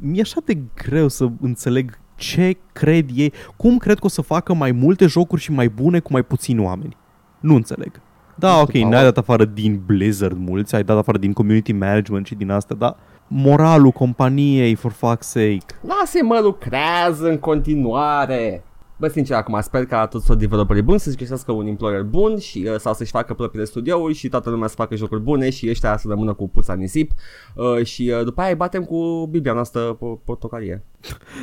[0.00, 4.54] Mi-e așa de greu să înțeleg ce cred ei, cum cred că o să facă
[4.54, 6.96] mai multe jocuri și mai bune cu mai puțini oameni.
[7.40, 8.00] Nu înțeleg.
[8.34, 9.04] Da, Nu ok, știu, n-ai Paul.
[9.04, 12.96] dat afară din Blizzard mulți, ai dat afară din community management și din asta, dar
[13.26, 15.64] moralul companiei, for fuck's sake.
[15.80, 18.64] Lasă-i mă, lucrează în continuare!
[19.02, 22.66] Bă, sincer, acum sper ca toți tot developerii buni să-și găsească un employer bun și,
[22.68, 25.96] uh, sau să-și facă propriile studiouri și toată lumea să facă jocuri bune și ăștia
[25.96, 27.10] să rămână cu puța în nisip
[27.54, 30.84] uh, și uh, după aia îi batem cu Biblia noastră po- portocalie.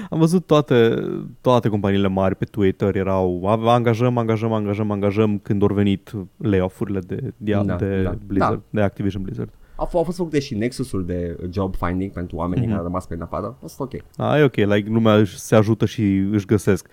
[0.10, 0.96] Am văzut toate,
[1.42, 7.00] toate companiile mari pe Twitter erau "A- angajăm, angajăm, angajăm, angajăm când au venit layoff-urile
[7.00, 8.80] de, de, Da, de da, Blizzard, da.
[8.80, 9.50] de Activision Blizzard.
[9.80, 12.70] Au, f- au fost făcute și nexusul de job finding pentru oamenii Mhm.
[12.70, 13.46] care au rămas pe afară.
[13.46, 13.92] A fost ok.
[14.18, 16.02] A, e ok, like, lumea își- se ajută și
[16.32, 16.88] își găsesc.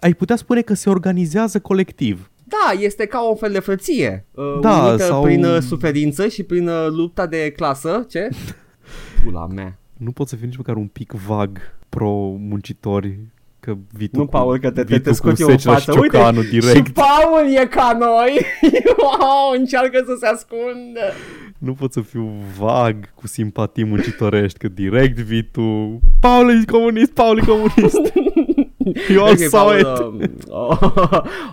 [0.00, 2.30] Ai putea spune că se organizează colectiv.
[2.44, 4.26] Da, este ca o fel de frăție.
[4.30, 8.06] Uh, Da, unită sau- prin uh, suferință și prin uh, lupta de clasă.
[8.08, 8.28] Ce?
[9.24, 9.78] Pula mea.
[9.96, 11.58] Nu pot să fiu nici măcar un pic vag
[11.88, 13.18] pro-muncitori
[13.60, 15.48] că vii tu Nu, cu, Paul, că te, vii te, te tu scot cu eu
[15.48, 15.98] în secera și față.
[16.00, 16.88] Uite, ciocanul și direct.
[16.92, 18.40] Paul e ca noi.
[19.04, 21.00] wow, încearcă să se ascundă.
[21.58, 26.00] Nu pot să fiu vag cu simpatii muncitorești, că direct vii tu.
[26.20, 28.12] Paul e comunist, Paul e comunist.
[29.14, 29.86] Eu Ok, saw Paul, it.
[29.86, 30.76] uh, o,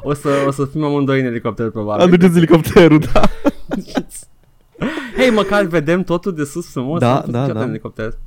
[0.03, 2.03] o, să, o să fim amândoi în elicopter, probabil.
[2.05, 3.21] Aduceți elicopterul, da.
[5.17, 6.99] Hei, măcar vedem totul de sus frumos.
[6.99, 7.63] Da, Am fost da, niciodată da.
[7.65, 8.17] în elicopter.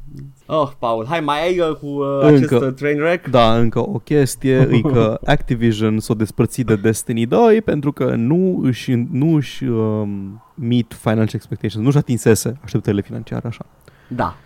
[0.46, 2.55] Oh, Paul, hai, mai ai uh, cu uh, Încă.
[2.55, 3.26] acest uh, train wreck?
[3.28, 8.61] Da, încă o chestie e că Activision s-a despărțit de Destiny 2 pentru că nu
[8.62, 13.66] își, nu își um, meet financial expectations, nu își atinsese așteptările financiare așa.
[14.09, 14.36] Da.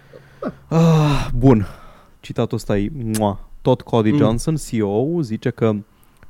[0.68, 1.66] Ah, bun,
[2.20, 3.40] citatul ăsta e mua.
[3.62, 4.16] Tot Cody Mm.
[4.18, 5.74] Johnson, CEO, zice că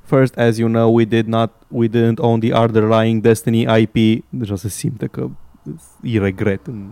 [0.05, 4.25] First, as you know, we did not, we didn't own the underlying Destiny IP.
[4.29, 5.31] Deja se simte că e
[6.03, 6.91] regret în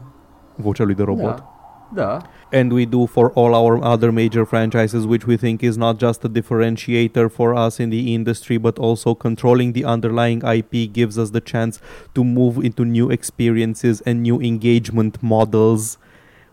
[0.57, 1.37] vocea lui de robot.
[1.37, 1.55] Da.
[1.93, 2.23] Da.
[2.53, 6.25] And we do for all our other major franchises, which we think is not just
[6.25, 11.31] a differentiator for us in the industry, but also controlling the underlying IP gives us
[11.31, 11.81] the chance
[12.15, 15.99] to move into new experiences and new engagement models,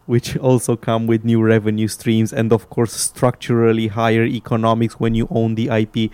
[0.08, 5.28] which also come with new revenue streams and, of course, structurally higher economics when you
[5.30, 6.12] own the IP.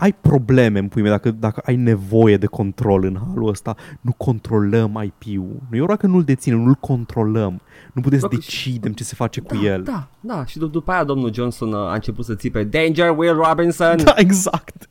[0.00, 3.76] Ai probleme, în pui mei, dacă, dacă ai nevoie de control în halul ăsta.
[4.00, 5.62] Nu controlăm IP-ul.
[5.70, 7.60] Nu e ora că nu-l deținem, nu-l controlăm.
[7.92, 9.82] Nu putem să Bă, decidem ce se face cu da, el.
[9.82, 10.44] Da, da.
[10.44, 13.96] Și d- după aia domnul Johnson uh, a început să țipe Danger, Will Robinson!
[14.04, 14.88] Da, exact.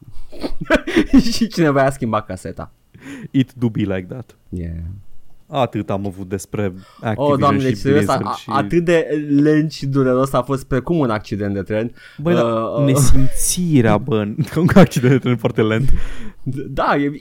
[1.33, 2.71] și cineva a schimbat caseta.
[3.31, 4.37] It do be like that.
[4.49, 4.73] Yeah.
[5.51, 6.63] Atât am avut despre
[7.01, 8.49] Activision Oh, doamne, și deci serios, a, Blizzard a, și...
[8.49, 11.91] atât de lent și dureros a fost precum un accident de tren.
[12.17, 12.85] Băi, uh, Uh, uh.
[12.85, 15.89] nesimțirea, bă, ca un accident de tren foarte lent.
[16.69, 17.11] Da, e...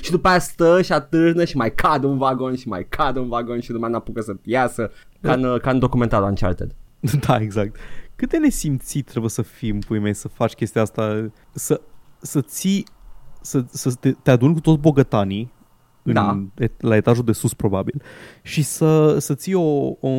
[0.00, 3.28] Și după aia stă și atârnă și mai cade un vagon și mai cade un
[3.28, 4.90] vagon și lumea n-apucă să iasă
[5.20, 6.74] ca în, ca în documentarul Uncharted.
[7.26, 7.76] da, exact.
[8.16, 11.80] Cât de nesimțit trebuie să fii, în pui mei, să faci chestia asta, să,
[12.20, 12.86] să ții,
[13.40, 15.52] să, să te, te aduni cu toți bogătanii,
[16.04, 16.42] în, Da.
[16.58, 18.02] et, la etajul de sus probabil
[18.42, 20.10] și să, să ții o, o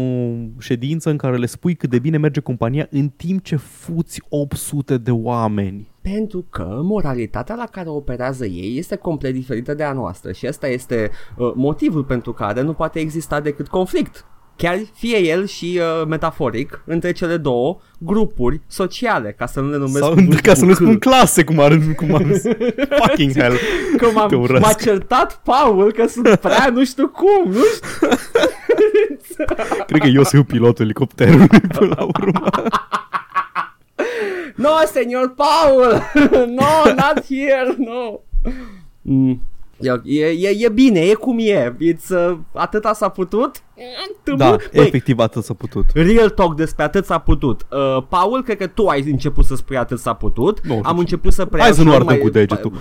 [0.59, 4.97] ședință în care le spui cât de bine merge compania în timp ce fuți 800
[4.97, 5.87] de oameni.
[6.01, 10.67] Pentru că moralitatea la care operează ei este complet diferită de a noastră și ăsta
[10.67, 14.25] este uh, motivul pentru care nu poate exista decât conflict.
[14.57, 19.77] Chiar fie el și uh, metaforic între cele două grupuri sociale, ca să nu le
[19.77, 20.75] numesc Sau, cu- ca să cu nu C.
[20.75, 22.21] spun clase cum ar cum ar
[23.01, 23.55] fucking hell.
[23.97, 24.61] Că m-am, Te urăsc.
[24.65, 28.07] m-a certat Paul că sunt prea nu știu cum, nu știu.
[29.87, 31.47] Cred că eu sunt pilotul elicopterului
[31.77, 32.43] până la urmă.
[34.55, 36.01] No, senior Paul!
[36.47, 38.19] no, not here, no!
[39.01, 39.41] Mm.
[40.03, 41.75] E, e, e bine, e cum e.
[41.93, 43.63] It's, uh, atâta s-a putut.
[44.23, 44.43] Tâmbu.
[44.43, 45.85] Da, Băi, efectiv atât s-a putut.
[45.93, 47.65] Real talk despre atât s-a putut.
[47.71, 50.61] Uh, Paul, cred că tu ai început să spui atât s-a putut.
[50.67, 50.99] Nu, Am nu.
[50.99, 52.71] început să preiau Hai să și nu eu arătăm cu degetul.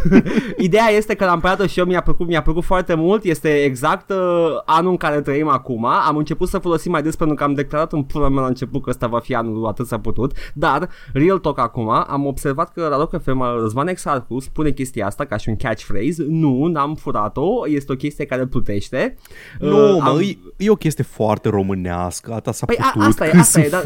[0.56, 3.24] Ideea este că l-am preiat și eu mi-a plăcut, mi-a plăcut foarte mult.
[3.24, 4.16] Este exact uh,
[4.64, 5.84] anul în care trăim acum.
[5.86, 8.82] Am început să folosim mai des pentru că am declarat în pula mea la început
[8.82, 10.32] că ăsta va fi anul atât s-a putut.
[10.54, 15.24] Dar, real talk acum, am observat că la Rock FM Răzvan Exarcu spune chestia asta
[15.24, 16.24] ca și un catchphrase.
[16.28, 17.48] Nu, n-am furat-o.
[17.68, 19.16] Este o chestie care plutește.
[19.58, 23.08] Nu, Uh, mă, am- e, e o chestie foarte românească, asta s-a Păi a- putut,
[23.08, 23.82] asta e, câsf, asta e, dar-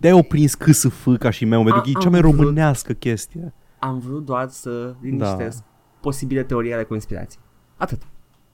[0.00, 2.92] de-aia au prins câsf ca și meu, pentru că e am cea mai vrut- românească
[2.92, 3.54] chestie.
[3.78, 5.64] Am vrut doar să liniștesc Da.
[6.00, 7.42] posibile teorii ale conspirației.
[7.76, 8.02] Atât.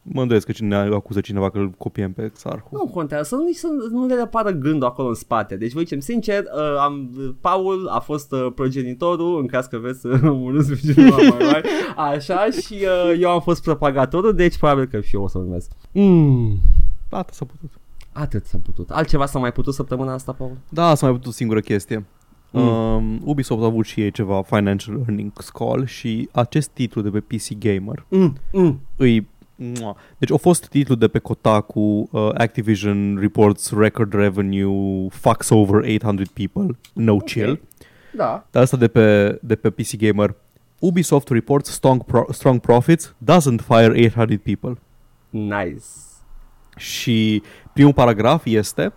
[0.08, 2.68] Mă îndoiesc că cine acuză cineva că îl copiem pe Xarhu.
[2.72, 5.56] Nu contează, să nu, să nu le apară gândul acolo în spate.
[5.56, 7.10] Deci vă zicem sincer, uh, am,
[7.40, 10.08] Paul a fost uh, progenitorul, în caz că vreți să
[10.44, 11.62] urâți pe cineva mai mare,
[12.14, 15.68] așa, și uh, eu am fost propagatorul, deci probabil că și eu o să urmez.
[15.92, 16.60] Mm.
[17.10, 17.70] Atât s-a putut.
[18.12, 18.90] Atât s-a putut.
[18.90, 20.56] Altceva s-a mai putut săptămâna asta, Paul?
[20.68, 22.04] Da, s-a mai putut singură chestie.
[22.50, 22.66] Mm.
[22.68, 27.20] Um, Ubisoft a avut și ei ceva Financial Earnings Call și acest titlu de pe
[27.20, 28.36] PC Gamer Mm.
[28.52, 28.80] Mm.
[28.96, 29.28] îi
[29.58, 29.96] Mua.
[30.18, 36.22] Deci a fost titlul de pe Kotaku uh, Activision reports record revenue fucks over 800
[36.32, 37.24] people no Ok.
[37.24, 37.60] chill
[38.16, 38.46] Da.
[38.50, 40.34] dar asta de pe, de pe PC Gamer
[40.78, 44.78] Ubisoft reports strong, pro- strong profits doesn't fire 800 people
[45.30, 45.84] Nice.
[46.76, 48.92] Și primul paragraf este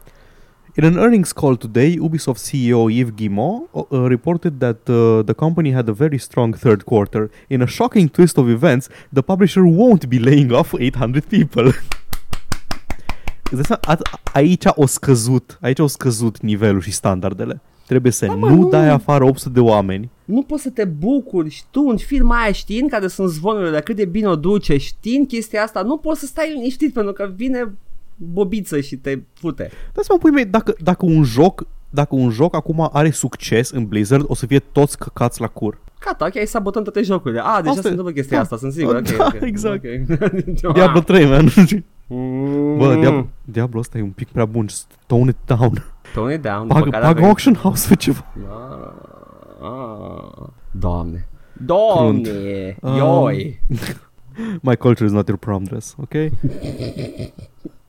[0.78, 5.34] In an earnings call today, Ubisoft CEO Yves Guillemot uh, uh, reported that uh, the
[5.34, 7.30] company had a very strong third quarter.
[7.48, 11.64] In a shocking twist of events, the publisher won't be laying off 800 people.
[13.52, 17.62] îți dai seama, a- aici o scăzut, aici au scăzut nivelul și standardele.
[17.90, 18.70] Trebuie să Da, mă, nu, nu.
[18.70, 20.10] dai afară 800 de oameni.
[20.26, 23.80] Nu poți să te bucuri și tu în firma aia știind care sunt zvonurile, de
[23.80, 27.32] cât de bine o duce, știind chestia asta, nu poți să stai liniștit pentru că
[27.36, 27.74] vine
[28.16, 29.70] bobiță și te fute.
[29.94, 33.70] Dar să mă pui mei, dacă, dacă un joc dacă un joc acum are succes
[33.70, 35.78] în Blizzard, o să fie toți căcați la cur.
[36.06, 37.40] Gata, ok, sabotăm toate jocurile.
[37.40, 38.44] Ah, deja Asta se e- întâmplă chestia da.
[38.44, 39.00] asta, sunt sigur.
[39.02, 39.84] Da, ok, ok, exact.
[40.64, 40.74] ok.
[40.74, 41.46] Diablo 3, man.
[42.12, 42.78] Mm.
[42.78, 44.66] Bă, Diablo, Diablo ăsta e un pic prea bun.
[44.70, 45.86] Just Tone it down.
[46.14, 46.68] Tone it down.
[46.68, 48.26] Pagă, după care pagă avem- auction house pe ceva.
[49.62, 50.48] Ah, ah.
[50.72, 51.28] Doamne.
[51.66, 52.78] Doamne.
[52.82, 52.96] Ah.
[52.98, 53.60] Ioi.
[54.62, 56.14] My culture is not your prom dress, ok?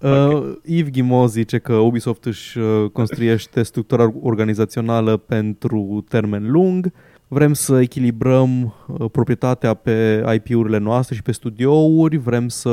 [0.02, 6.92] Uh, Yves Guillemot zice că Ubisoft își uh, construiește structura organizațională pentru termen lung.
[7.28, 12.70] Vrem să echilibrăm uh, proprietatea pe IP-urile noastre și pe studiouri, vrem să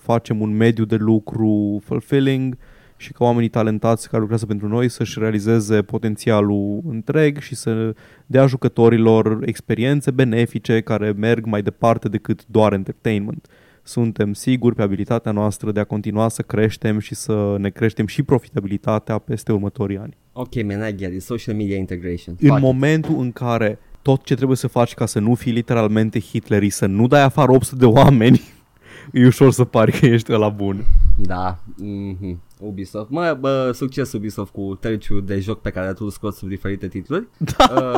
[0.00, 2.56] facem un mediu de lucru fulfilling
[2.96, 7.94] și ca oamenii talentați care lucrează pentru noi să-și realizeze potențialul întreg și să
[8.26, 13.46] dea jucătorilor experiențe benefice care merg mai departe decât doar entertainment.
[13.82, 18.22] Suntem siguri pe abilitatea noastră de a continua să creștem și să ne creștem și
[18.22, 20.16] profitabilitatea peste următorii ani.
[20.32, 21.22] Ok, man, I get it.
[21.22, 22.36] Social media integration.
[22.40, 22.64] În Fuck it.
[22.64, 26.86] momentul în care tot ce trebuie să faci ca să nu fii literalmente Hitleri, să
[26.86, 28.40] nu dai afară 800 de oameni,
[29.12, 30.84] e ușor să pari că ești la bun.
[31.16, 32.36] Da, mm-hmm.
[32.58, 33.10] Ubisoft.
[33.10, 36.88] Mă, bă, succes Ubisoft cu terciul de joc pe care tu îl scoți sub diferite
[36.88, 37.28] titluri.
[37.38, 37.70] Da.
[37.74, 37.92] Uh,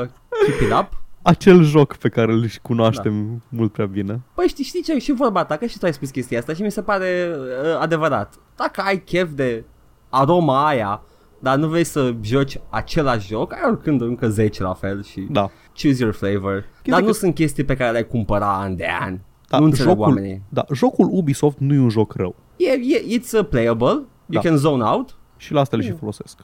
[0.47, 1.05] keep it up.
[1.23, 3.57] Acel joc pe care îl și cunoaștem da.
[3.59, 4.21] mult prea bine.
[4.35, 4.99] Păi știi, știi ce?
[4.99, 7.79] Și vorba ta, că și tu ai spus chestia asta și mi se pare uh,
[7.81, 8.35] adevărat.
[8.57, 9.65] Dacă ai chef de
[10.09, 11.03] aroma aia,
[11.39, 15.51] dar nu vrei să joci același joc, ai oricând încă 10 la fel și Da.
[15.83, 16.65] choose your flavor.
[16.85, 19.19] dar că- nu sunt chestii pe care le-ai cumpăra an de an.
[19.49, 20.43] Da, nu înțeleg jocul, oamenii.
[20.49, 22.35] da, jocul Ubisoft nu e un joc rău.
[22.57, 24.41] E, e, it's uh, playable, you Da.
[24.41, 25.17] can zone out.
[25.37, 26.39] Și la asta le și folosesc.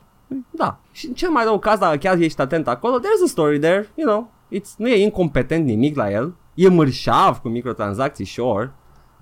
[0.51, 3.59] Da, și în cel mai rău caz, dacă chiar ești atent acolo, there's a story
[3.59, 4.31] there, you know.
[4.59, 6.35] It's, nu e incompetent nimic la el.
[6.55, 8.73] E mărșav cu microtransacții, sure,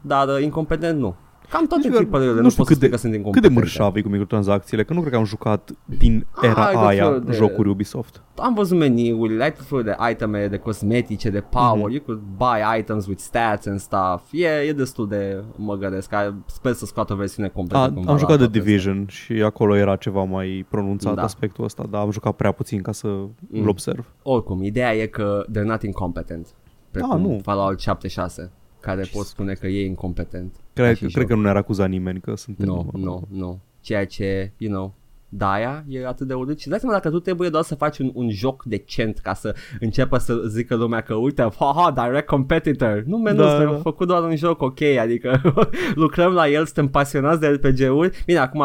[0.00, 1.14] dar uh, incompetent nu.
[1.50, 3.12] Cam toate Nici că- triple-urile nu nu, știu pot să cât de- spui că sunt
[3.12, 3.54] Cât incompetente.
[3.54, 4.84] de mărșav e cu microtransacțiile?
[4.84, 8.22] Că nu cred că am jucat din era Ai tot aia felul de- jocuri Ubisoft.
[8.36, 11.86] Am văzut meniuri, ai tot felul de iteme, de cosmetice, de power, Mhm.
[11.88, 11.92] mm-hmm.
[11.92, 14.22] you could buy items with stats and stuff.
[14.32, 17.82] E, e destul de măgăresc, Ai- sper să scoată o versiune completă.
[17.84, 18.72] A, cumva am la jucat de toate astea.
[18.74, 21.22] Division și acolo era ceva mai pronunțat Da.
[21.22, 23.06] aspectul ăsta, dar am jucat prea puțin ca să
[23.52, 24.06] îl observ.
[24.22, 26.46] Oricum, ideea e că they're not incompetent.
[26.90, 27.38] Precum Ah, nu.
[27.42, 30.54] Fallout 76, care pot spune că e incompetent.
[30.72, 31.26] Cred, Ca și cred joc.
[31.26, 32.66] că nu ne-ar acuza nimeni că suntem...
[32.66, 33.60] Nu, nu, nu.
[33.80, 34.94] Ceea ce, you know,
[35.32, 38.10] Daia e atât de urât și dai seama dacă tu trebuie doar să faci un,
[38.14, 43.02] un joc decent ca să înceapă să zică lumea că uite, haha, direct competitor.
[43.06, 43.68] Nu, men, Da, da, da.
[43.68, 45.40] am făcut doar un joc ok, adică
[45.94, 48.22] lucrăm la el, suntem pasionați de RPG-uri.
[48.26, 48.64] Bine, acum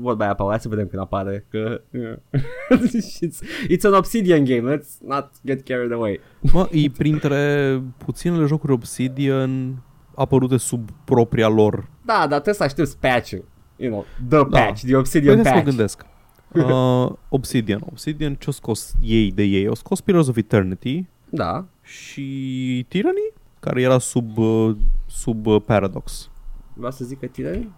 [0.00, 1.80] vorba aia, Paul, hai să vedem când apare, că
[2.76, 6.20] it's, it's an Obsidian game, let's not get carried away.
[6.52, 9.82] Mă, e printre puținele jocuri Obsidian
[10.18, 11.88] apărute sub propria lor.
[12.04, 13.44] Da, dar trebuie să aștepți patch-ul.
[13.76, 15.68] You know, the patch, the Obsidian Păi să mă patch.
[15.68, 16.04] gândesc.
[16.52, 17.80] Uh, Obsidian.
[17.90, 19.66] Obsidian ce-o scos ei de ei?
[19.66, 26.30] Au scos Pillars of Eternity Da, și Tyranny, care era sub, uh, sub uh, Paradox.
[26.74, 27.70] Vreau să zic că Tyranny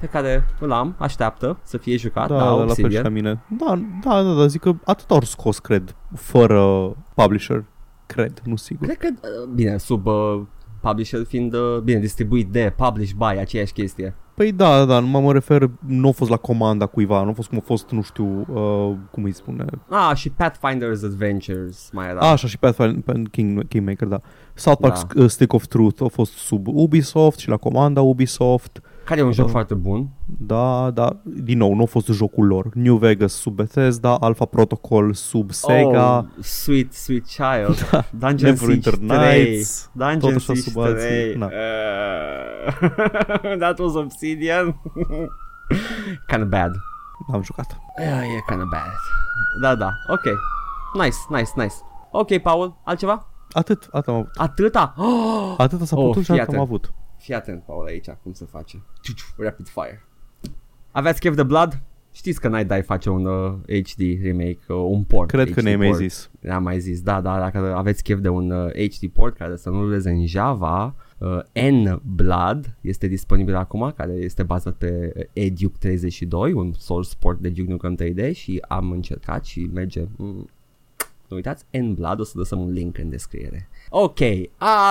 [0.00, 3.02] pe care îl am, așteaptă să fie jucat, Da, da, da, la fel și Obsidian.
[3.02, 3.40] la mine.
[3.48, 7.64] Da, da, da, da, zic că atât au scos, cred, fără publisher.
[8.06, 8.86] Cred, nu sigur.
[8.86, 9.08] Cred că,
[9.42, 10.40] uh, bine, sub uh,
[10.80, 14.14] publisher fiind, uh, bine, distribuit de, publish by, aceeași chestie.
[14.34, 17.32] Păi da, da, da, numai mă refer, nu a fost la comanda cuiva, nu a
[17.32, 19.64] fost cum a fost, nu știu, uh, cum îi spune.
[19.88, 22.20] Ah, și Pathfinder's Adventures mai era.
[22.20, 22.30] Da.
[22.30, 24.20] Așa și Pathfinder King, Kingmaker, da.
[24.54, 25.20] South Park Da.
[25.20, 25.28] da.
[25.28, 28.80] Stick of Truth a fost sub Ubisoft și la comanda Ubisoft.
[29.04, 29.52] Care e un joc Da.
[29.52, 30.08] foarte bun.
[30.38, 32.70] Da, da, din nou, nu a fost jocul lor.
[32.74, 36.18] New Vegas sub Bethesda, Alpha Protocol sub Sega.
[36.18, 37.88] Oh, sweet, sweet child.
[37.90, 38.04] Da.
[38.28, 39.42] Dungeon Neverwinter Siege 3.
[39.44, 41.34] Nights, Dungeon tot așa Siege sub alții, 3.
[41.36, 41.46] na.
[41.46, 41.52] Uh,
[43.62, 44.80] that was Obsidian.
[46.30, 46.70] kind of bad.
[47.32, 47.76] Am jucat.
[47.98, 48.90] Yeah, e kind of bad.
[49.62, 49.90] Da, da.
[50.08, 50.24] Ok.
[51.04, 51.74] Nice, nice, nice.
[52.10, 53.26] Ok, Paul, altceva?
[53.52, 54.28] Atât, atât am avut.
[54.36, 54.94] Atâta?
[54.98, 55.54] Oh!
[55.56, 56.68] Atât s-a Oh, putut și fii atât am atent.
[56.68, 56.92] avut.
[57.20, 58.82] Fii atent, Paul, aici, cum se face.
[59.36, 60.04] Rapid fire.
[60.90, 61.82] Aveți chef de Blood?
[62.12, 63.52] Știți că Night Dive face un uh,
[63.82, 65.28] HD remake, uh, un port.
[65.28, 66.00] Cred că HD ne-ai mai port.
[66.00, 66.30] zis.
[66.50, 69.70] Am mai zis, da, da, dacă aveți chef de un uh, HD port care să
[69.70, 71.38] nu ruleze în Java, uh,
[71.70, 77.48] N-Blood este disponibil acum, care este bazat pe uh, Eduke 32, un source port de
[77.48, 80.04] Duke Nukem 3D și am încercat și merge...
[80.16, 80.48] Mm,
[81.28, 83.68] nu uitați, N-Blood, o să lăsăm un link în descriere.
[83.90, 84.18] Ok,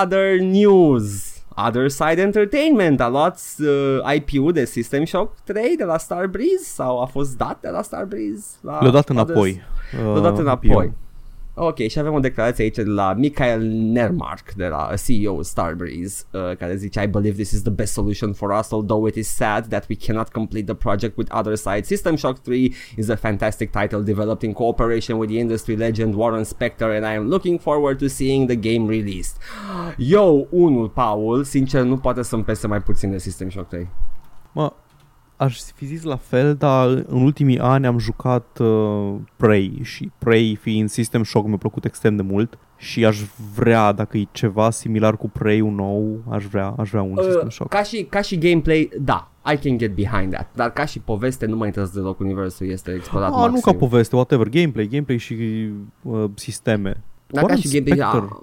[0.02, 1.29] other news.
[1.66, 7.00] Other Side Entertainment a luat uh, IP-ul de System Shock 3 de la Starbreeze sau
[7.00, 8.46] a fost dat de la Starbreeze?
[8.60, 9.62] La Le-a dat Others- înapoi.
[10.14, 10.68] Le-a dat uh, înapoi.
[10.68, 10.92] IP-ul.
[11.54, 16.56] Ok, și avem o declarație aici de la Michael Nermark, de la CEO Starbreeze, uh,
[16.58, 19.66] care zice I believe this is the best solution for us, although it is sad
[19.66, 21.84] that we cannot complete the project with other side.
[21.84, 26.44] System Shock 3 is a fantastic title developed in cooperation with the industry legend Warren
[26.44, 29.36] Spector and I am looking forward to seeing the game released.
[29.96, 33.88] Yo, unul, Paul, sincer, nu poate să-mi pese mai puțin de System Shock 3.
[34.52, 34.72] Mă,
[35.44, 40.58] aș fi zis la fel, dar în ultimii ani am jucat uh, Prey și Prey
[40.60, 43.20] fiind System Shock mi-a plăcut extrem de mult și aș
[43.54, 47.52] vrea, dacă e ceva similar cu Prey-ul nou, aș vrea, aș vrea un System Uh,
[47.52, 47.70] Shock.
[47.70, 51.46] ca, și, ca și gameplay, da, I can get behind that, dar ca și poveste
[51.46, 53.52] nu mă interesează deloc universul, este explorat Ah, maxim.
[53.54, 55.36] nu ca poveste, whatever, gameplay, gameplay și
[56.02, 57.02] uh, sisteme.
[57.26, 58.28] Dar ca Warren și gameplay, Spector.
[58.32, 58.42] a-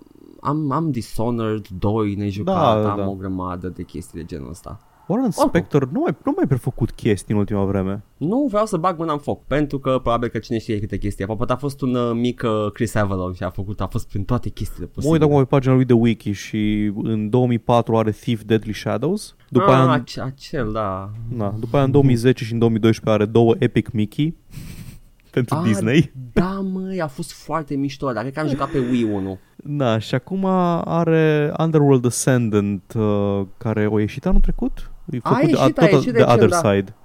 [0.50, 3.08] am, am Dishonored 2 nejucat, Da, da, am da.
[3.08, 4.80] o grămadă de chestii de genul ăsta.
[5.08, 5.48] Warren Oricum.
[5.48, 8.04] Spector nu mai, nu mai prefăcut chestii în ultima vreme.
[8.18, 11.26] Nu vreau să bag mâna în foc, pentru că probabil că cine știe câte chestii.
[11.26, 14.24] Poate a fost un uh, mic uh, Chris Avalon și a făcut, a fost prin
[14.24, 15.24] toate chestiile Mă uit posibile.
[15.26, 19.36] acum pe pagina lui de wiki și în 2004 are Thief Deadly Shadows.
[19.50, 21.12] După ah, aia în ace- acel, da.
[21.36, 24.36] Na, după aia în 2010 și în 2012 are două Epic Mickey
[25.32, 26.12] pentru Ah, Disney.
[26.34, 29.40] Da, măi, a fost foarte mișto, dar cred că am jucat pe Wii 1.
[29.56, 30.46] Da, și acum
[30.86, 34.92] are Underworld Ascendant uh, care o ieșit anul trecut.
[35.12, 36.58] E A făcut de, ieșit, a tot ieșit de recent, Other da.
[36.72, 36.96] Side.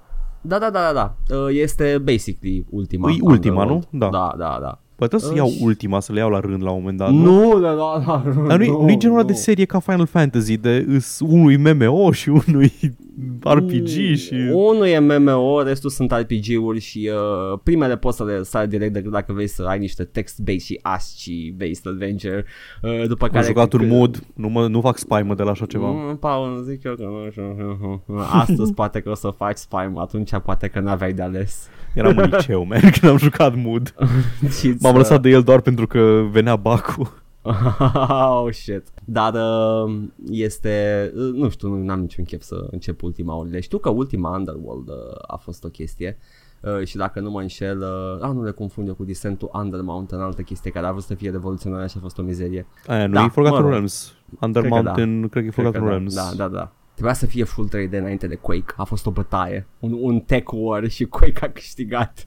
[0.41, 0.93] Da, da, da, da,
[1.27, 1.35] da.
[1.35, 3.09] Uh, Este basically ultima.
[3.09, 3.87] E ultima, Underworld.
[3.89, 3.99] nu?
[3.99, 4.09] Da.
[4.11, 4.79] Da, da, da.
[4.95, 6.97] Păi trebuie să Uh, iau și- ultima, să le iau la rând la un moment
[6.97, 7.11] dat.
[7.11, 8.23] Nu, da, da, da.
[8.47, 9.37] Dar nu, nu, nu-i genul ăla de nu.
[9.37, 12.71] serie ca Final Fantasy, de îs unui MMO și unui
[13.43, 14.33] RPG și...
[14.53, 19.11] Unul e MMO, restul sunt RPG-uri și uh, primele poți să le sari direct decât
[19.11, 22.45] dacă vrei să ai niște text-based și ASCII-based adventure.
[22.81, 23.45] Uh, după Am care...
[23.45, 25.87] jucat un mod, nu, mă, nu fac spaimă de la așa ceva.
[25.89, 28.03] Mm, Paul, zic eu că nu știu.
[28.31, 31.67] Astăzi poate că o să faci spam, atunci poate că n-aveai de ales.
[31.93, 33.93] Eram în liceu, man, când am jucat mood.
[34.59, 37.22] Și M-am să- lăsat de el doar pentru că venea Bacu.
[38.43, 38.83] oh shit.
[39.05, 43.59] Dar uh, este, uh, nu știu, nu am niciun chef să încep ultima urile.
[43.59, 44.95] Știu că ultima Underworld uh,
[45.27, 46.17] a fost o chestie.
[46.61, 49.49] Uh, și dacă nu mă înșel, uh, ah, nu le confund eu cu Descent to
[49.53, 52.65] Undermountain, altă chestie care a vrut să fie revoluționară și a fost o mizerie.
[52.87, 53.69] Aia, nu Da, e Forgotten mă rog.
[53.69, 54.13] Realms.
[54.39, 54.91] Under Cred că da.
[54.91, 56.15] Mountain, cred că e Cred că Forgotten Realms.
[56.15, 56.71] Da, da, da.
[56.93, 58.73] Trebuia să fie full 3D înainte de Quake.
[58.77, 59.67] A fost o bătaie.
[59.79, 62.25] Un, un tech war și Quake a câștigat.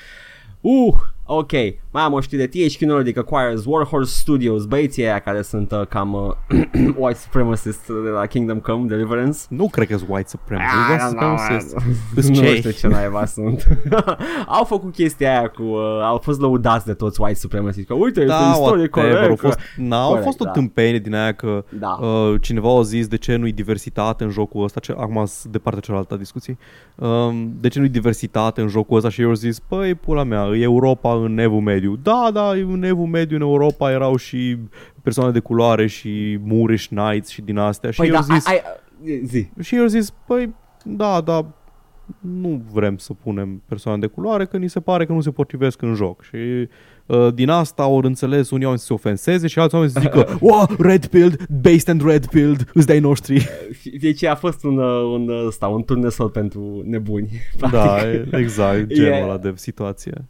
[0.60, 0.94] uh,
[1.30, 1.52] ok.
[1.90, 2.46] Mai am o știre.
[2.46, 4.64] THQ Nordic acquires Warhorse Studios.
[4.64, 6.58] Băieții aia care sunt uh, cam uh,
[7.00, 9.38] white supremacists de la Kingdom Come Deliverance.
[9.48, 10.74] Nu cred că sunt white supremacy.
[10.74, 11.74] Ah, White nu, supremacist.
[11.74, 11.82] nu
[12.14, 12.56] Îs cei.
[12.56, 13.66] știu ce naiba sunt.
[14.58, 15.62] au făcut chestia aia cu...
[15.62, 17.88] Uh, au fost lăudați de toți white supremacists.
[17.88, 19.28] Că uite, este Da, istorie whatever, corect.
[19.30, 20.50] au fost, na, au Corect, fost o da.
[20.50, 21.98] tâmpenie din aia că Da.
[22.00, 25.58] uh, cineva a zis de ce nu-i diversitate în jocul ăsta, ce, acum sunt de
[25.58, 26.58] partea cealaltă a discuției,
[26.94, 30.46] um, de ce nu-i diversitate în jocul ăsta și eu au zis, păi, pula mea,
[30.46, 31.96] e Europa în evul mediu.
[32.02, 34.56] Da, da, în evul mediu în Europa erau și
[35.02, 38.46] persoane de culoare și Moorish Knights și din astea și Păi eu da, au zis,
[38.46, 38.54] ai,
[39.04, 39.46] ai, zi.
[39.60, 40.54] și eu au zis, păi,
[40.84, 41.46] da, da,
[42.20, 45.82] nu vrem să punem persoane de culoare că ni se pare că nu se potrivesc
[45.82, 46.36] în joc și
[47.06, 50.26] uh, din asta au înțeles unii oameni să se ofenseze și alți oameni să zică
[50.40, 53.48] wow, red pilled, based and red pilled, îți dai noștri.
[54.00, 57.30] Deci a fost un, uh, un, uh, ăsta, un turnesol pentru nebuni.
[57.70, 60.24] da, e- exact, genul E- ăla de situație.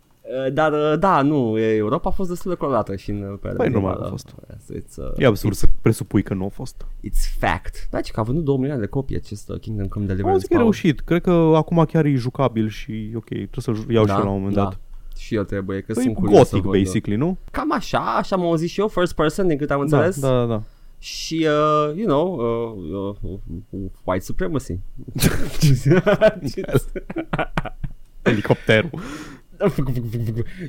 [0.47, 3.39] Uh, Dar uh, da, nu, e- Europa a fost destul de colorată și în uh,
[3.41, 4.07] perioada Păi, normal medievală.
[4.07, 4.35] a fost.
[4.77, 6.87] It's, uh, E absurd să presupui că nu a fost.
[7.09, 7.87] It's fact.
[7.91, 10.39] Da, ce că a vândut 2 milioane de copii acest uh, Kingdom Come Am Deliverance.
[10.41, 10.71] zis că e Paul.
[10.71, 11.01] reușit.
[11.01, 14.37] Cred că acum chiar e jucabil și ok, trebuie să-l iau și eu la un
[14.37, 14.63] moment da.
[14.63, 14.79] dat.
[15.17, 16.83] Și eu trebuie, că Păi sunt curios să gothic, văd.
[16.83, 17.39] basically, nu?
[17.51, 20.21] Cam așa, așa m-am auzit și eu, first person, din câte am Da, înțeles.
[20.21, 20.63] da, da, da.
[20.99, 22.35] Și, uh, you know,
[22.93, 23.39] uh, uh,
[23.71, 24.79] uh, white supremacy.
[28.23, 28.91] Elicopterul.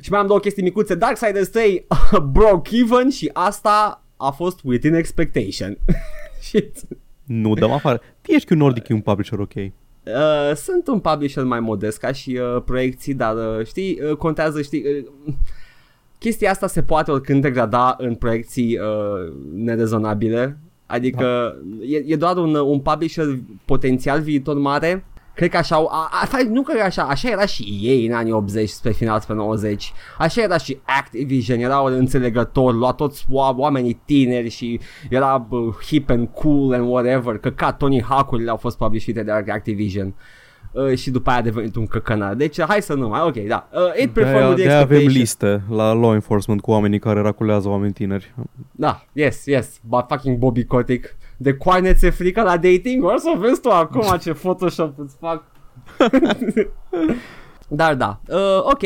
[0.00, 0.94] Și mai am două chestii micuțe.
[0.94, 1.86] Darksiders 3
[2.32, 5.78] broke even și asta a fost within expectation.
[6.40, 6.78] Shit.
[7.24, 8.00] Nu dăm afară.
[8.20, 9.54] THQ Nordic e un publisher ok.
[9.54, 14.62] Uh, sunt un publisher mai modest ca și uh, proiecții, dar uh, știi, uh, contează,
[14.62, 14.84] știi,
[15.26, 15.34] uh,
[16.18, 22.54] chestia asta se poate oricând degrada în proiecții uh, nerezonabile, adică e, e doar un,
[22.54, 25.04] un publisher potențial viitor mare,
[25.40, 28.06] Cred că așa, au- a, a, fapt, nu cred că așa, așa era și ei
[28.06, 29.92] în anii 80 spre final spre 90.
[30.18, 34.80] Așa era și Activision, era un înțelegător, lua toți oa- oamenii tineri și
[35.10, 37.38] era bă, hip and cool and whatever.
[37.38, 40.14] Că ca Tony Hawk-urile au fost publishite de Activision.
[40.72, 42.34] uh, și după aia a devenit un căcănar.
[42.34, 43.68] Deci hai să nu mai, ok, da.
[43.72, 45.20] Uh, it performed De-aia, the de-aia avem expectation.
[45.20, 48.34] liste la law enforcement cu oamenii care raculează oameni tineri.
[48.72, 51.16] Da, yes, yes, but fucking Bobby Kotick.
[51.42, 53.04] De coane ți frică la dating?
[53.04, 55.44] O să vezi tu acum ce Photoshop îți fac.
[57.68, 58.82] Dar da, uh, ok,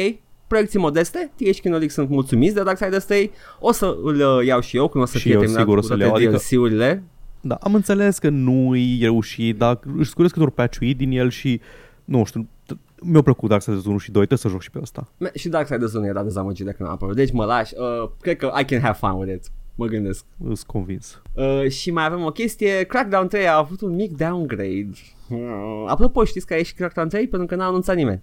[0.47, 3.31] proiecții modeste, THQ Nordic sunt mulțumiți de Darksiders 3,
[3.61, 5.77] o să îl uh, iau și eu când o să Și fie eu terminat sigur
[5.77, 7.03] o cu să-l toate iau, adică- DLC-urile.
[7.41, 11.31] Da, am înțeles că nu e reușit, dar își scuresc câte ori patch din el
[11.31, 11.61] și
[12.05, 15.09] nu știu, t- mi-a plăcut Darksiders 1 și 2, trebuie să joc și pe ăsta.
[15.19, 18.37] Me- Și Darksiders 1 era dezamăgit de când a apărut, deci mă lași, uh, cred
[18.37, 20.25] că I can have fun with it, mă gândesc.
[20.45, 21.23] Îs convins.
[21.33, 24.91] Uh, și mai avem o chestie, Crackdown 3 a avut un mic downgrade.
[25.29, 27.29] Uh, apropo, știți că a ieșit Crackdown 3?
[27.29, 28.23] Pentru că n-a anunțat nimeni.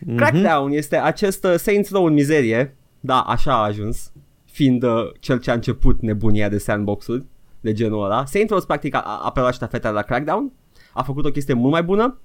[0.00, 0.16] Mhm.
[0.16, 4.12] Crackdown este acest uh, Saints Row în mizerie, da, așa a ajuns,
[4.44, 7.24] fiind uh, cel ce a început nebunia de sandbox-uri
[7.60, 8.24] de genul ăla.
[8.24, 10.52] Saints Row practic a, a preluat ștafeta la Crackdown,
[10.92, 12.18] a făcut o chestie mult mai bună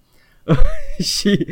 [1.14, 1.48] și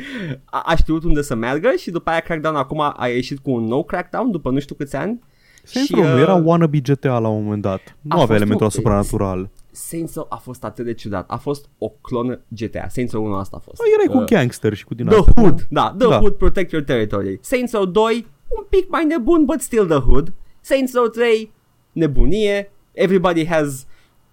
[0.45, 3.63] a, a știut unde să meargă și după aia Crackdown acum a ieșit cu un
[3.63, 5.19] nou Crackdown după nu știu câți ani.
[5.63, 7.81] Saints și, Row nu uh, era wannabe GTA la un moment dat.
[8.01, 9.49] Nu a avea fost elementul un- supranatural.
[9.71, 11.29] Saints Row a fost atât de ciudat.
[11.29, 12.87] A fost o clonă GTA.
[12.89, 13.77] Saints Row 1 asta a fost.
[13.81, 15.43] Păi erai Uh, cu gangster și cu din The astea.
[15.43, 16.17] Hood, da, The Da.
[16.17, 17.39] Hood Protect Your Territory.
[17.41, 20.33] Saints Row 2, un pic mai nebun, but still The Hood.
[20.61, 21.51] Saints Row 3,
[21.91, 22.71] nebunie.
[22.91, 23.85] Everybody has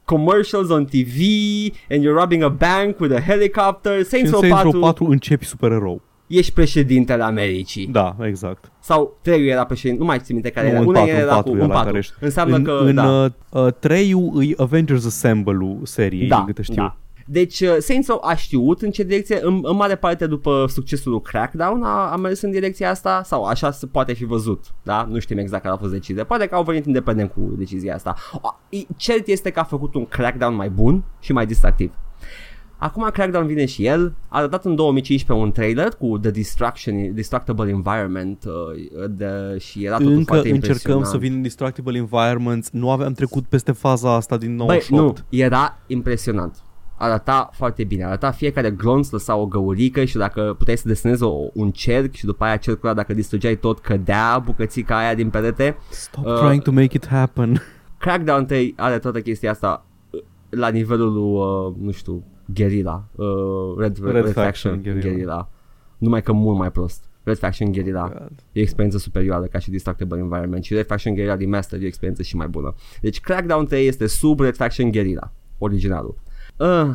[0.04, 1.18] commercials on TV
[1.90, 3.98] and you're robbing a bank with a helicopter.
[3.98, 6.02] Și Saints în Row Saints 4, Row 4 începi supererou.
[6.30, 7.86] Ești președintele Americii.
[7.86, 8.72] Da, exact.
[8.80, 10.80] Sau 3 era președinte, nu mai țin minte care Nu, era.
[10.82, 11.98] în Una patru, în era patru cu e un ăla care 4.
[11.98, 12.14] ești.
[12.20, 13.24] Înseamnă în, că, în da.
[13.52, 14.10] uh, uh, 3
[14.40, 16.74] e Avengers Assemble-ul seriei, din câte știu.
[16.74, 16.96] Da.
[17.26, 21.12] Deci uh, Saints Row a știut în ce direcție, în, în mare parte după succesul
[21.12, 25.06] lui Crackdown a, a mers în direcția asta sau așa se poate fi văzut, da?
[25.10, 26.24] Nu știm exact care a fost decizia.
[26.24, 28.14] Poate că au venit independent cu decizia asta.
[28.42, 31.92] A, e- Cert este că a făcut un Crackdown mai bun și mai distractiv.
[32.80, 37.68] Acum Crackdown vine și el, a dat în 2015 un trailer cu The Destruction, Destructible
[37.68, 41.06] Environment uh, de, și era totul Încă foarte încercăm impresionant.
[41.06, 42.70] să vin Destructible Environments.
[42.70, 45.18] Nu aveam trecut peste faza asta din Băi, 98.
[45.18, 46.62] nu, era impresionant.
[46.96, 51.32] Arăta foarte bine, arăta fiecare glonț lăsa o găurică și dacă puteai să desenezi o,
[51.52, 55.76] un cerc și după aia cercul ăla, dacă distrugeai tot, cădea bucățica aia din perete.
[55.90, 57.62] Stop Uh, trying to make it happen.
[57.98, 62.24] Crackdown 3 are toată chestia asta uh, la nivelul lui, uh, nu știu,
[62.54, 63.26] Guerrilla, uh,
[63.78, 65.02] Red, Red, Red Red Faction, Faction, Guerrilla.
[65.10, 65.48] Guerrilla.
[65.98, 67.04] Numai că mult mai prost.
[67.22, 68.30] Red Faction Guerrilla God.
[68.52, 71.84] e o experiență superioară ca și Destructible Environment și Red Faction Guerrilla din Master e
[71.84, 72.74] o experiență și mai bună.
[73.00, 76.18] Deci Crackdown 3 este sub Red Faction Guerrilla, originalul.
[76.56, 76.90] Uh,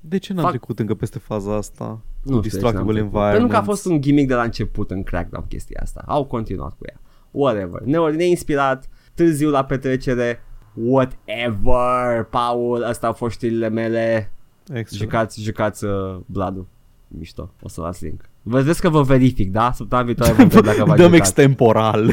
[0.00, 1.84] De ce n-am Fac- trecut încă peste faza asta?
[2.22, 3.14] nu Cu știu de ce n-am Destructible trecut.
[3.14, 3.38] Environments.
[3.38, 6.02] Pentru că a fost un gimmick de la început în Crackdown chestia asta.
[6.06, 7.00] Au continuat cu ea.
[7.30, 7.80] Whatever.
[7.80, 10.40] Ne, ne inspirat, târziu la petrecere,
[10.74, 12.24] whatever.
[12.30, 14.32] Paul, astea au fost știrile mele.
[14.72, 14.90] Excellent.
[15.10, 16.66] Jucați, jucați uh, Blood-ul.
[17.08, 18.20] Mișto, o să las link.
[18.42, 19.72] Vă vezi că vă verific, da?
[19.74, 21.18] Săptămâna viitoare vă întreb dacă v-ați Dăm jucat.
[21.26, 22.12] extemporal.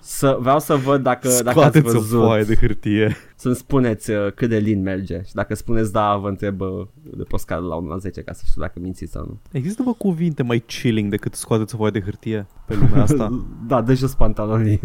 [0.00, 2.20] Să, vreau să văd dacă, dacă ați Scoateți o văzut.
[2.20, 3.16] foaie de hârtie.
[3.36, 5.22] Să-mi spuneți uh, cât de lin merge.
[5.26, 8.20] Și dacă spuneți da, vă întreb uh, de pe o scară la 1 la 10
[8.20, 9.38] ca să știu dacă mințiți sau nu.
[9.52, 13.44] Există bă cuvinte mai chilling decât scoateți o foaie de hârtie pe lumea asta?
[13.68, 14.80] da, dă jos pantalonii.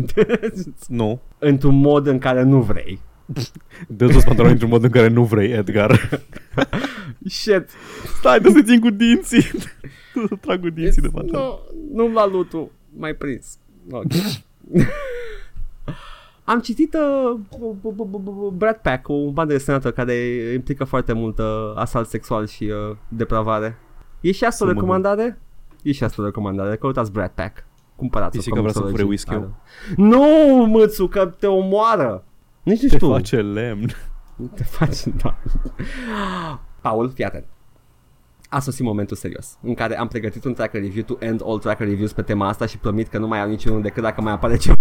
[0.88, 1.20] nu.
[1.39, 2.99] Într-un mod în care nu vrei.
[3.88, 6.09] Dă jos pantaloni într-un mod în care nu vrei, Edgar.
[7.25, 7.69] Shit.
[8.19, 9.45] Stai, dă să țin cu dinții.
[10.13, 11.59] Dă să trag cu dinții de pantaloni.
[11.93, 12.71] Nu, nu la lutul.
[12.97, 13.57] Mai prins.
[13.91, 14.03] Ok.
[16.43, 20.13] Am citit uh, b- b- b- b- Brad Pack, o bandă desenată care
[20.53, 23.77] implică foarte mult uh, asalt sexual și uh, depravare.
[24.21, 25.39] E și asta o Să mă recomandare?
[25.84, 26.75] E și asta o recomandare.
[26.75, 27.65] Căutați Brad Pack.
[27.95, 28.41] Cumpărați-o.
[28.41, 29.53] Zici că vrea să fure whisky-ul?
[29.95, 30.25] Nu,
[30.69, 32.25] mățu, că te omoară.
[32.64, 33.09] Nici nu Te știu.
[33.12, 33.86] face lemn.
[34.55, 35.38] Te faci, da.
[36.82, 37.45] Paul, fii atent.
[38.49, 41.88] A sosit momentul serios în care am pregătit un tracker review to end all tracker
[41.88, 44.57] reviews pe tema asta și promit că nu mai am niciunul decât dacă mai apare
[44.57, 44.76] ceva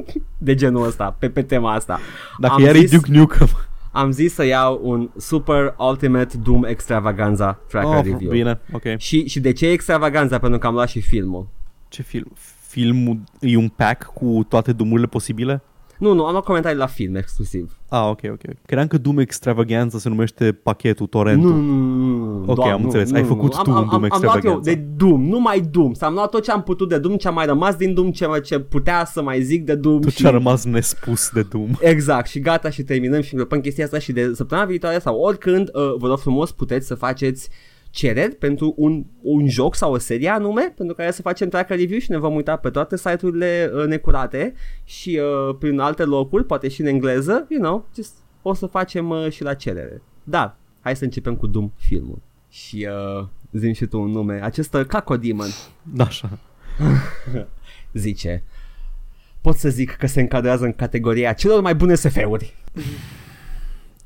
[0.38, 1.98] de genul ăsta pe, pe tema asta.
[2.38, 3.46] Dacă Am iar e zis- Duke Nukem.
[3.92, 8.30] Am zis să iau un Super Ultimate Doom Extravaganza tracker Oh, review.
[8.30, 8.82] bine, ok.
[8.96, 10.38] Și, și de ce e extravaganza?
[10.38, 11.48] Pentru că am luat și filmul.
[11.88, 12.32] Ce film?
[12.66, 15.62] Filmul e un pack cu toate dumurile posibile?
[15.98, 17.76] Nu, nu, am luat comentarii la film exclusiv.
[17.88, 18.30] Ah, ok, ok.
[18.32, 18.54] ok.
[18.66, 21.50] Credeam că Doom Extravaganza se numește pachetul, torrentul.
[21.50, 22.44] Nu, nu, nu, nu.
[22.46, 23.10] Ok, Doamne, am nu, înțeles.
[23.10, 23.62] nu, Ai nu, făcut nu.
[23.62, 24.70] tu am, un am, Doom am, am luat eu Extravaganza.
[24.70, 25.92] de Doom, numai Doom.
[25.92, 28.26] S-am luat tot ce am putut de Doom, ce a mai rămas din Doom, ce,
[28.44, 30.00] ce putea să mai zic de Doom.
[30.00, 30.16] Tot și...
[30.16, 31.68] ce a rămas nespus de Doom.
[31.80, 35.68] Exact, și gata și terminăm și înglăpăm chestia asta și de săptămâna viitoare sau oricând,
[35.72, 37.48] uh, vă rog frumos, puteți să faceți
[37.90, 41.98] cereri pentru un, un joc sau o serie anume pentru care să facem tracker review
[41.98, 46.68] și ne vom uita pe toate site-urile uh, necurate și uh, prin alte locuri, poate
[46.68, 50.02] și în engleză, you know, just, o să facem uh, și la cerere.
[50.24, 52.18] Dar, hai să începem cu Doom filmul.
[52.48, 52.88] Și
[53.20, 54.40] uh, Zim și tu un nume.
[54.42, 55.48] Acest uh, Cacodemon
[55.82, 56.38] Da, așa.
[57.92, 58.42] zice
[59.40, 62.54] Pot să zic că se încadrează în categoria celor mai bune SF-uri.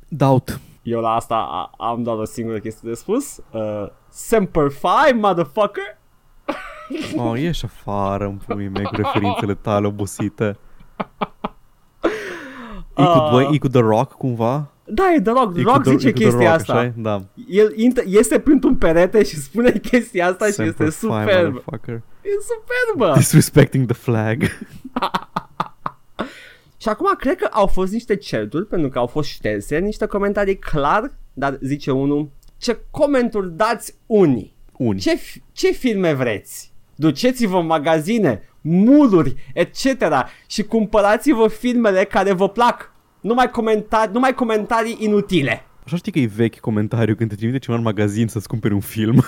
[0.07, 0.59] Doubt.
[0.83, 3.37] Eu la asta a, am doar o singură chestie de spus.
[3.51, 5.97] Uh, Semper Fi, motherfucker!
[7.17, 10.57] Oh, ieși afară în pumii mei cu referințele tale obosite.
[12.95, 13.27] E cu, Ah.
[13.31, 14.67] voi, e cu The Rock cumva?
[14.85, 15.51] Da, e The Rock.
[15.53, 16.73] The E Rock cu The- zice e cu The chestia Rock, asta.
[16.73, 16.93] așa-i?
[16.95, 17.21] Da.
[17.47, 21.25] El inter- iese printr-un perete și spune chestia asta și Semper este Fi, superb.
[21.53, 21.93] motherfucker.
[22.21, 23.13] E superbă.
[23.17, 24.43] Disrespecting the flag.
[26.83, 30.57] Și acum cred că au fost niște certuri pentru că au fost șterse niște comentarii
[30.57, 34.55] clar, dar zice unul, ce comenturi dați unii?
[34.77, 35.01] Unii.
[35.01, 36.71] Ce, fi- ce filme vreți?
[36.95, 40.03] Duceți-vă în magazine, muluri, etc.
[40.47, 42.91] și cumpărați-vă filmele care vă plac.
[43.21, 45.65] Numai, comenta- numai comentarii inutile.
[45.85, 48.79] Așa știi că e vechi comentariu când te trimite cineva în magazin să-ți cumperi un
[48.79, 49.23] film.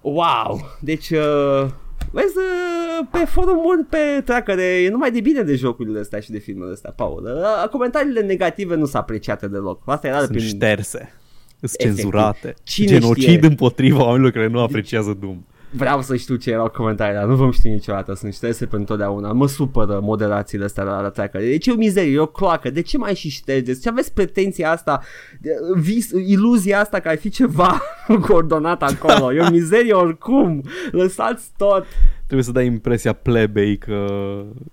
[0.00, 0.60] Wow!
[0.80, 1.70] Deci, uh,
[2.10, 6.38] vezi, uh, pe forumuri, pe treacăre, e numai de bine de jocurile astea și de
[6.38, 7.24] filmele astea, Paul.
[7.24, 9.82] Uh, comentariile negative nu sunt apreciate deloc.
[9.86, 10.46] Asta era Sunt prin...
[10.46, 11.12] șterse.
[11.60, 11.86] Sunt Efectiv.
[11.86, 12.54] cenzurate.
[12.62, 13.46] Cine Genocid știe?
[13.46, 15.44] împotriva oamenilor care nu apreciază Doom.
[15.72, 19.32] Vreau să știu ce erau comentariile, dar nu vom ști niciodată, sunt șterse pentru totdeauna.
[19.32, 21.44] Mă supără moderațiile astea la, la treacăre.
[21.44, 22.70] Deci e o mizerie, e o cloacă.
[22.70, 23.80] De ce mai și ștergeți?
[23.82, 25.00] Ce aveți pretenția asta,
[25.40, 27.80] de- vis, iluzia asta că ar fi ceva
[28.28, 29.32] coordonat acolo?
[29.34, 30.62] E o mizerie oricum.
[30.90, 31.84] Lăsați tot.
[32.24, 34.06] Trebuie să dai impresia plebei că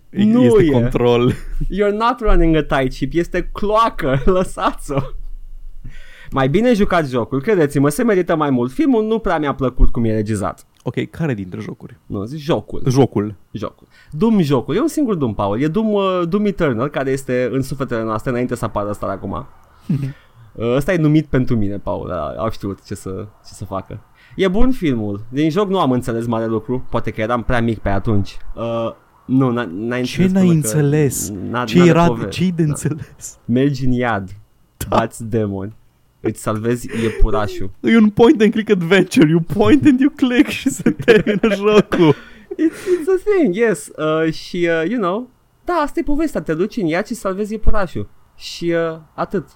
[0.09, 0.69] e- Nu este e.
[0.69, 1.33] control.
[1.63, 4.99] You're not running a tight ship, este cloacă, lăsați-o.
[6.31, 8.71] Mai bine jucați jocul, credeți-mă, se merită mai mult.
[8.71, 10.65] Filmul nu prea mi-a plăcut cum e regizat.
[10.83, 11.97] Ok, care dintre jocuri?
[12.05, 12.81] Nu, zic jocul.
[12.87, 13.35] Jocul.
[13.51, 13.87] jocul.
[14.11, 14.75] Doom jocul.
[14.75, 15.61] E un singur Doom, Paul.
[15.61, 19.11] E Doom, uh, Doom Eternal, care este în sufletele noastre înainte să apară ăsta de
[19.13, 19.45] acum.
[20.59, 22.07] Uh, Ăsta e numit pentru mine, Paul.
[22.07, 23.99] Da, Au știut ce să, ce să facă.
[24.35, 25.21] E bun filmul.
[25.29, 26.85] Din joc nu am înțeles mare lucru.
[26.89, 28.37] Poate că eram prea mic pe atunci.
[28.55, 28.91] Uh,
[29.25, 30.31] nu, n- n-ai Ce înțeles.
[30.31, 31.29] n-ai până că înțeles?
[31.49, 32.29] n-a- Ce n-are era, poveste.
[32.29, 32.69] ce de Da.
[32.69, 33.37] înțeles?
[33.45, 34.29] Mergi în iad,
[34.89, 35.75] bați demoni,
[36.27, 37.69] îți salvezi iepurașul.
[37.81, 42.13] E un point and click adventure, you point and you click și se termină jocul.
[42.51, 43.87] It's, it's a thing, yes.
[43.97, 45.29] Uh, și, uh, you know,
[45.65, 46.41] da, asta e povestea.
[46.41, 48.09] Te duci în iad și salvezi iepurașul.
[48.35, 49.47] Și uh, atât.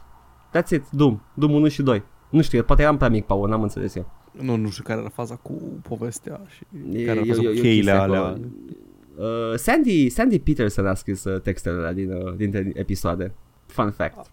[0.57, 1.19] That's it, Doom.
[1.34, 2.03] Doom 1 și 2.
[2.30, 4.11] Nu știu, poate eram prea mic, Paul, n-am înțeles eu.
[4.32, 6.63] Nu, nu știu care era faza cu povestea și
[6.93, 8.19] E- care au e- fost e- e o cheile chestie alea.
[8.22, 8.38] acolo.
[9.15, 13.34] Uh, Sandy, Sandy Peterson a scris uh, textele alea din, uh, dintre episoade.
[13.65, 14.32] Fun fact.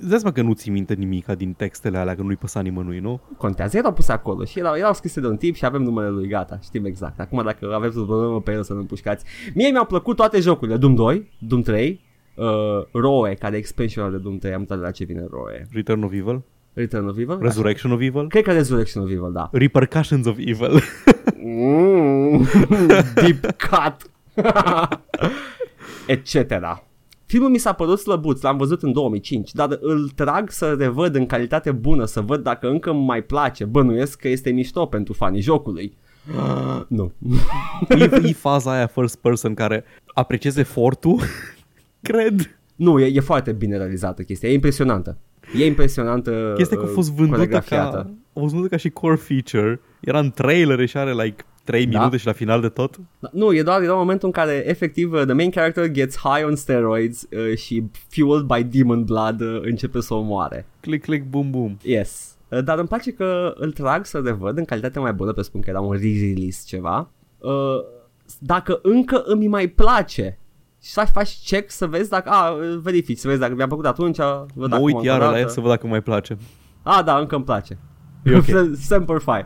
[0.00, 2.98] Îți dai seama că nu ți minte nimica din textele alea, că nu-i păsa nimănui,
[2.98, 3.20] nu?
[3.36, 6.28] Contează, erau puse acolo și erau, erau scrise de un tip și avem numele lui,
[6.28, 7.20] gata, știm exact.
[7.20, 9.24] Acum dacă aveți o problemă pe el să nu împușcați.
[9.54, 12.00] Mie mi-au plăcut toate jocurile, Doom 2, Doom 3,
[12.34, 12.44] uh,
[12.92, 15.66] Roe, care e expansionul de Doom 3, am uitat de la ce vine Roe.
[15.70, 16.42] Return of Evil?
[16.72, 17.38] Return of Evil?
[17.40, 18.28] Resurrection of Evil?
[18.28, 19.48] Cred că Resurrection of Evil, da.
[19.52, 20.80] Repercussions of Evil.
[21.44, 22.46] Mm,
[23.22, 24.10] deep cut.
[26.06, 26.34] Etc.
[27.26, 31.26] Filmul mi s-a părut slăbuț, l-am văzut în 2005, dar îl trag să revăd în
[31.26, 33.64] calitate bună, să văd dacă încă îmi mai place.
[33.64, 35.96] Bănuiesc că este mișto pentru fanii jocului.
[36.88, 37.12] nu.
[37.88, 41.20] e, e faza aia first person care aprecieze efortul,
[42.02, 42.58] cred.
[42.76, 45.18] Nu, e, e foarte bine realizată chestia, e impresionantă.
[45.58, 48.14] E impresionantă Chestia că a uh, fost vândută ca, coreografiată.
[48.32, 49.80] a fost vândută ca și core feature.
[50.00, 51.98] Era în trailer și are like 3 Da.
[51.98, 52.96] minute și la final de tot.
[53.18, 56.44] Da, Nu, e doar era momentul în care efectiv uh, the main character gets high
[56.46, 60.66] on steroids uh, și fueled by demon blood uh, începe să o moare.
[60.80, 61.76] Click, click, boom, boom.
[61.82, 62.36] Yes.
[62.48, 65.70] Uh, Dar îmi place că îl trag să revăd în calitate mai bună, presupun că
[65.70, 67.10] era un re-release ceva.
[67.38, 67.50] Uh,
[68.38, 70.38] dacă încă îmi mai place
[70.82, 73.86] și să faci check să vezi dacă, a, îl verifici, să vezi dacă mi-a plăcut
[73.86, 74.16] atunci,
[74.54, 75.42] văd Mă acum uit încă iară o la dată.
[75.42, 76.36] el să văd dacă mai place.
[76.82, 77.78] A, da, încă îmi place.
[78.24, 78.44] E ok.
[78.88, 79.44] Semper Fi.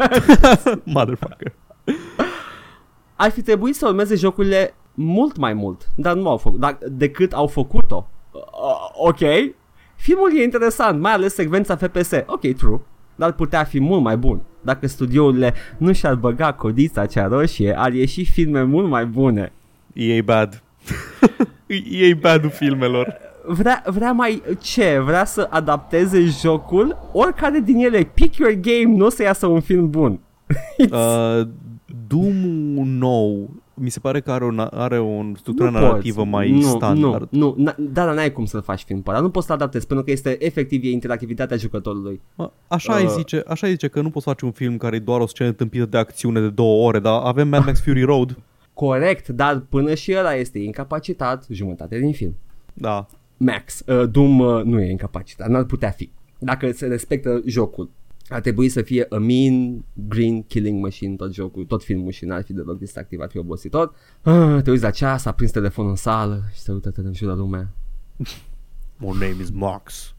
[0.84, 1.52] Motherfucker.
[3.16, 7.32] Ar fi trebuit să urmeze jocurile mult mai mult, dar nu au făcut, dar, decât
[7.32, 8.08] au făcut-o.
[8.32, 9.18] Uh, ok.
[9.96, 12.10] Filmul e interesant, mai ales secvența FPS.
[12.26, 12.80] Ok, true.
[13.14, 14.40] Dar putea fi mult mai bun.
[14.60, 19.52] Dacă studiourile nu și-ar băga codița cea roșie, ar ieși filme mult mai bune.
[19.92, 20.62] EA bad.
[22.00, 23.16] EA bad filmelor.
[23.46, 24.98] Vrea, vrea mai ce?
[25.04, 26.96] Vrea să adapteze jocul?
[27.12, 30.20] Oricare din ele, pick your game, nu o să iasă un film bun.
[30.90, 31.40] Uh,
[32.14, 36.28] Doom nou mi se pare că are o, are o structură Nu narrativă poți.
[36.30, 37.28] mai nu, standard.
[37.30, 39.20] Nu, nu, na- da, dar n-ai cum să faci film pe ăla.
[39.20, 42.20] Nu poți să adaptezi pentru că este efectiv e interactivitatea jucătorului.
[42.34, 43.02] Mă, Așa, Uh.
[43.02, 45.52] uh, zice, așa zice că nu poți face un film care e doar o scenă
[45.52, 48.38] tâmpită de acțiune de două ore, dar avem Mad Max Fury Road.
[48.74, 52.36] Corect, dar până și ăla este incapacitat jumătate din film.
[52.74, 53.06] Da.
[53.36, 56.10] Max, uh, Doom uh, nu e incapacitat, n-ar putea fi.
[56.38, 57.90] Dacă se respectă jocul.
[58.30, 62.42] Ar trebui să fie a mean green killing machine tot jocul, tot filmul și n-ar
[62.42, 63.92] fi deloc distractiv, ar fi obositor.
[64.22, 67.36] Ah, te uiți la ceas, a prins telefonul în sală și se uită în jurul
[67.36, 67.68] lumea.
[69.02, 70.14] My name is Max.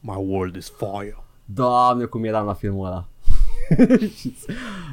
[0.00, 1.16] My world is fire.
[1.44, 3.08] Doamne, cum eram la filmul ăla.
[4.18, 4.34] Și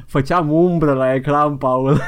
[0.06, 1.98] Făceam umbră la ecran, Paul.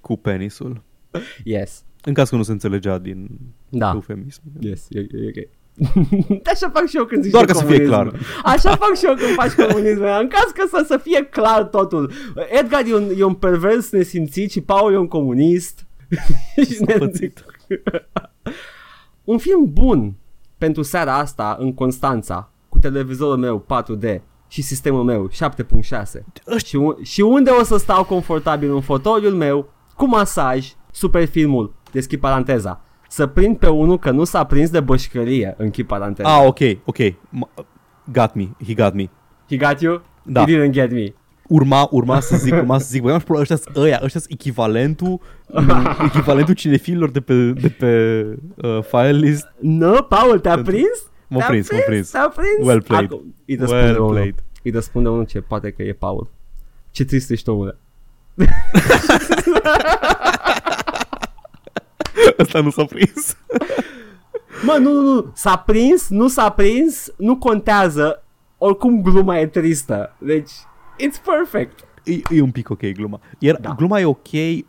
[0.00, 0.82] Cu penisul.
[1.44, 1.84] Yes.
[2.04, 3.28] În caz că nu se înțelegea din
[3.68, 3.90] Da.
[3.94, 4.42] eufemism.
[4.60, 5.06] Yes, e, e
[5.38, 5.48] ok.
[6.52, 8.16] Așa fac și eu când zici Doar de ca să fie comunism.
[8.44, 10.02] Așa fac și eu când faci comunism.
[10.02, 12.12] În caz că să, să fie clar totul.
[12.48, 15.86] Edgar e un, e un pervers nesimțit și Paul e un comunist.
[16.68, 17.44] și ne Scopățit.
[19.24, 20.14] un film bun
[20.58, 25.34] pentru seara asta în Constanța cu televizorul meu 4D și sistemul meu 7.6
[26.64, 31.74] și, un, și unde o să stau confortabil în fotoliul meu cu masaj, super filmul,
[31.92, 32.80] deschid paranteza,
[33.12, 36.36] să prind pe unul că nu s-a prins de bășcărie, închid paranteza.
[36.36, 36.96] Ah, ok, ok.
[37.10, 37.64] M-
[38.12, 39.08] Got me, he got me.
[39.48, 40.02] He got you?
[40.22, 40.44] Da.
[40.44, 41.14] He didn't get me.
[41.48, 45.20] Urma, urma să zic, urma să zic, băi, aș ăștia ăia, ăștia echivalentul,
[46.06, 48.22] echivalentul cinefilor de pe, de pe
[48.66, 49.52] uh, file list.
[49.60, 51.10] Nu, Paul, te-a Pentru- prins?
[51.28, 52.10] M-a Te-a prins, m-a prins.
[52.10, 52.66] Te-a prins?
[52.68, 53.04] Well played.
[53.12, 54.10] Acum, îi răspunde Well unul.
[54.14, 54.34] played.
[54.62, 56.30] Îi răspunde unul ce poate că e Paul.
[56.90, 57.76] Ce trist ești, omule.
[62.38, 63.36] Ăsta nu s-a prins.
[64.64, 68.24] Mă, nu, nu, nu, s-a prins, nu s-a prins, nu contează,
[68.58, 70.16] oricum gluma e tristă.
[70.18, 70.50] Deci,
[71.02, 71.84] it's perfect.
[72.04, 73.20] E, e un pic ok gluma.
[73.38, 73.68] Iar Da.
[73.68, 73.74] da.
[73.74, 74.28] gluma e ok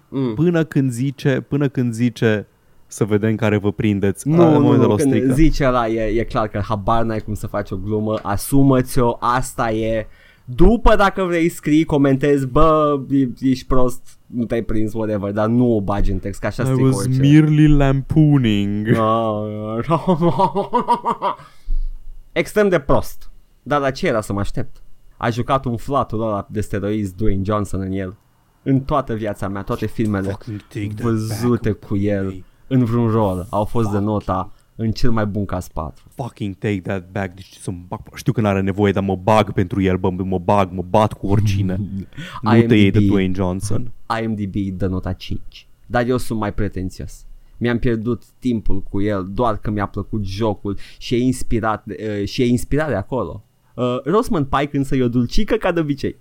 [0.09, 0.33] Mm.
[0.33, 2.47] până când zice, până când zice
[2.87, 4.27] să vedem care vă prindeți.
[4.27, 5.33] Nu, Ah, în nu, momentul nu, ăla o când strică.
[5.33, 9.71] zice ăla, e, e clar că habar n-ai cum să faci o glumă, asumă-ți-o, asta
[9.71, 10.07] e.
[10.45, 15.75] După dacă vrei scrii, comentezi, bă, e- ești prost, nu te-ai prins, whatever, dar nu
[15.75, 17.19] o bagi în text, că așa I strică was orice.
[17.19, 18.87] merely lampooning.
[22.31, 23.31] Extrem de prost.
[23.63, 24.81] Dar la ce era să mă aștept?
[25.17, 28.15] A jucat un flatul ăla de steroizi Dwayne Johnson în el.
[28.63, 32.03] În toată viața mea, toate filmele Fucking take that văzute back cu away.
[32.05, 36.03] el în vreun rol au fost de nota în cel mai bun caz 4.
[36.15, 37.33] Fucking take that back.
[37.33, 37.99] Deci să mă bag.
[38.15, 41.27] Știu că n-are nevoie, dar mă bag pentru el, bă, mă bag, mă bat cu
[41.27, 41.79] oricine.
[42.41, 43.09] nu te iei de IMDb.
[43.09, 43.91] Dwayne Johnson.
[44.21, 45.67] IMDb dă nota 5.
[45.85, 47.25] Dar eu sunt mai pretențios.
[47.57, 52.41] Mi-am pierdut timpul cu el doar că mi-a plăcut jocul și e inspirat uh, și
[52.41, 53.43] e inspirare acolo.
[53.75, 56.15] Uh, Roseman Pike însă e o dulcică ca de obicei.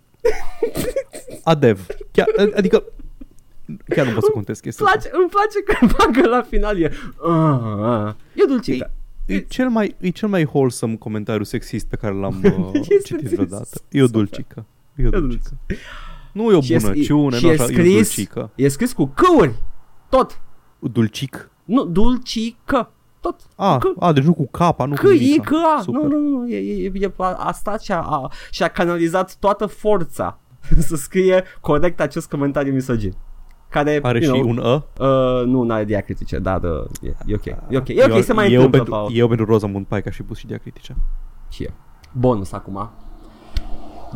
[1.44, 1.86] Adev.
[2.10, 2.26] Chiar,
[2.56, 2.84] adică
[3.88, 5.08] chiar nu pot să contest chestia Îmi asta.
[5.10, 6.92] place, îmi place că bagă la final e
[7.22, 8.90] uh, uh, e o dulcică.
[9.26, 13.28] E cel, mai, e cel mai wholesome comentariu sexist pe care l-am uh, Este citit
[13.28, 13.68] vreodată.
[13.90, 14.20] E o super.
[14.20, 14.66] dulcică.
[14.96, 15.50] E o E o dulcică.
[16.32, 18.50] Nu e o Și e- bunăciune, și nu e așa, e o scris- dulcică.
[18.54, 19.54] E scris cu căuri.
[20.08, 20.40] Tot.
[20.78, 21.50] Dulcic.
[21.64, 22.92] Nu, dulcică.
[23.20, 23.40] Tot.
[23.56, 25.42] A, Că- a, deci nu cu capa, nu Că cu e nimica.
[25.44, 25.80] că a.
[25.80, 26.00] Super.
[26.02, 26.48] Nu, nu, nu.
[26.50, 30.38] E, e, e, a, a stat și a, a, și a canalizat toată forța
[30.88, 33.14] să scrie corect acest comentariu misogin.
[33.72, 34.84] Care, Are și you know, un ă.
[35.06, 37.44] uh, nu, n-are diacritice, dar uh, e, e ok.
[37.44, 39.10] E ok, e ok, eu, se mai eu întâmplă, pentru, Paul.
[39.14, 40.96] eu pentru Rosamund Pike aș fi pus și diacritice.
[41.50, 41.70] Și eu.
[42.12, 42.90] Bonus acum.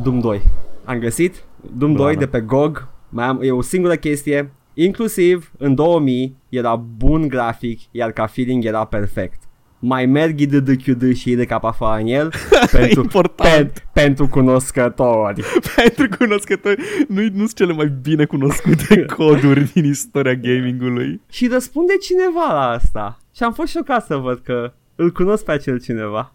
[0.03, 0.43] Doom 2.
[0.85, 1.45] Am găsit
[1.77, 2.13] Doom Blană.
[2.13, 2.89] 2 de pe GOG.
[3.09, 4.53] Mai am, e o singură chestie.
[4.75, 9.46] Inclusiv în 2000 era bun grafic, iar ca feeling era perfect.
[9.79, 12.33] Mai merg IDDQD și IDKF în el
[12.73, 13.51] pentru, Important.
[13.55, 15.43] pen, pentru cunoscători.
[15.77, 21.21] pentru cunoscători, nu nu sunt cele mai bine cunoscute coduri din istoria gamingului.
[21.31, 23.21] Și răspunde cineva la asta.
[23.37, 26.33] Și am fost șocat să văd că îl cunosc pe acel cineva.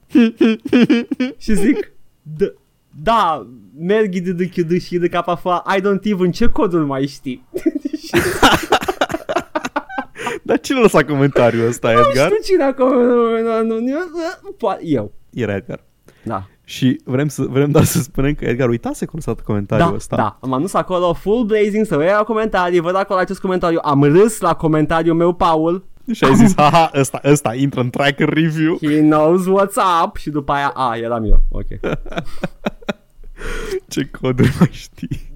[1.38, 1.92] și zic,
[2.44, 2.54] "D-
[3.04, 3.48] da,
[3.80, 5.46] merg IDDQD și IDKF,
[5.78, 7.44] I don't even ce codul mai știi.
[10.52, 12.26] Dar cine a lăsat comentariul ăsta, Nu Edgar?
[12.26, 15.12] știu cine acolo, nu, nu, nu, nu, po- eu.
[15.34, 15.84] Era Edgar.
[16.24, 16.44] Da.
[16.64, 19.96] Și vrem, să, vrem doar să spunem că Edgar uitase că a lăsat comentariul Da,
[19.96, 20.16] ăsta.
[20.16, 24.04] da, m-am dus acolo full blazing să văd la comentarii, văd acolo acest comentariu, am
[24.04, 28.78] râs la comentariul meu, Paul, Și ai zis, haha, ăsta, ăsta intră în tracker review.
[28.82, 29.76] he knows what's
[30.06, 31.66] up și după aia, a, eram eu, ok.
[33.88, 35.34] Ce coduri mai știi?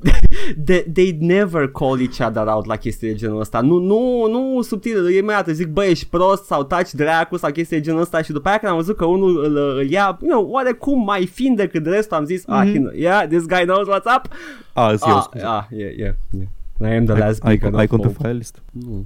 [0.66, 3.62] they, they'd never call each other out la chestii de genul ăsta.
[3.62, 7.78] Nu, nu, nu subtil, e imediat zic, băi, ești prost sau taci dracu sau chestii
[7.78, 10.30] de genul ăsta și după aia când am văzut că unul îl, îl ia, you
[10.32, 13.88] know, oarecum mai fin decât restul, am zis, ah, he know, yeah, this guy knows
[13.88, 14.28] what's up.
[14.74, 15.46] A, zi eu, Ah, scuze.
[15.46, 16.92] ah, yeah, yeah, yeah.
[16.92, 18.20] I am the last Ai, ai, beacon ai of cont pe hope.
[18.22, 18.62] file list?
[18.72, 19.06] Nu,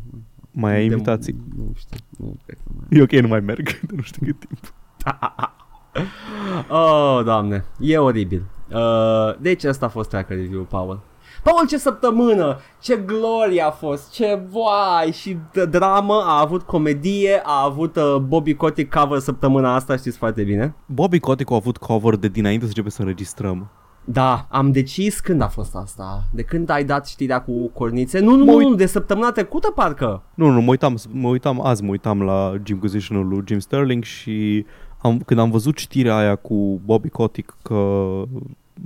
[0.52, 1.36] Mai ai de- invitații?
[1.58, 4.40] Nu știu, nu cred că mai E ok, nu mai merg, de nu știu cât
[4.48, 4.74] timp.
[6.70, 8.44] Oh, doamne, e oribil.
[8.74, 11.00] Uh, deci asta a fost tracker review, Paul.
[11.44, 12.58] Paul, ce săptămână!
[12.82, 14.12] Ce glorie a fost!
[14.12, 15.12] Ce vai!
[15.12, 20.18] Și d- dramă, a avut comedie, a avut uh, Bobby Kotick cover săptămâna asta, știți
[20.18, 20.76] foarte bine.
[20.86, 23.70] Bobby Kotick a avut cover de dinainte să începe să înregistrăm.
[24.04, 26.24] Da, am decis când a fost asta.
[26.32, 28.20] De când ai dat știrea cu cornițe?
[28.20, 30.22] Nu, nu, Mă nu, uit- nu, de săptămâna trecută parcă.
[30.34, 34.66] Nu, nu, mă uitam, mă uitam azi, mă uitam la Jimquisition-ul lui Jim Sterling și
[35.02, 38.04] am, când am văzut știrea aia cu Bobby Kotick că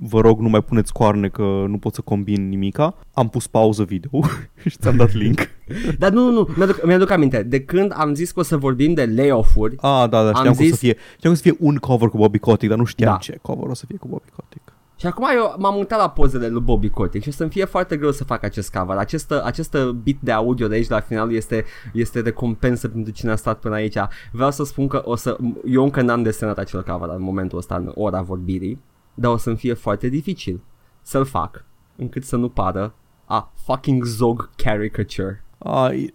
[0.01, 3.83] vă rog nu mai puneți coarne că nu pot să combin nimica, am pus pauză
[3.83, 4.19] video
[4.69, 5.39] și ți-am dat link.
[5.99, 7.43] Dar nu, nu, nu, mi-aduc, mi-aduc aminte.
[7.43, 10.43] De când am zis că o să vorbim de layoff-uri, Ah, da, da, știam Am
[10.43, 12.69] că o să zis- fie, știam că o să fie un cover cu Bobby Kotick,
[12.69, 13.17] dar nu știam Da.
[13.17, 14.72] ce cover o să fie cu Bobby Kotick.
[15.03, 17.97] Și acum eu m-am uitat la pozele lui Bobby Kotick și o să-mi fie foarte
[17.97, 18.97] greu să fac acest cover.
[18.97, 23.35] Acest, acest bit de audio de aici la final este, este recompensă pentru cine a
[23.35, 23.97] stat până aici.
[24.31, 27.75] Vreau să spun că o să, eu încă n-am desenat acel cover în momentul ăsta,
[27.75, 28.81] în ora vorbirii,
[29.13, 30.61] dar o să-mi fie foarte dificil
[31.01, 31.65] să-l fac
[31.95, 32.93] încât să nu pară
[33.25, 35.43] a fucking Zog caricature.
[35.57, 36.13] Ai,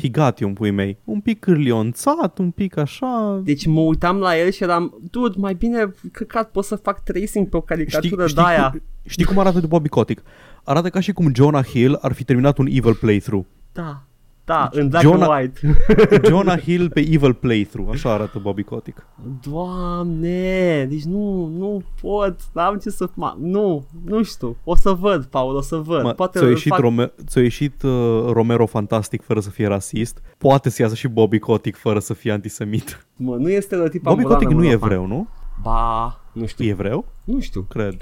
[0.00, 0.98] he got you, în pui mei.
[1.04, 3.40] Un pic cârlionțat, un pic așa...
[3.44, 7.48] Deci mă uitam la el și eram, dude, mai bine căcat pot să fac tracing
[7.48, 8.66] pe o caricatură Știi, de aia.
[8.68, 10.22] știi, cum, știi cum arată de Bobby Kotick?
[10.64, 13.46] Arată ca și cum Jonah Hill ar fi terminat un evil playthrough.
[13.72, 14.02] Da,
[14.44, 15.60] da, în black Jonah- and white.
[16.28, 19.06] Jonah Hill pe evil playthrough, așa arată Bobby Kotick.
[19.48, 25.24] Doamne, deci nu, nu pot, n-am ce să fac, nu, nu știu, o să văd,
[25.24, 26.80] Paul, o să văd, Mă, poate ți-a îl ieșit, fac...
[26.80, 27.90] Rome- ți-a ieșit uh,
[28.32, 30.22] Romero fantastic fără să fie rasist.
[30.38, 33.06] Poate să iasă și Bobby Kotick fără să fie antisemit.
[33.16, 34.90] Mă, nu este de tip Bobby ambulană, Kotick nu mă, e fan.
[34.90, 35.28] evreu, nu?
[35.62, 37.04] Ba, nu știu, E evreu?
[37.24, 37.60] nu știu.
[37.62, 37.96] Cred.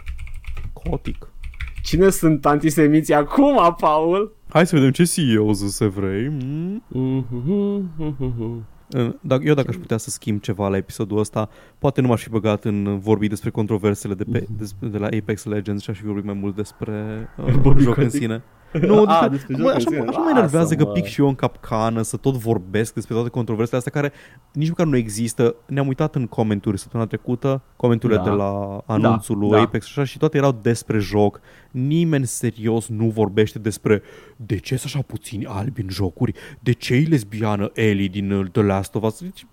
[0.73, 1.28] Kotick.
[1.82, 4.36] Cine sunt antisemiții acum, Paul?
[4.48, 6.28] Hai să vedem ce CEO sunt evrei.
[6.28, 6.82] Mm.
[6.88, 8.66] Mhm,
[9.20, 11.48] Dacă, eu dacă aș putea să schimb ceva la episodul ăsta,
[11.78, 15.44] poate nu m-aș fi băgat în vorbi despre controversele de, pe, de, de la Apex
[15.44, 18.22] Legends și aș fi vorbit mai mult despre uh, Bobby joc în Kotick.
[18.22, 18.42] sine.
[18.86, 20.05] Nu, Ah, adică, despre mă, joc în așa, sine.
[20.09, 20.93] așa mă enervează că Lasă-mă.
[21.01, 24.12] pic și eu în capcană să tot vorbesc despre toate controversele astea care
[24.53, 25.55] nici măcar nu există.
[25.66, 28.24] Ne-am uitat în comenturi săptămâna trecută, comenturile Da.
[28.24, 29.61] de la anunțul lui da.
[29.61, 31.40] Apex și așa și toate erau despre joc.
[31.70, 34.03] Nimeni serios nu vorbește despre
[34.36, 38.47] de ce sunt așa puțini albi în jocuri, de ce e lesbiană Ellie din uh,
[38.53, 39.20] The Last of Us.
[39.20, 39.47] Deci,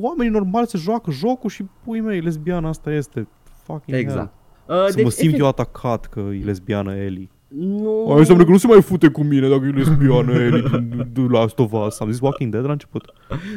[0.00, 3.28] oamenii normali se joacă jocul și pui mei, lesbiana asta este.
[3.62, 4.32] Fucking Exact.
[4.66, 4.80] hell.
[4.80, 7.28] Uh, Să deci, mă simt efect- eu atacat că e lesbiană Ellie.
[7.54, 8.06] Nu...
[8.08, 11.22] Aia înseamnă că nu se mai fute cu mine dacă e lesbiană Ellie din The
[11.28, 12.00] Last of Us.
[12.00, 13.04] Am zis Walking Dead la început.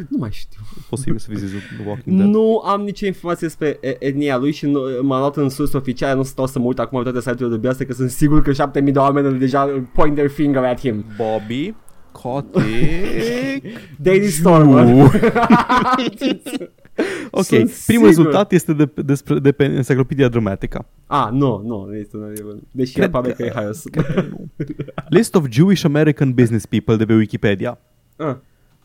[0.09, 0.59] Nu mai știu.
[0.89, 2.29] Posibil să vizezi The Walking Dead.
[2.29, 6.17] Nu am nicio informație despre e- etnia lui și nu, m-am luat în sus oficial,
[6.17, 8.93] nu stau să mă uit acum pe toate site-urile dubioase că sunt sigur că 7000
[8.93, 11.05] de oameni deja point their finger at him.
[11.17, 11.73] Bobby
[12.11, 13.65] Kotick
[14.05, 14.85] Daily Stormer.
[16.97, 17.03] Nu.
[17.31, 18.07] ok, Sunt primul sigur.
[18.07, 20.85] rezultat este de, despre, de pe Encyclopedia Dramatica.
[21.07, 22.55] Ah, nu, nu, nu este un adevăr.
[22.71, 23.83] Deși Cred Cred probabil că- că e haios.
[25.09, 27.79] List of Jewish American business people de pe Wikipedia.
[28.15, 28.35] Ah,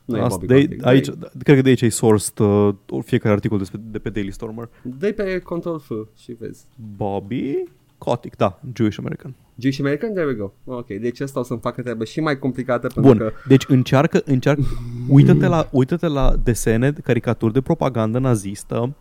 [0.05, 0.87] nu e Asta, Bobby de, Kotick.
[0.87, 1.09] aici,
[1.43, 2.75] cred că de aici ai sourced uh,
[3.05, 4.69] fiecare articol despre, de pe Daily Stormer.
[4.83, 5.91] Dă-i pe Control F
[6.23, 6.65] și vezi.
[6.97, 7.55] Bobby
[7.99, 9.35] Kotick, da, Jewish American.
[9.61, 10.13] Jewish American?
[10.13, 10.51] There we go.
[10.65, 13.33] Ok, deci asta o să-mi facă treaba și mai complicată pentru Bun, că...
[13.49, 14.63] deci încearcă, încearcă,
[15.09, 18.77] uită-te la, uită-te la desene, caricaturi de propagandă nazistă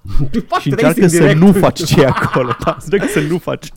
[0.47, 1.39] Fac și tracing încearcă să direct.
[1.39, 2.55] nu faci ce e acolo.
[2.65, 3.71] Da, încearcă să nu faci.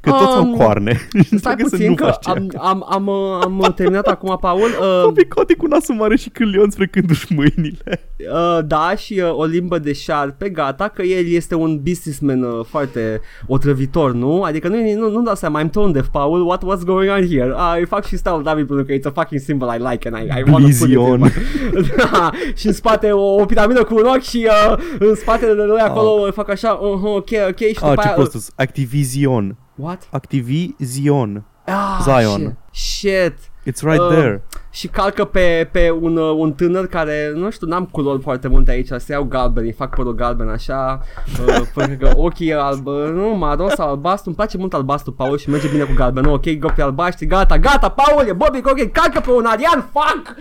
[0.00, 0.92] Că toți au Um, coarne.
[1.10, 2.64] Stai încearcă să puțin nu că faci ce e am, acolo.
[2.68, 3.08] am, am,
[3.44, 4.60] am, am terminat acum, Paul.
[4.80, 8.00] Uh, Bobby Kotick cu nasul mare și cârlion sprecându-și mâinile.
[8.32, 12.64] Uh, da, și uh, o limbă de șarpe, gata, că el este un businessman uh,
[12.68, 14.42] foarte otrăvitor, nu?
[14.42, 17.52] Adică nu, nu, nu dau seama, I'm tone deaf, Paul, what, what's going on here?
[17.52, 20.16] Uh, îi fac și stau David pentru că it's a fucking symbol I like and
[20.22, 21.20] I, I wanna put it in Blizion.
[21.20, 21.30] my...
[21.96, 25.62] da, și în spate o, o piramidă cu un ochi și uh, în spatele de
[25.62, 26.32] noi acolo uh.
[26.32, 28.12] fac așa, uh, ok, ok, și Ah, după ce aia...
[28.14, 28.44] prost sunt.
[28.56, 29.56] Activision.
[29.74, 30.08] What?
[30.10, 31.44] Activision.
[31.66, 32.56] Ah, Zion.
[32.72, 33.12] Shit.
[33.12, 33.34] shit.
[33.66, 34.42] It's right Uh, there.
[34.72, 38.70] Și calcă pe, pe un, uh, un tânăr care, nu știu, n-am culori foarte multe
[38.70, 41.00] aici, se iau galbeni, fac părul galben așa,
[41.46, 45.12] uh, pentru că ochii e alb, uh, nu, maro sau albastru, îmi place mult albastru,
[45.12, 48.58] Paul, și merge bine cu galben, ok, go pe albaștri, gata, gata, Paul, e Bobby,
[48.58, 50.34] ok, calcă pe un arian, fuck!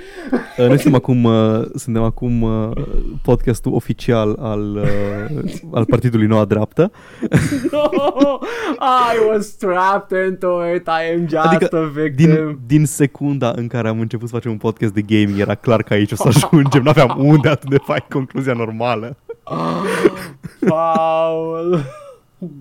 [0.58, 2.72] Uh, Noi suntem acum, uh, suntem acum uh,
[3.22, 5.40] podcastul oficial al, uh,
[5.74, 6.92] al Partidului Noua Dreaptă.
[7.72, 7.90] No,
[9.14, 12.26] I was trapped into it, I am just Adică a victim.
[12.26, 15.84] din, din secunda în care am început să facem un podcast de gaming era clar
[15.84, 16.84] că aici o să ajungem.
[16.84, 19.18] N-aveam unde atât de faci concluzia normală.
[20.68, 21.84] Paul,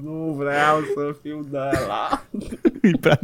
[0.04, 1.58] nu vreau să fiu de
[1.88, 2.24] la...
[2.82, 3.20] E prea...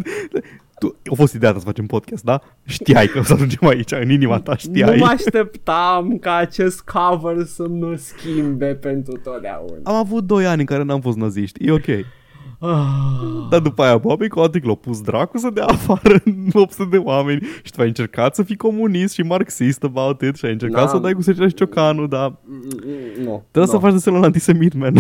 [0.78, 2.40] Tu, a fost ideea ta să facem podcast, da?
[2.64, 4.98] Știai că o să ajungem aici, în inima ta, știai.
[4.98, 9.76] Nu mă așteptam ca acest cover să mă schimbe pentru totdeauna.
[9.82, 11.64] Am avut 2 ani în care n-am fost naziști.
[11.66, 11.86] E ok.
[12.66, 12.86] Ah.
[13.50, 16.22] Dar după aia Bobby Kotick l-a pus dracu să dea afară
[16.52, 20.44] 800 de oameni și tu ai încercat să fii comunist și marxist about it și
[20.44, 20.88] ai încercat Da.
[20.90, 22.34] să dai cu secera și ciocanul, dar
[23.24, 23.44] Nu.
[23.50, 24.94] trebuie să faci de semnul antisemit, man.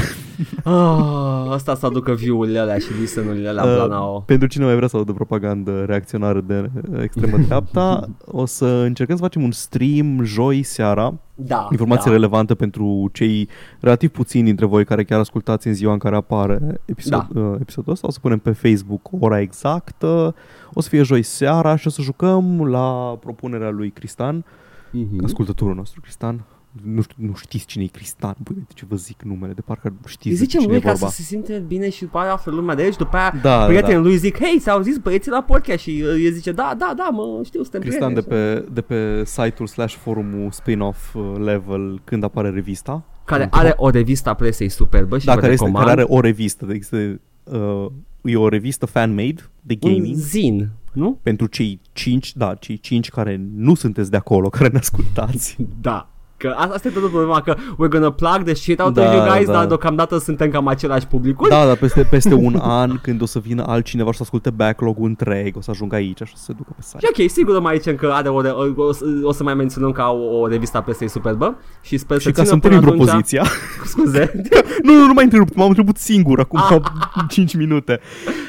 [0.64, 4.20] Ah, asta să aducă view-urile alea și listen-urile alea în Uh, planao.
[4.20, 9.16] Pentru cine mai vrea să audă propagandă reacționară de uh, extremă dreapta, o să încercăm
[9.16, 11.68] să facem un stream joi seara, Da.
[11.70, 12.16] informație da.
[12.16, 13.48] relevantă pentru cei
[13.80, 17.40] relativ puțini dintre voi care chiar ascultați în ziua în care apare episod, Da.
[17.40, 18.06] uh, episodul ăsta.
[18.06, 20.34] O să punem pe Facebook ora exactă,
[20.72, 24.44] o să fie joi seara și o să jucăm la propunerea lui Cristan,
[24.90, 25.24] Mhm.
[25.24, 26.44] ascultătorul nostru Cristan.
[26.82, 29.88] Nu, știu, nu știți cine e Cristan, băi, de ce vă zic numele, de parcă
[29.88, 31.06] Îi știți de zicem cine lui e ca vorba.
[31.08, 33.64] să se simte bine și după aia află lumea de aici, după aia Da, da,
[33.66, 34.00] prietenii da.
[34.00, 37.08] lui zic, hei, s-au zis băieții la podcast și uh, el zice, da, da, da,
[37.12, 38.60] mă, știu, suntem Cristan de prieteni.
[38.64, 43.04] pe, de pe site-ul slash forumul spin-off uh, level când apare revista.
[43.24, 45.88] Care are o revistă a presei superbă și Da, vă care, este, recomand.
[45.88, 46.66] care are o revistă.
[46.66, 47.86] De există, uh,
[48.22, 50.14] e o revistă fan-made de un gaming.
[50.16, 51.18] zin, nu?
[51.22, 55.56] pentru cei cinci, da, cei cinci care nu sunteți de acolo, care ne ascultați.
[55.80, 56.08] Da.
[56.44, 59.14] Că a- asta e tot problema, că we're gonna plug the shit out Da, of
[59.14, 59.52] you guys, da.
[59.52, 61.48] dar deocamdată suntem cam același publicul.
[61.48, 65.06] Da, dar peste, peste un an, când o să vină altcineva și să asculte backlog-ul
[65.08, 66.98] întreg, o să ajungă aici și o să se ducă pe site.
[66.98, 68.90] Și ok, sigur mai zicem că are o, re- o, o,
[69.22, 72.28] o să mai menționăm ca o, o revistă a presei superbă și sper Și să
[72.30, 73.42] ca țină să-mi până termin atunci- propoziția.
[73.92, 74.32] Scuze.
[74.84, 76.66] nu, nu, nu m-ai întrerupt, m-am întrerupt singur acum Ah.
[76.80, 78.00] ca 5 minute.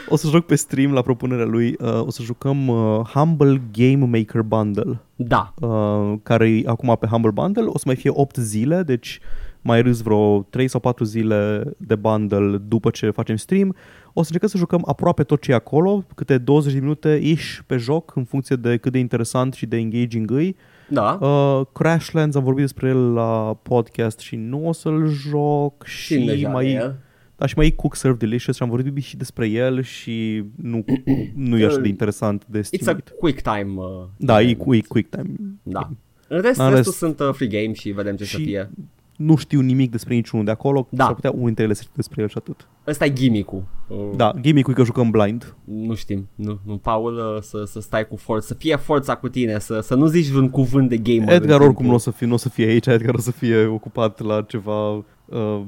[0.10, 4.18] O să joc pe stream la propunerea lui, uh, o să jucăm uh, Humble Game
[4.18, 5.54] Maker Bundle, Da.
[5.62, 9.20] uh, care e acum pe Humble Bundle, o să mai fie 8 zile, deci
[9.62, 13.76] mai râs vreo 3 sau 4 zile de bundle după ce facem stream.
[14.14, 17.60] O să încercăm să jucăm aproape tot ce e acolo, câte 20 de minute ish
[17.66, 20.56] pe joc, în funcție de cât de interesant și de engaging îi.
[20.90, 21.18] Da.
[21.22, 26.26] Uh, Crashlands, am vorbit despre el la podcast și nu o să-l joc Știm și
[26.26, 26.96] deja de mai, el.
[27.38, 30.86] Da, și mai e Cook Serve Delicious și am vorbit și despre el și nu,
[31.36, 33.14] nu e așa de interesant de It's a estimat.
[33.20, 33.74] quick time.
[33.76, 34.78] Uh, Da, e, game.
[34.78, 35.34] e quick time.
[35.64, 35.90] Da.
[36.28, 38.70] În rest, În restul rest- sunt uh, free game și vedem ce să Și- fie.
[39.16, 41.04] Nu știu nimic despre niciunul de acolo, Da.
[41.04, 42.68] s-ar putea unul dintre ele să știu despre el și atât.
[42.88, 43.64] Ăsta e gimmick-ul.
[43.88, 45.56] Uh, Da, gimmick-ul e că jucăm blind.
[45.64, 46.28] Nu știm.
[46.36, 49.80] Nu, nu Paul, uh, să, să stai cu forță, să fie forța cu tine, să,
[49.80, 51.34] să nu zici un cuvânt de gamer.
[51.34, 53.20] Edgar în oricum timpul- nu o să fie, nu o să fie aici, Edgar o
[53.20, 54.92] să fie ocupat la ceva,
[55.26, 55.62] uh,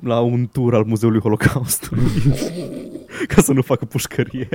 [0.00, 2.02] la un tur al Muzeului Holocaustului.
[3.34, 4.48] Ca să nu facă pușcărie.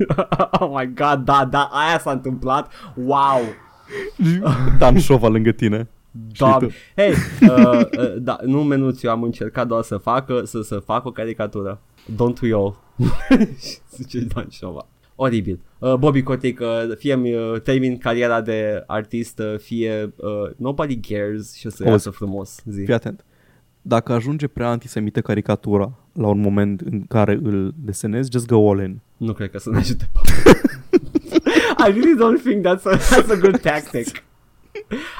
[0.60, 2.72] oh my god, da, da, aia s-a întâmplat.
[3.04, 3.40] Wow.
[4.78, 5.88] Dan Șova lângă tine.
[6.38, 6.66] Doamne.
[6.66, 6.72] tu.
[7.00, 11.04] Hei, uh, uh, da, nu menuți, eu am încercat doar să facă, să, să fac
[11.04, 11.80] o caricatură.
[12.12, 12.76] Don't we all?
[13.96, 14.86] Zice Dan Șova.
[15.16, 15.60] Oribil.
[15.78, 20.96] Uh, Bobby Kotick, uh, fie mi uh, termin cariera de artist, uh, fie uh, nobody
[21.00, 21.90] cares și o să Auzi.
[21.92, 22.62] iasă frumos.
[22.64, 22.84] Zi.
[22.84, 23.24] Fii atent.
[23.82, 28.82] Dacă ajunge prea antisemită caricatura la un moment în care îl desenezi, just go all
[28.82, 29.00] in.
[29.16, 30.10] Nu cred că să ne ajute
[31.86, 34.22] I really don't think that's a, that's a good tactic.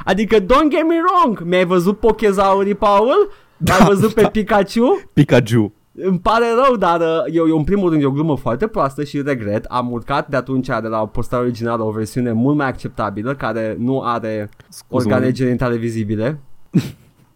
[0.05, 3.31] Adică, don't get me wrong, mi-ai văzut pochezaurii, Paul?
[3.57, 5.01] Da, Ai văzut pe Pikachu?
[5.13, 5.73] Pikachu.
[5.97, 9.05] Îmi pare rău, dar uh, eu, eu în primul rând e o glumă foarte proastă
[9.05, 9.65] și regret.
[9.65, 14.01] Am urcat de atunci de la postarea originală o versiune mult mai acceptabilă care nu
[14.01, 15.15] are Scuze-mă.
[15.15, 16.41] organe genitale vizibile.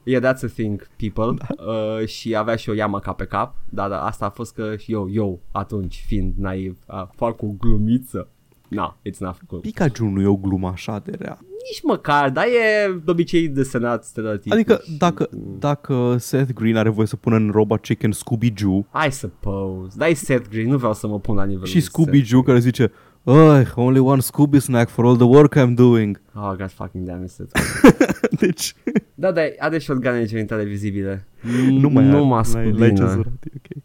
[0.02, 1.34] Yeah, that's a thing, people.
[1.38, 1.64] Da.
[1.72, 4.92] Uh, și avea și o iamă ca pe cap, dar asta a fost că și
[4.92, 8.28] eu, eu, atunci, fiind naiv, uh, fac o glumiță.
[8.68, 9.60] No, it's not cool.
[9.60, 11.38] Pikachu nu e o glumă așa de rea.
[11.70, 14.52] Nici măcar, dar e de obicei desenat stereotip.
[14.52, 15.28] Adică dacă,
[15.58, 19.94] dacă Seth Green are voie să pună în Robot Chicken Scooby-Doo I suppose.
[19.96, 22.42] Dar e Seth Green, nu vreau să mă pun la nivelul și lui Seth Scooby-Doo
[22.42, 22.92] care zice
[23.24, 26.20] Oh, only one Scooby snack for all the work I'm doing.
[26.34, 27.52] Oh, god fucking damn it, Seth.
[28.40, 28.74] Deci,
[29.14, 31.26] Da, dar are și organe genitale vizibile.
[31.70, 32.20] nu mai nu are.
[32.24, 32.98] mă L-ai- ascult L-ai bine.
[32.98, 33.82] cenzurat, e ok.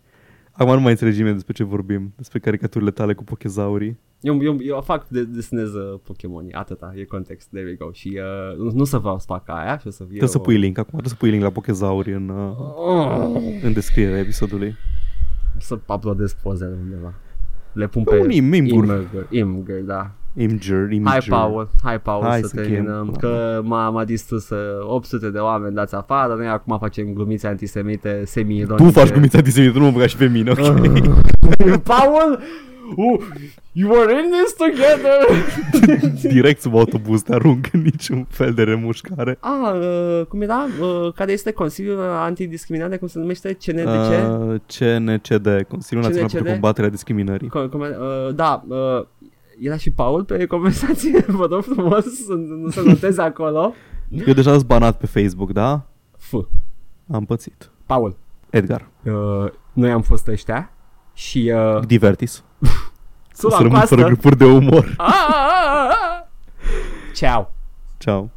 [0.56, 4.00] Acum nu mai înțelegi nimeni despre ce vorbim, despre caricaturile tale cu pochezaurii.
[4.22, 7.92] Eu, eu, eu fac de, desenez uh, Pokémon, atâta, e context, there we go.
[7.92, 8.20] Și
[8.52, 10.42] uh, nu, nu să vreau să fac aia și o să fie Trebuie să o-
[10.42, 14.76] pui link acum, trebuie să pui link la pochezauri în, uh, Oh, în descrierea episodului.
[15.58, 17.14] să uploadez pozele undeva.
[17.74, 18.84] Le pun Pe pe un im- imgur.
[18.86, 20.12] Imgur, Imgur, da.
[20.38, 21.12] Imgur, imgur.
[21.12, 23.16] Hai, Paul, hai, Paul, Hai să, să terminăm, chem.
[23.30, 24.58] că m-a, m-a distrus uh,
[24.88, 28.86] 800 de oameni dați afară, noi acum facem glumițe antisemite semi-ironice.
[28.86, 30.58] Tu faci glumița antisemită, nu mă băga și pe mine, ok?
[31.94, 32.40] Paul,
[32.96, 33.20] uh,
[33.72, 35.20] you were in this together!
[36.34, 39.38] Direct sub autobuz, te arunc în niciun fel de remușcare.
[39.40, 40.66] Ah, uh, cum era?
[40.82, 43.58] Uh, care este Consiliul Antidiscriminare, cum se numește?
[43.66, 43.88] CNDC?
[43.88, 46.32] Uh, CNCD, Consiliul Național CNCD?
[46.34, 47.48] pentru Combaterea Discriminării.
[47.48, 49.06] Co- cum- uh, da, uh,
[49.66, 53.74] era și Paul pe conversație, vă rog frumos să nu se noteze acolo.
[54.28, 55.86] Eu deja sunt banat pe Facebook, da?
[56.18, 56.34] F.
[57.12, 57.70] Am pățit.
[57.86, 58.18] Paul,
[58.50, 58.90] Edgar.
[59.04, 60.72] uh, noi am fost ăștia
[61.14, 62.44] Și uh, Divertis.
[63.36, 63.96] O sula să rămân coastă.
[63.96, 64.94] fără grupuri de umor.
[64.98, 65.14] Ah,
[67.14, 68.32] ah,